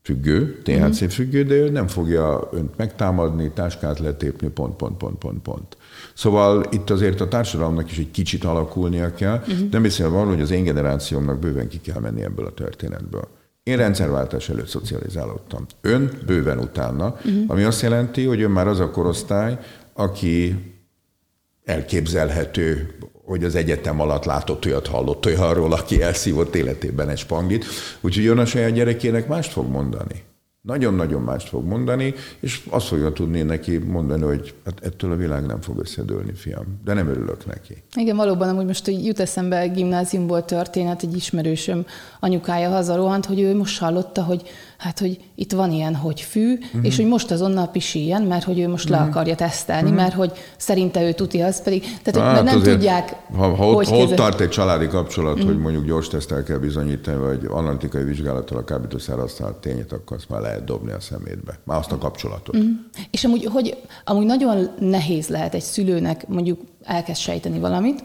függő, 0.02 0.62
THC 0.64 1.04
mm. 1.04 1.08
függő, 1.08 1.44
de 1.44 1.54
ő 1.54 1.70
nem 1.70 1.88
fogja 1.88 2.50
önt 2.52 2.78
megtámadni, 2.78 3.52
táskát 3.52 4.00
letépni, 4.00 4.48
pont, 4.48 4.76
pont, 4.76 4.98
pont, 4.98 5.18
pont, 5.18 5.42
pont. 5.42 5.78
Szóval 6.14 6.66
itt 6.72 6.90
azért 6.90 7.22
a 7.22 7.28
társadalomnak 7.28 7.92
is 7.92 7.98
egy 7.98 8.12
kicsit 8.12 8.44
alakulnia 8.44 9.14
kell, 9.14 9.38
uh-huh. 9.38 9.70
de 9.70 9.80
beszélve 9.80 10.18
arról, 10.18 10.32
hogy 10.32 10.42
az 10.42 10.52
én 10.52 10.64
generációmnak 10.64 11.40
bőven 11.40 11.68
ki 11.68 11.82
kell 11.82 12.00
menni 12.00 12.24
ebből 12.24 12.46
a 12.46 12.54
történetből. 12.54 13.28
Én 13.64 13.78
rendszerváltás 13.78 14.50
előtt 14.50 14.68
szocializálódtam. 14.68 15.66
Ön 15.82 16.12
bőven 16.26 16.60
utána, 16.60 17.08
uh-huh. 17.08 17.44
ami 17.48 17.64
azt 17.64 17.82
jelenti, 17.82 18.24
hogy 18.24 18.42
ön 18.42 18.52
már 18.52 18.68
az 18.68 18.80
a 18.80 18.90
korosztály, 18.90 19.58
aki 19.94 20.56
elképzelhető, 21.64 22.98
hogy 23.26 23.44
az 23.44 23.56
egyetem 23.56 24.00
alatt 24.00 24.26
látott 24.26 24.66
olyat, 24.66 24.88
hallott 24.88 25.26
olyanról, 25.26 25.74
aki 25.74 26.02
elszívott 26.02 26.56
életében 26.56 27.10
egy 27.10 27.18
spangit, 27.18 27.66
úgyhogy 28.02 28.26
ön 28.26 28.38
a 28.38 28.46
saját 28.46 28.72
gyerekének 28.72 29.28
mást 29.28 29.52
fog 29.52 29.70
mondani 29.70 30.24
nagyon-nagyon 30.64 31.22
mást 31.22 31.48
fog 31.48 31.66
mondani, 31.66 32.14
és 32.40 32.68
azt 32.70 32.88
fogja 32.88 33.12
tudni 33.12 33.42
neki 33.42 33.78
mondani, 33.78 34.22
hogy 34.22 34.54
hát 34.66 34.80
ettől 34.84 35.12
a 35.12 35.16
világ 35.16 35.46
nem 35.46 35.62
fog 35.62 35.80
összedőlni, 35.80 36.34
fiam. 36.34 36.80
De 36.84 36.94
nem 36.94 37.08
örülök 37.08 37.46
neki. 37.46 37.84
Igen, 37.96 38.16
valóban, 38.16 38.50
amúgy 38.50 38.66
most 38.66 38.86
hogy 38.86 39.06
jut 39.06 39.20
eszembe 39.20 39.68
gimnáziumból 39.68 40.46
történet, 40.46 41.04
egy 41.04 41.16
ismerősöm 41.16 41.86
anyukája 42.20 42.70
hazarohant, 42.70 43.26
hogy 43.26 43.40
ő 43.40 43.56
most 43.56 43.80
hallotta, 43.80 44.24
hogy 44.24 44.42
hát, 44.84 45.00
hogy 45.00 45.20
itt 45.36 45.52
van 45.52 45.72
ilyen, 45.72 45.96
hogy 45.96 46.22
fű, 46.22 46.54
uh-huh. 46.54 46.86
és 46.86 46.96
hogy 46.96 47.06
most 47.06 47.32
azonnal 47.32 47.68
pisiljen, 47.68 48.22
mert 48.22 48.44
hogy 48.44 48.60
ő 48.60 48.68
most 48.68 48.84
uh-huh. 48.84 49.00
le 49.00 49.06
mhm. 49.06 49.18
akarja 49.18 49.36
tesztelni, 49.36 49.84
uh-huh. 49.84 49.98
mert 49.98 50.14
hogy 50.14 50.32
szerinte 50.58 51.04
ő 51.04 51.12
tuti, 51.12 51.42
az 51.42 51.62
pedig, 51.62 51.82
tehát 52.04 52.36
hát, 52.36 52.44
nem 52.44 52.56
azért, 52.56 52.76
tudják, 52.76 53.16
ha, 53.36 53.56
ha 53.56 53.68
ott, 53.68 53.88
ha 53.88 53.96
ott 53.96 54.14
tart 54.16 54.40
egy 54.40 54.50
családi 54.50 54.88
kapcsolat, 54.88 55.34
uh-huh. 55.34 55.50
hogy 55.50 55.60
mondjuk 55.60 55.86
gyors 55.86 56.08
tesztel 56.08 56.44
kell 56.44 56.58
bizonyítani, 56.58 57.18
vagy 57.18 57.46
analitikai 57.50 58.04
vizsgálattal 58.04 58.58
a 58.58 58.64
kábítószer 58.64 59.18
használat 59.18 59.62
tényét, 59.62 59.92
akkor 59.92 60.18
azt 60.18 60.30
már 60.30 60.42
lehet 60.42 60.64
dobni 60.64 60.92
a 60.92 61.00
szemétbe. 61.00 61.60
Már 61.64 61.78
azt 61.78 61.92
a 61.92 61.98
kapcsolatot. 61.98 62.56
Uh-huh. 62.56 62.72
És 63.12 63.24
amúgy, 63.24 63.46
hogy, 63.46 63.78
amúgy 64.06 64.26
nagyon 64.26 64.70
nehéz 64.80 65.28
lehet 65.28 65.54
egy 65.54 65.62
szülőnek 65.62 66.28
mondjuk 66.28 66.62
elkezd 66.84 67.20
sejteni 67.20 67.60
valamit, 67.60 68.04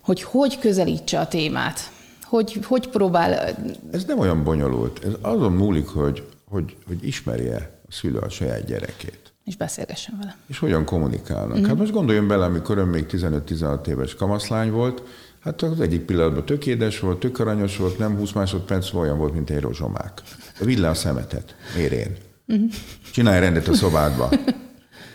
hogy 0.00 0.22
hogy 0.22 0.58
közelítse 0.58 1.20
a 1.20 1.26
témát 1.26 1.90
hogy, 2.32 2.58
hogy 2.64 2.88
próbál... 2.88 3.56
Ez 3.90 4.04
nem 4.04 4.18
olyan 4.18 4.44
bonyolult. 4.44 5.04
Ez 5.04 5.12
azon 5.20 5.52
múlik, 5.52 5.86
hogy, 5.86 6.26
hogy, 6.48 6.76
hogy 6.86 7.06
ismerje 7.06 7.80
a 7.88 7.92
szülő 7.92 8.18
a 8.18 8.28
saját 8.28 8.64
gyerekét. 8.64 9.32
És 9.44 9.56
beszélgessen 9.56 10.14
vele. 10.18 10.36
És 10.46 10.58
hogyan 10.58 10.84
kommunikálnak. 10.84 11.58
Mm. 11.58 11.64
Hát 11.64 11.76
most 11.76 11.92
gondoljon 11.92 12.28
bele, 12.28 12.44
amikor 12.44 12.78
ön 12.78 12.88
még 12.88 13.06
15-16 13.10 13.86
éves 13.86 14.14
kamaszlány 14.14 14.70
volt, 14.70 15.02
hát 15.40 15.62
az 15.62 15.80
egyik 15.80 16.00
pillanatban 16.00 16.44
tök 16.44 16.66
édes 16.66 17.00
volt, 17.00 17.18
tök 17.18 17.38
aranyos 17.38 17.76
volt, 17.76 17.98
nem 17.98 18.16
20 18.16 18.32
másodperc 18.32 18.94
olyan 18.94 19.18
volt, 19.18 19.34
mint 19.34 19.50
egy 19.50 19.60
rozsomák. 19.60 20.22
Vidd 20.60 20.80
le 20.80 20.88
a 20.88 20.94
szemetet, 20.94 21.56
érén. 21.78 22.16
Mm. 22.52 22.66
Csinálj 23.12 23.40
rendet 23.40 23.68
a 23.68 23.74
szobádba. 23.74 24.30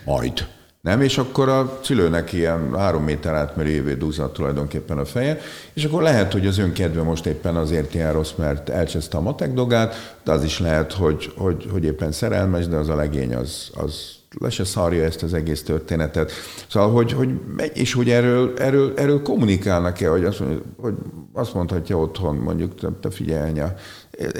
Majd 0.06 0.48
nem? 0.88 1.02
És 1.02 1.18
akkor 1.18 1.50
a 1.50 1.80
szülőnek 1.84 2.34
ilyen 2.34 2.76
három 2.76 3.04
méter 3.04 3.34
átmerő 3.34 3.70
évő 3.70 3.98
dúzat 3.98 4.34
tulajdonképpen 4.34 4.98
a 4.98 5.06
feje, 5.06 5.40
és 5.74 5.84
akkor 5.84 6.02
lehet, 6.02 6.34
hogy 6.34 6.48
az 6.48 6.58
önkedve 6.58 7.02
most 7.02 7.26
éppen 7.26 7.56
azért 7.56 7.94
ilyen 7.94 8.14
rossz, 8.14 8.34
mert 8.36 8.70
elcseszte 8.70 9.18
a 9.18 9.22
matek 9.22 9.54
dogát, 9.54 10.18
de 10.24 10.32
az 10.32 10.44
is 10.44 10.60
lehet, 10.60 10.94
hogy, 10.94 11.34
hogy, 11.38 11.68
hogy 11.72 11.84
éppen 11.84 12.12
szerelmes, 12.12 12.68
de 12.68 12.76
az 12.76 12.90
a 12.90 12.96
legény 12.96 13.36
az, 13.36 13.70
az 13.74 14.16
le 14.40 14.50
se 14.50 14.64
szarja 14.64 15.04
ezt 15.04 15.24
az 15.24 15.34
egész 15.34 15.64
történetet. 15.64 16.32
Szóval, 16.68 16.92
hogy, 16.92 17.12
hogy 17.12 17.30
és 17.74 17.94
hogy 17.94 18.10
erről, 18.10 18.54
erről, 18.58 18.94
erről 18.96 19.22
kommunikálnak-e, 19.22 20.10
hogy 20.10 20.26
azt, 20.26 20.40
mondja, 20.40 20.62
hogy 20.78 20.94
azt 21.34 21.54
mondhatja 21.54 21.98
otthon, 21.98 22.36
mondjuk, 22.36 23.00
te 23.00 23.10
figyelj, 23.10 23.50
anya, 23.50 23.74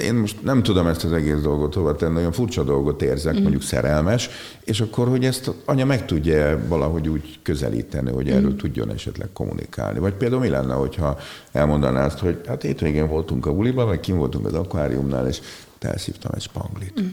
én 0.00 0.14
most 0.14 0.42
nem 0.42 0.62
tudom 0.62 0.86
ezt 0.86 1.04
az 1.04 1.12
egész 1.12 1.40
dolgot 1.42 1.74
hova 1.74 1.94
tenni, 1.94 2.12
nagyon 2.12 2.32
furcsa 2.32 2.62
dolgot 2.62 3.02
érzek, 3.02 3.38
mm. 3.38 3.42
mondjuk 3.42 3.62
szerelmes, 3.62 4.30
és 4.64 4.80
akkor, 4.80 5.08
hogy 5.08 5.24
ezt 5.24 5.50
anya 5.64 5.84
meg 5.84 6.06
tudja 6.06 6.58
valahogy 6.68 7.08
úgy 7.08 7.38
közelíteni, 7.42 8.10
hogy 8.10 8.30
erről 8.30 8.50
mm. 8.50 8.56
tudjon 8.56 8.90
esetleg 8.90 9.28
kommunikálni. 9.32 9.98
Vagy 9.98 10.12
például 10.12 10.40
mi 10.40 10.48
lenne, 10.48 10.74
hogyha 10.74 11.18
elmondaná 11.52 12.04
azt, 12.04 12.18
hogy 12.18 12.40
hát 12.46 12.62
hétvégén 12.62 13.08
voltunk 13.08 13.46
a 13.46 13.54
buliban, 13.54 13.86
vagy 13.86 14.00
kim 14.00 14.16
voltunk 14.16 14.46
az 14.46 14.54
akváriumnál, 14.54 15.26
és 15.28 15.40
elszívtam 15.78 16.30
egy 16.34 16.42
spanglit. 16.42 17.00
Mm. 17.00 17.06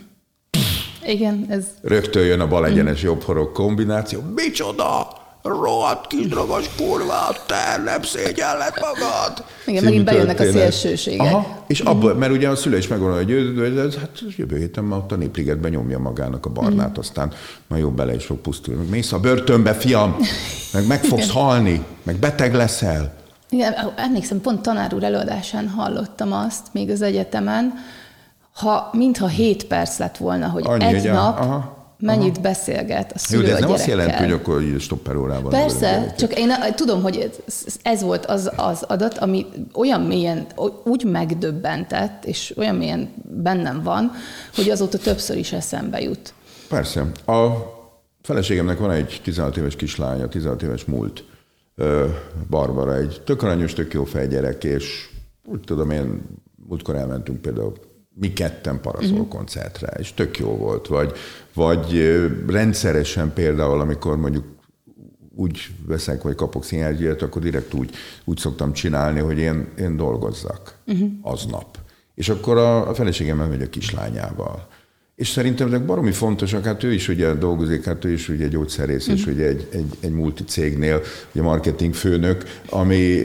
Igen, 1.05 1.45
ez... 1.49 1.65
Rögtön 1.81 2.25
jön 2.25 2.39
a 2.39 2.47
bal 2.47 2.65
egyenes 2.65 3.01
mm. 3.01 3.05
jobb 3.05 3.21
horog 3.21 3.51
kombináció. 3.51 4.19
Micsoda! 4.35 5.14
Rohadt 5.45 6.07
kis 6.07 6.27
dragos 6.27 6.69
kurva, 6.77 7.35
te 7.45 7.81
nem 7.85 8.01
szégyelled 8.01 8.73
magad. 8.81 9.43
Igen, 9.65 9.83
megint 9.83 10.03
bejönnek 10.03 10.35
történet. 10.37 10.67
a 10.67 10.71
szélsőségek. 10.71 11.25
Aha, 11.25 11.63
és 11.67 11.79
abból, 11.79 12.13
mert 12.13 12.31
ugye 12.31 12.49
a 12.49 12.55
szülő 12.55 12.77
is 12.77 12.87
megmondja, 12.87 13.37
hogy 13.61 13.77
ez, 13.77 13.95
hát 13.95 14.09
jövő 14.37 14.57
héten 14.57 14.83
már 14.83 14.99
ott 14.99 15.11
a 15.11 15.15
Népligetben 15.15 15.71
nyomja 15.71 15.99
magának 15.99 16.45
a 16.45 16.49
barnát, 16.49 16.89
mm. 16.89 16.99
aztán 16.99 17.33
majd 17.67 17.81
jobb 17.81 17.95
bele 17.95 18.15
is 18.15 18.25
fog 18.25 18.37
pusztulni. 18.37 18.79
Meg 18.79 18.89
mész 18.89 19.11
a 19.11 19.19
börtönbe, 19.19 19.73
fiam, 19.73 20.15
meg 20.73 20.87
meg 20.87 21.03
fogsz 21.03 21.31
halni, 21.39 21.85
meg 22.03 22.15
beteg 22.15 22.53
leszel. 22.53 23.13
Igen, 23.49 23.73
emlékszem, 23.95 24.41
pont 24.41 24.61
tanár 24.61 24.93
úr 24.93 25.03
előadásán 25.03 25.69
hallottam 25.69 26.33
azt, 26.33 26.67
még 26.71 26.89
az 26.89 27.01
egyetemen, 27.01 27.73
ha 28.53 28.89
mintha 28.91 29.27
7 29.27 29.65
perc 29.65 29.97
lett 29.97 30.17
volna, 30.17 30.47
hogy 30.47 30.63
Annyi, 30.65 30.83
egy 30.83 31.03
nap 31.03 31.39
aha 31.39 31.74
mennyit 31.99 32.33
Aha. 32.33 32.41
beszélget 32.41 33.11
a 33.11 33.17
szülő 33.17 33.41
Jó, 33.41 33.47
de 33.47 33.53
ez 33.53 33.61
nem 33.61 33.71
azt 33.71 33.85
jelenti, 33.85 34.23
hogy 34.23 34.31
akkor 34.31 34.61
így 34.61 34.79
stopper 34.79 35.15
órában. 35.15 35.49
Persze, 35.49 36.13
csak 36.17 36.39
én 36.39 36.51
tudom, 36.75 37.01
hogy 37.01 37.31
ez 37.81 38.01
volt 38.01 38.25
az, 38.25 38.51
az 38.55 38.83
adat, 38.83 39.17
ami 39.17 39.45
olyan 39.73 40.01
mélyen, 40.01 40.45
úgy 40.83 41.03
megdöbbentett, 41.03 42.25
és 42.25 42.53
olyan 42.57 42.75
mélyen 42.75 43.13
bennem 43.23 43.83
van, 43.83 44.11
hogy 44.55 44.69
azóta 44.69 44.97
többször 44.97 45.37
is 45.37 45.51
eszembe 45.51 46.01
jut. 46.01 46.33
Persze. 46.69 47.11
A 47.25 47.47
feleségemnek 48.21 48.79
van 48.79 48.91
egy 48.91 49.21
16 49.23 49.57
éves 49.57 49.75
kislánya, 49.75 50.27
16 50.27 50.61
éves 50.61 50.85
múlt, 50.85 51.23
Barbara, 52.49 52.95
egy 52.95 53.21
tök 53.25 53.43
aranyos, 53.43 53.73
tök 53.73 53.93
jó 53.93 54.03
fejgyerek, 54.03 54.63
és 54.63 55.09
úgy 55.45 55.59
tudom 55.59 55.91
én, 55.91 56.21
múltkor 56.67 56.95
elmentünk 56.95 57.41
például 57.41 57.73
mi 58.19 58.33
ketten 58.33 58.81
paraszol 58.81 59.11
uh-huh. 59.11 59.27
koncertre, 59.27 59.87
és 59.87 60.13
tök 60.13 60.37
jó 60.37 60.57
volt. 60.57 60.87
Vagy, 60.87 61.11
vagy 61.53 62.15
rendszeresen 62.47 63.33
például, 63.33 63.79
amikor 63.79 64.17
mondjuk 64.17 64.45
úgy 65.35 65.67
veszek, 65.85 66.21
vagy 66.21 66.35
kapok 66.35 66.63
színházgyíjat, 66.63 67.21
akkor 67.21 67.41
direkt 67.41 67.73
úgy, 67.73 67.89
úgy 68.23 68.37
szoktam 68.37 68.73
csinálni, 68.73 69.19
hogy 69.19 69.37
én, 69.37 69.67
én 69.79 69.97
dolgozzak 69.97 70.77
uh-huh. 70.85 71.09
aznap. 71.21 71.77
És 72.15 72.29
akkor 72.29 72.57
a, 72.57 72.89
a 72.89 72.93
feleségem 72.93 73.41
elmegy 73.41 73.61
a 73.61 73.69
kislányával. 73.69 74.67
És 75.15 75.29
szerintem 75.29 75.67
ezek 75.67 75.85
baromi 75.85 76.11
fontosak, 76.11 76.65
hát 76.65 76.83
ő 76.83 76.93
is 76.93 77.07
ugye 77.07 77.33
dolgozik, 77.33 77.85
hát 77.85 78.05
ő 78.05 78.11
is 78.11 78.29
ugye 78.29 78.47
gyógyszerész, 78.47 79.07
és 79.07 79.25
ugye 79.25 79.47
egy, 79.47 79.67
egy, 79.71 79.85
egy 79.99 80.11
multicégnél, 80.11 81.01
ugye 81.31 81.43
marketing 81.43 81.93
főnök, 81.93 82.43
ami 82.69 83.21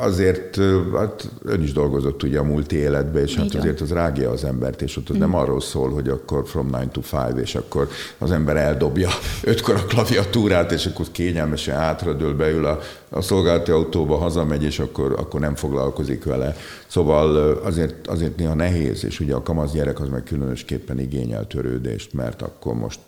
azért, 0.00 0.58
hát 0.94 1.30
ön 1.44 1.62
is 1.62 1.72
dolgozott 1.72 2.22
ugye 2.22 2.38
a 2.38 2.42
multi 2.42 2.76
életbe, 2.76 3.20
és 3.20 3.36
hát 3.36 3.54
azért 3.54 3.80
az 3.80 3.90
rágja 3.92 4.30
az 4.30 4.44
embert, 4.44 4.82
és 4.82 4.96
ott 4.96 5.08
az 5.08 5.16
nem 5.16 5.34
arról 5.34 5.60
szól, 5.60 5.90
hogy 5.90 6.08
akkor 6.08 6.46
from 6.46 6.70
9 6.70 6.92
to 6.92 7.00
5, 7.28 7.38
és 7.38 7.54
akkor 7.54 7.88
az 8.18 8.30
ember 8.30 8.56
eldobja 8.56 9.08
ötkor 9.42 9.74
a 9.74 9.84
klaviatúrát, 9.84 10.72
és 10.72 10.86
akkor 10.86 11.06
kényelmesen 11.12 11.76
hátradől 11.76 12.34
beül 12.36 12.64
a, 12.66 12.78
a 13.10 13.20
szolgálati 13.20 13.70
autóba, 13.70 14.16
hazamegy, 14.16 14.62
és 14.62 14.78
akkor, 14.78 15.12
akkor 15.12 15.40
nem 15.40 15.54
foglalkozik 15.54 16.24
vele. 16.24 16.54
Szóval 16.86 17.36
azért, 17.56 18.06
azért 18.06 18.36
néha 18.36 18.54
nehéz, 18.54 19.04
és 19.04 19.20
ugye 19.20 19.34
a 19.34 19.42
kamasz 19.42 19.72
gyerek 19.72 20.00
az 20.00 20.08
meg 20.08 20.22
különösképpen 20.22 20.98
igényel 20.98 21.46
törődést, 21.46 22.12
mert 22.12 22.42
akkor 22.42 22.74
most 22.74 23.00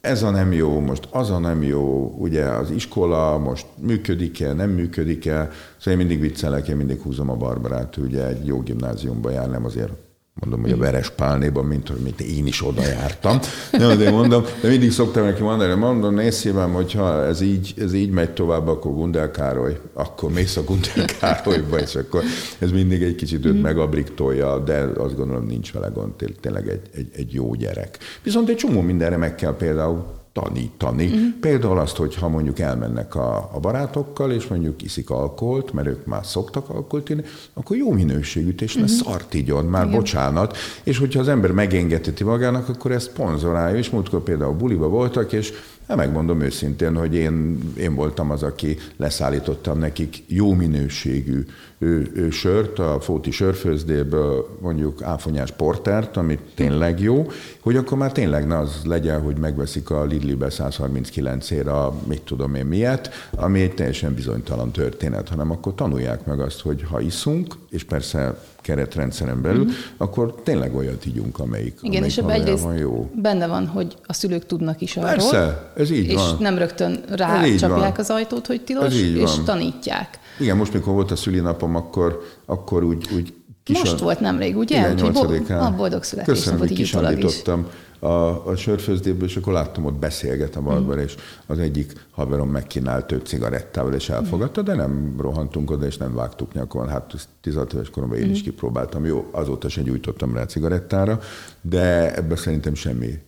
ez 0.00 0.22
a 0.22 0.30
nem 0.30 0.52
jó, 0.52 0.80
most 0.80 1.08
az 1.10 1.30
a 1.30 1.38
nem 1.38 1.62
jó, 1.62 2.14
ugye 2.18 2.44
az 2.44 2.70
iskola 2.70 3.38
most 3.38 3.66
működik-e, 3.80 4.52
nem 4.52 4.70
működik-e. 4.70 5.50
Szóval 5.78 6.00
én 6.00 6.06
mindig 6.06 6.20
viccelek, 6.20 6.68
én 6.68 6.76
mindig 6.76 7.00
húzom 7.00 7.30
a 7.30 7.36
Barbarát, 7.36 7.96
ugye 7.96 8.26
egy 8.26 8.46
jó 8.46 8.60
gimnáziumba 8.60 9.30
jár, 9.30 9.50
nem 9.50 9.64
azért 9.64 9.92
mondom, 10.40 10.60
hogy 10.62 10.72
a 10.72 10.76
Veres 10.76 11.10
Pálnéban, 11.10 11.64
mint 11.64 12.02
mint 12.02 12.20
én 12.20 12.46
is 12.46 12.66
oda 12.66 12.82
jártam. 12.86 13.38
Nem, 13.72 13.98
de 13.98 14.10
mondom, 14.10 14.44
de 14.60 14.68
mindig 14.68 14.92
szoktam 14.92 15.24
neki 15.24 15.42
mondani, 15.42 15.74
mondom, 15.74 16.14
nézd 16.14 16.38
szívem, 16.38 16.72
hogyha 16.72 17.24
ez 17.24 17.40
így, 17.40 17.74
ez 17.78 17.92
így 17.92 18.10
megy 18.10 18.30
tovább, 18.30 18.68
akkor 18.68 18.92
Gundel 18.92 19.30
Károly, 19.30 19.78
akkor 19.92 20.32
mész 20.32 20.56
a 20.56 20.62
Gundel 20.62 21.04
Károlyba, 21.20 21.78
és 21.78 21.94
akkor 21.94 22.22
ez 22.58 22.70
mindig 22.70 23.02
egy 23.02 23.14
kicsit 23.14 23.44
őt 23.44 23.54
mm. 23.54 23.60
megabriktolja, 23.60 24.58
de 24.58 24.78
azt 24.96 25.16
gondolom 25.16 25.46
nincs 25.46 25.72
vele 25.72 25.88
gond, 25.88 26.12
tényleg 26.40 26.68
egy, 26.68 26.82
egy, 26.94 27.08
egy 27.12 27.32
jó 27.32 27.54
gyerek. 27.54 27.98
Viszont 28.22 28.48
egy 28.48 28.56
csomó 28.56 28.80
mindenre 28.80 29.16
meg 29.16 29.34
kell 29.34 29.56
például 29.56 30.17
tanítani. 30.40 31.04
Uh-huh. 31.04 31.20
Például 31.40 31.78
azt, 31.78 31.96
hogy 31.96 32.14
ha 32.14 32.28
mondjuk 32.28 32.58
elmennek 32.58 33.14
a, 33.14 33.50
a 33.52 33.60
barátokkal, 33.60 34.32
és 34.32 34.46
mondjuk 34.46 34.82
iszik 34.82 35.10
alkoholt, 35.10 35.72
mert 35.72 35.88
ők 35.88 36.06
már 36.06 36.26
szoktak 36.26 36.68
alkoholt 36.68 37.08
inni, 37.08 37.22
akkor 37.54 37.76
jó 37.76 37.92
minőségű, 37.92 38.54
és 38.58 38.74
uh-huh. 38.74 38.90
ne 38.90 38.96
szart 38.96 39.34
igyon, 39.34 39.64
már 39.64 39.86
Igen. 39.86 39.96
bocsánat. 39.96 40.56
És 40.82 40.98
hogyha 40.98 41.20
az 41.20 41.28
ember 41.28 41.52
megengedheti 41.52 42.24
magának, 42.24 42.68
akkor 42.68 42.92
ezt 42.92 43.10
szponzorálja. 43.10 43.78
És 43.78 43.90
múltkor 43.90 44.22
például 44.22 44.54
buliba 44.54 44.88
voltak, 44.88 45.32
és 45.32 45.52
Hát 45.88 45.96
megmondom 45.96 46.40
őszintén, 46.40 46.96
hogy 46.96 47.14
én, 47.14 47.58
én 47.76 47.94
voltam 47.94 48.30
az, 48.30 48.42
aki 48.42 48.76
leszállítottam 48.96 49.78
nekik 49.78 50.24
jó 50.26 50.52
minőségű 50.52 51.44
ő, 51.78 52.10
ő 52.14 52.30
sört, 52.30 52.78
a 52.78 53.00
Fóti 53.00 53.30
sörfőzdéből 53.30 54.58
mondjuk 54.60 55.02
áfonyás 55.02 55.50
portert, 55.50 56.16
ami 56.16 56.38
tényleg 56.54 57.00
jó, 57.00 57.26
hogy 57.60 57.76
akkor 57.76 57.98
már 57.98 58.12
tényleg 58.12 58.46
ne 58.46 58.58
az 58.58 58.80
legyen, 58.84 59.20
hogy 59.20 59.36
megveszik 59.36 59.90
a 59.90 60.04
Lidlibe 60.04 60.50
139 60.50 61.50
ér 61.50 61.68
a 61.68 61.94
mit 62.06 62.22
tudom 62.22 62.54
én 62.54 62.66
miért, 62.66 63.10
ami 63.36 63.60
egy 63.60 63.74
teljesen 63.74 64.14
bizonytalan 64.14 64.70
történet, 64.70 65.28
hanem 65.28 65.50
akkor 65.50 65.74
tanulják 65.74 66.26
meg 66.26 66.40
azt, 66.40 66.60
hogy 66.60 66.82
ha 66.90 67.00
iszunk, 67.00 67.54
és 67.70 67.84
persze 67.84 68.34
keretrendszeren 68.60 69.42
belül, 69.42 69.64
mm-hmm. 69.64 69.72
akkor 69.96 70.34
tényleg 70.44 70.74
olyat 70.76 71.06
ígyunk, 71.06 71.38
amelyik, 71.38 71.78
Igen, 71.80 71.96
amelyik 71.96 72.04
és 72.04 72.18
ebben 72.18 72.40
egyrészt 72.40 72.66
jó. 72.78 73.10
benne 73.14 73.46
van, 73.46 73.66
hogy 73.66 73.96
a 74.06 74.12
szülők 74.12 74.46
tudnak 74.46 74.80
is 74.80 74.96
arról. 74.96 75.10
Persze, 75.10 75.72
ez 75.76 75.90
így 75.90 76.06
és 76.06 76.14
van. 76.14 76.34
És 76.34 76.38
nem 76.38 76.58
rögtön 76.58 77.00
rácsapják 77.08 77.98
az 77.98 78.10
ajtót, 78.10 78.46
hogy 78.46 78.60
tilos, 78.60 78.94
és 78.94 79.34
van. 79.36 79.44
tanítják. 79.44 80.18
Igen, 80.38 80.56
most 80.56 80.72
mikor 80.72 80.92
volt 80.94 81.10
a 81.10 81.16
szülinapom, 81.16 81.67
akkor, 81.76 82.22
akkor 82.46 82.84
úgy, 82.84 83.08
úgy 83.14 83.34
kis 83.62 83.78
Most 83.78 83.98
volt 83.98 84.20
nemrég, 84.20 84.56
ugye? 84.56 84.78
Igen, 84.78 84.92
Úgyhogy 84.92 85.12
bo- 85.12 85.50
a 85.50 85.74
boldog 85.76 86.02
születésnapot 86.02 86.24
Köszönöm, 86.24 86.58
hogy 86.58 86.72
kisandítottam 86.72 87.66
a, 87.98 88.46
a 88.46 88.56
sörfőzdéből, 88.56 89.28
és 89.28 89.36
akkor 89.36 89.52
láttam, 89.52 89.84
ott 89.84 89.94
beszélget 89.94 90.56
a 90.56 90.60
balban, 90.60 90.96
mm. 90.96 91.00
és 91.00 91.14
az 91.46 91.58
egyik 91.58 92.06
haverom 92.10 92.50
megkínált 92.50 93.12
őt 93.12 93.26
cigarettával, 93.26 93.94
és 93.94 94.08
elfogadta, 94.08 94.62
de 94.62 94.74
nem 94.74 95.14
rohantunk 95.20 95.70
oda, 95.70 95.86
és 95.86 95.96
nem 95.96 96.14
vágtuk 96.14 96.52
nyakon. 96.52 96.88
Hát 96.88 97.28
16 97.40 97.72
éves 97.72 97.90
koromban 97.90 98.18
én 98.18 98.26
mm. 98.26 98.30
is 98.30 98.42
kipróbáltam. 98.42 99.04
Jó, 99.04 99.28
azóta 99.30 99.68
sem 99.68 99.84
gyújtottam 99.84 100.34
rá 100.34 100.44
cigarettára, 100.44 101.20
de 101.60 102.14
ebben 102.14 102.36
szerintem 102.36 102.74
semmi 102.74 103.18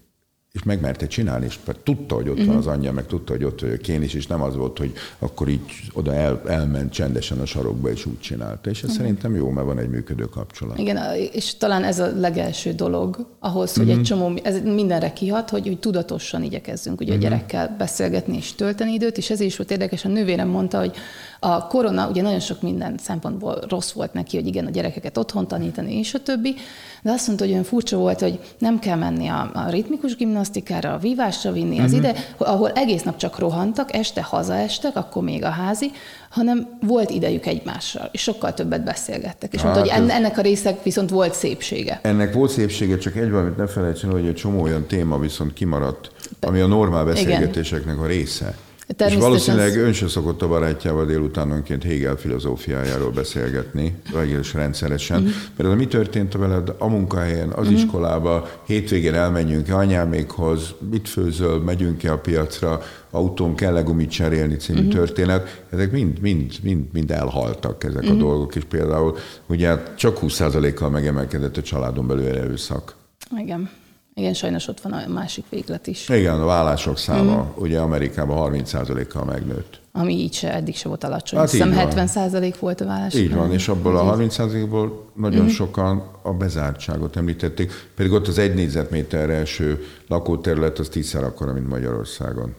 és 0.52 0.62
megmerte 0.62 1.06
csinálni, 1.06 1.44
és 1.44 1.58
tudta, 1.82 2.14
hogy 2.14 2.28
ott 2.28 2.38
uh-huh. 2.38 2.46
van 2.46 2.56
mhm. 2.56 2.68
az 2.68 2.74
anyja, 2.74 2.92
meg 2.92 3.06
tudta, 3.06 3.32
hogy 3.32 3.44
ott 3.44 3.60
vagyok 3.60 3.88
én 3.88 4.02
is, 4.02 4.14
és 4.14 4.26
nem 4.26 4.42
az 4.42 4.56
volt, 4.56 4.78
hogy 4.78 4.92
akkor 5.18 5.48
így 5.48 5.60
oda 5.92 6.14
el, 6.14 6.42
elment 6.46 6.92
csendesen 6.92 7.38
a 7.38 7.46
sarokba, 7.46 7.90
és 7.90 8.06
úgy 8.06 8.20
csinálta. 8.20 8.70
És 8.70 8.78
ez 8.78 8.84
uh-huh. 8.84 8.98
szerintem 8.98 9.34
jó, 9.34 9.50
mert 9.50 9.66
van 9.66 9.78
egy 9.78 9.88
működő 9.88 10.24
kapcsolat. 10.24 10.78
Igen, 10.78 10.98
és 11.32 11.56
talán 11.56 11.84
ez 11.84 11.98
a 11.98 12.12
legelső 12.16 12.72
dolog 12.72 13.26
ahhoz, 13.38 13.74
hogy 13.74 13.84
uh-huh. 13.84 13.98
egy 13.98 14.04
csomó, 14.04 14.32
ez 14.42 14.62
mindenre 14.62 15.12
kihat, 15.12 15.50
hogy, 15.50 15.66
hogy 15.66 15.78
tudatosan 15.78 16.42
igyekezzünk 16.42 17.00
ugye 17.00 17.14
uh-huh. 17.14 17.26
a 17.26 17.28
gyerekkel 17.28 17.74
beszélgetni 17.78 18.36
és 18.36 18.52
tölteni 18.52 18.92
időt, 18.92 19.16
és 19.16 19.30
ez 19.30 19.40
is 19.40 19.56
volt 19.56 19.70
érdekes, 19.70 20.04
a 20.04 20.08
nővérem 20.08 20.48
mondta, 20.48 20.78
hogy 20.78 20.96
a 21.40 21.66
korona 21.66 22.08
ugye 22.08 22.22
nagyon 22.22 22.40
sok 22.40 22.62
minden 22.62 22.94
szempontból 23.02 23.58
rossz 23.68 23.92
volt 23.92 24.12
neki, 24.12 24.36
hogy 24.36 24.46
igen, 24.46 24.66
a 24.66 24.70
gyerekeket 24.70 25.18
otthon 25.18 25.48
tanítani, 25.48 25.98
és 25.98 26.14
a 26.14 26.18
többi, 26.22 26.54
de 27.02 27.10
azt 27.10 27.26
mondta, 27.26 27.44
hogy 27.44 27.52
olyan 27.52 27.64
furcsa 27.64 27.96
volt, 27.96 28.20
hogy 28.20 28.40
nem 28.58 28.78
kell 28.78 28.96
menni 28.96 29.28
a, 29.28 29.50
a 29.54 29.70
ritmikus 29.70 30.16
gimnasztikára, 30.16 30.92
a 30.92 30.98
vívásra 30.98 31.52
vinni 31.52 31.78
az 31.78 31.92
uh-huh. 31.92 32.08
ide, 32.08 32.14
ahol 32.36 32.70
egész 32.70 33.02
nap 33.02 33.16
csak 33.16 33.38
rohantak, 33.38 33.94
este 33.94 34.22
hazaestek, 34.22 34.96
akkor 34.96 35.22
még 35.22 35.44
a 35.44 35.48
házi, 35.48 35.90
hanem 36.30 36.78
volt 36.80 37.10
idejük 37.10 37.46
egymással, 37.46 38.08
és 38.12 38.22
sokkal 38.22 38.54
többet 38.54 38.84
beszélgettek. 38.84 39.54
És 39.54 39.60
hát 39.60 39.74
mondta, 39.74 39.94
hogy 39.94 40.10
ennek 40.10 40.38
a 40.38 40.42
részek 40.42 40.82
viszont 40.82 41.10
volt 41.10 41.34
szépsége. 41.34 42.00
Ennek 42.02 42.34
volt 42.34 42.50
szépsége, 42.50 42.98
csak 42.98 43.16
egy 43.16 43.30
valamit 43.30 43.56
ne 43.56 43.66
felejtsen, 43.66 44.10
hogy 44.10 44.26
egy 44.26 44.34
csomó 44.34 44.62
olyan 44.62 44.86
téma 44.86 45.18
viszont 45.18 45.52
kimaradt, 45.52 46.10
ami 46.40 46.60
a 46.60 46.66
normál 46.66 47.04
beszélgetéseknek 47.04 47.98
a 47.98 48.06
része. 48.06 48.54
És 48.98 49.14
valószínűleg 49.14 49.76
ön 49.76 49.92
se 49.92 50.08
szokott 50.08 50.42
a 50.42 50.48
barátjával 50.48 51.06
délutánonként 51.06 51.82
Hegel 51.82 52.16
filozófiájáról 52.16 53.10
beszélgetni, 53.10 53.94
egész 54.16 54.52
rendszeresen. 54.52 55.18
Uh-huh. 55.22 55.34
Mert 55.56 55.70
ez 55.70 55.76
mi 55.76 55.86
történt 55.86 56.32
veled 56.32 56.74
a 56.78 56.88
munkahelyen, 56.88 57.48
az 57.48 57.66
uh-huh. 57.66 57.72
iskolába, 57.72 58.48
hétvégén 58.66 59.14
elmenjünk-e 59.14 59.76
anyámékhoz, 59.76 60.74
mit 60.90 61.08
főzöl, 61.08 61.58
megyünk-e 61.58 62.12
a 62.12 62.18
piacra, 62.18 62.82
autón 63.10 63.54
kell-e 63.54 63.80
gumit 63.80 64.10
cserélni 64.10 64.56
című 64.56 64.78
uh-huh. 64.78 64.94
történet, 64.94 65.62
ezek 65.70 65.92
mind, 65.92 66.20
mind, 66.20 66.52
mind, 66.62 66.84
mind 66.92 67.10
elhaltak 67.10 67.84
ezek 67.84 68.02
uh-huh. 68.02 68.16
a 68.16 68.20
dolgok, 68.20 68.54
és 68.54 68.64
például 68.64 69.16
ugye 69.46 69.76
csak 69.96 70.18
20%-kal 70.22 70.90
megemelkedett 70.90 71.56
a 71.56 71.62
családon 71.62 72.06
belül 72.06 72.26
erőszak. 72.26 72.94
Igen. 73.36 73.70
Igen, 74.14 74.34
sajnos 74.34 74.68
ott 74.68 74.80
van 74.80 74.92
a 74.92 75.08
másik 75.08 75.44
véglet 75.48 75.86
is. 75.86 76.08
Igen, 76.08 76.40
a 76.40 76.44
vállások 76.44 76.98
száma 76.98 77.42
mm. 77.42 77.62
ugye 77.62 77.78
Amerikában 77.78 78.52
30%-kal 78.52 79.24
megnőtt. 79.24 79.80
Ami 79.92 80.14
így 80.14 80.32
se, 80.32 80.54
eddig 80.54 80.76
se 80.76 80.88
volt 80.88 81.04
alacsony. 81.04 81.38
Hát 81.38 81.50
Hiszem 81.50 81.72
70 81.72 82.06
százalék 82.06 82.58
volt 82.58 82.80
a 82.80 82.84
vállás. 82.84 83.14
Így 83.14 83.34
van, 83.34 83.52
és 83.52 83.68
abból 83.68 83.96
a 83.96 84.02
30 84.02 84.34
százalékból 84.34 85.10
nagyon 85.14 85.44
mm. 85.44 85.48
sokan 85.48 86.10
a 86.22 86.32
bezártságot 86.32 87.16
említették, 87.16 87.72
pedig 87.96 88.12
ott 88.12 88.28
az 88.28 88.38
egy 88.38 88.54
négyzetméterre 88.54 89.32
első 89.32 89.84
lakóterület 90.08 90.78
az 90.78 90.88
tízszer 90.88 91.24
akkora, 91.24 91.52
mint 91.52 91.68
Magyarországon. 91.68 92.54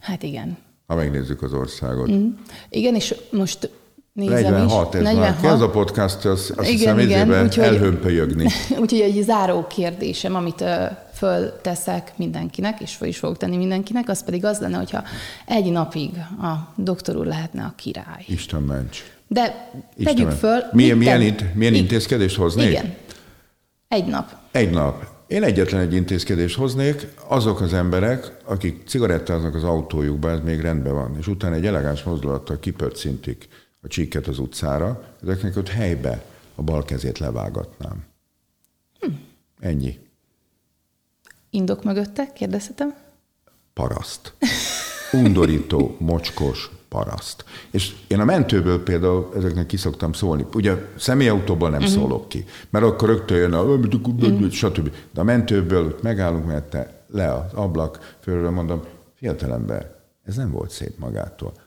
Hát 0.00 0.22
igen. 0.22 0.58
Ha 0.86 0.94
megnézzük 0.94 1.42
az 1.42 1.52
országot. 1.52 2.10
Mm. 2.10 2.28
Igen, 2.68 2.94
és 2.94 3.14
most 3.30 3.70
Nézem 4.14 4.52
46, 4.52 4.94
is. 4.94 5.00
ez 5.00 5.06
46. 5.06 5.42
már. 5.42 5.52
Ez 5.52 5.60
a 5.60 5.70
podcast, 5.70 6.24
az, 6.24 6.52
azt 6.56 6.68
igen, 6.68 6.98
hiszem, 6.98 7.28
igen, 7.28 7.44
úgyhogy, 7.44 7.64
elhömpölyögni. 7.64 8.46
Úgyhogy 8.82 9.00
egy 9.00 9.22
záró 9.22 9.66
kérdésem, 9.66 10.34
amit 10.34 10.60
uh, 10.60 10.68
fölteszek 11.14 12.12
mindenkinek, 12.16 12.80
és 12.80 12.94
föl 12.94 13.08
is 13.08 13.18
fogok 13.18 13.36
tenni 13.36 13.56
mindenkinek, 13.56 14.08
az 14.08 14.24
pedig 14.24 14.44
az 14.44 14.58
lenne, 14.58 14.76
hogyha 14.76 15.02
egy 15.46 15.72
napig 15.72 16.10
a 16.42 16.72
doktor 16.76 17.16
úr 17.16 17.26
lehetne 17.26 17.62
a 17.62 17.72
király. 17.76 18.24
Isten 18.26 18.62
ments. 18.62 19.02
De 19.28 19.70
Isten 19.96 20.14
tegyük 20.14 20.30
föl. 20.30 20.60
Milyen, 20.72 20.98
milyen, 20.98 21.20
int, 21.20 21.54
milyen 21.54 21.74
intézkedést 21.74 22.36
hoznék? 22.36 22.68
Igen. 22.68 22.94
Egy 23.88 24.06
nap. 24.06 24.36
Egy 24.50 24.70
nap. 24.70 25.04
Én 25.26 25.42
egyetlen 25.42 25.80
egy 25.80 25.94
intézkedést 25.94 26.56
hoznék, 26.56 27.06
azok 27.28 27.60
az 27.60 27.72
emberek, 27.72 28.36
akik 28.44 28.82
cigarettáznak 28.86 29.54
az 29.54 29.64
autójukban, 29.64 30.30
ez 30.30 30.40
még 30.44 30.60
rendben 30.60 30.94
van, 30.94 31.16
és 31.18 31.26
utána 31.26 31.54
egy 31.54 31.66
elegáns 31.66 32.02
mozdulattal 32.02 32.58
kipörcintik 32.58 33.48
a 33.84 33.88
csíket 33.88 34.26
az 34.26 34.38
utcára, 34.38 35.04
ezeknek 35.22 35.56
ott 35.56 35.68
helybe 35.68 36.24
a 36.54 36.62
bal 36.62 36.84
kezét 36.84 37.18
levágatnám. 37.18 38.04
Hm. 39.00 39.10
Ennyi. 39.60 39.98
Indok 41.50 41.84
mögötte, 41.84 42.32
kérdezhetem? 42.32 42.94
Paraszt. 43.72 44.34
Undorító, 45.12 45.96
mocskos 45.98 46.70
paraszt. 46.88 47.44
És 47.70 47.94
én 48.06 48.20
a 48.20 48.24
mentőből 48.24 48.82
például 48.82 49.32
ezeknek 49.36 49.66
ki 49.66 49.76
szoktam 49.76 50.12
szólni. 50.12 50.46
Ugye 50.54 50.74
személyautóból 50.96 51.70
nem 51.70 51.82
uh-huh. 51.82 51.94
szólok 51.94 52.28
ki, 52.28 52.44
mert 52.70 52.84
akkor 52.84 53.08
rögtön 53.08 53.36
jön 53.36 53.52
a 53.52 53.62
uh-huh. 53.62 54.50
stb. 54.50 54.94
De 55.12 55.20
a 55.20 55.24
mentőből 55.24 55.98
megállunk 56.02 56.46
mert 56.46 56.76
le 57.08 57.32
az 57.32 57.52
ablak, 57.52 58.16
fölről 58.20 58.50
mondom, 58.50 58.82
fiatalember, 59.14 59.94
ez 60.24 60.36
nem 60.36 60.50
volt 60.50 60.70
szép 60.70 60.98
magától 60.98 61.63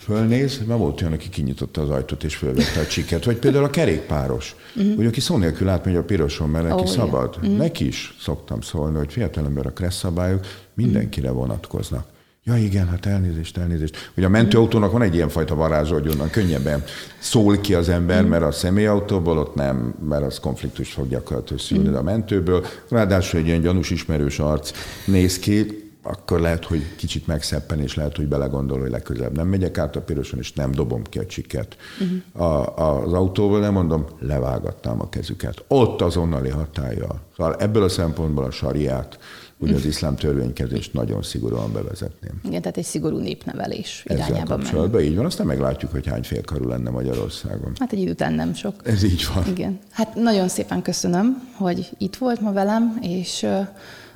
fölnéz, 0.00 0.60
mert 0.66 0.80
volt 0.80 1.00
olyan, 1.00 1.12
aki 1.12 1.28
kinyitotta 1.28 1.82
az 1.82 1.90
ajtót 1.90 2.24
és 2.24 2.36
fölvette 2.36 2.80
a 2.80 2.86
csiket. 2.86 3.24
Vagy 3.24 3.36
például 3.36 3.64
a 3.64 3.70
kerékpáros, 3.70 4.56
uh-huh. 4.76 4.94
hogy 4.96 5.06
aki 5.06 5.20
szó 5.20 5.36
nélkül 5.36 5.68
átmegy 5.68 5.96
a 5.96 6.02
piroson, 6.02 6.48
mert 6.48 6.68
neki 6.68 6.80
oh, 6.80 6.88
szabad. 6.88 7.36
Uh-huh. 7.36 7.56
Neki 7.56 7.86
is 7.86 8.16
szoktam 8.20 8.60
szólni, 8.60 8.96
hogy 8.96 9.12
fiatalember 9.12 9.66
a 9.66 9.70
kressz 9.70 9.96
szabályok 9.96 10.46
mindenkire 10.74 11.30
vonatkoznak. 11.30 12.06
Ja 12.44 12.56
igen, 12.56 12.88
hát 12.88 13.06
elnézést, 13.06 13.56
elnézést. 13.56 14.10
Hogy 14.14 14.24
a 14.24 14.28
mentőautónak 14.28 14.92
van 14.92 15.02
egy 15.02 15.14
ilyen 15.14 15.28
fajta 15.28 15.54
varázsa, 15.54 15.92
hogy 15.92 16.08
onnan 16.08 16.30
könnyebben 16.30 16.84
szól 17.18 17.58
ki 17.58 17.74
az 17.74 17.88
ember, 17.88 18.24
mert 18.24 18.42
a 18.42 18.52
személyautóból 18.52 19.38
ott 19.38 19.54
nem, 19.54 19.94
mert 20.08 20.22
az 20.22 20.40
konfliktus 20.40 20.92
fog 20.92 21.08
gyakorlatilag 21.08 21.60
szülni, 21.60 21.94
a 21.94 22.02
mentőből. 22.02 22.66
Ráadásul 22.88 23.40
egy 23.40 23.46
ilyen 23.46 23.60
gyanús 23.60 23.90
ismerős 23.90 24.38
arc 24.38 24.72
néz 25.06 25.38
ki, 25.38 25.89
akkor 26.02 26.40
lehet, 26.40 26.64
hogy 26.64 26.96
kicsit 26.96 27.26
megszeppen, 27.26 27.80
és 27.80 27.94
lehet, 27.94 28.16
hogy 28.16 28.26
belegondol, 28.26 28.80
hogy 28.80 28.90
legközelebb 28.90 29.36
nem 29.36 29.48
megyek 29.48 29.78
át 29.78 29.96
a 29.96 30.00
piroson, 30.00 30.38
és 30.38 30.52
nem 30.52 30.72
dobom 30.72 31.02
ki 31.02 31.18
a 31.18 31.26
csiket 31.26 31.76
uh-huh. 32.00 32.48
a, 32.48 33.04
az 33.04 33.12
autóval, 33.12 33.60
nem 33.60 33.72
mondom, 33.72 34.06
levágattam 34.18 35.00
a 35.00 35.08
kezüket. 35.08 35.64
Ott 35.68 36.00
azonnali 36.00 36.48
hatája. 36.48 37.20
Szóval 37.36 37.56
ebből 37.56 37.82
a 37.82 37.88
szempontból 37.88 38.44
a 38.44 38.50
sariát, 38.50 39.18
ugye 39.58 39.74
az 39.74 39.84
iszlám 39.84 40.16
törvénykezést 40.16 40.92
nagyon 40.92 41.22
szigorúan 41.22 41.72
bevezetném. 41.72 42.40
Igen, 42.44 42.60
tehát 42.60 42.76
egy 42.76 42.84
szigorú 42.84 43.18
népnevelés 43.18 44.02
Ezzel 44.06 44.44
kapcsolatban 44.44 45.00
így 45.00 45.16
van, 45.16 45.24
aztán 45.24 45.46
meglátjuk, 45.46 45.90
hogy 45.90 46.06
hány 46.06 46.22
félkarú 46.22 46.68
lenne 46.68 46.90
Magyarországon. 46.90 47.72
Hát 47.78 47.92
egy 47.92 47.98
idő 47.98 48.10
után 48.10 48.32
nem 48.32 48.54
sok. 48.54 48.74
Ez 48.84 49.02
így 49.02 49.26
van. 49.34 49.46
Igen. 49.46 49.78
Hát 49.90 50.14
nagyon 50.14 50.48
szépen 50.48 50.82
köszönöm, 50.82 51.50
hogy 51.56 51.90
itt 51.98 52.16
volt 52.16 52.40
ma 52.40 52.52
velem, 52.52 52.98
és 53.02 53.46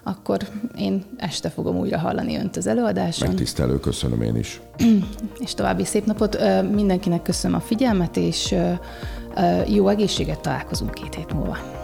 akkor 0.04 0.38
én 0.78 1.04
este 1.16 1.48
fogom 1.48 1.76
újra 1.76 1.98
hallani 1.98 2.36
önt 2.36 2.56
az 2.56 2.66
előadáson. 2.66 3.28
Megtisztelő, 3.28 3.80
köszönöm 3.80 4.22
én 4.22 4.36
is. 4.36 4.60
és 5.38 5.54
további 5.54 5.84
szép 5.84 6.04
napot. 6.04 6.38
Mindenkinek 6.74 7.22
köszönöm 7.22 7.56
a 7.56 7.60
figyelmet, 7.60 8.16
és 8.16 8.54
jó 9.66 9.88
egészséget 9.88 10.40
találkozunk 10.40 10.94
két 10.94 11.14
hét 11.14 11.32
múlva. 11.32 11.83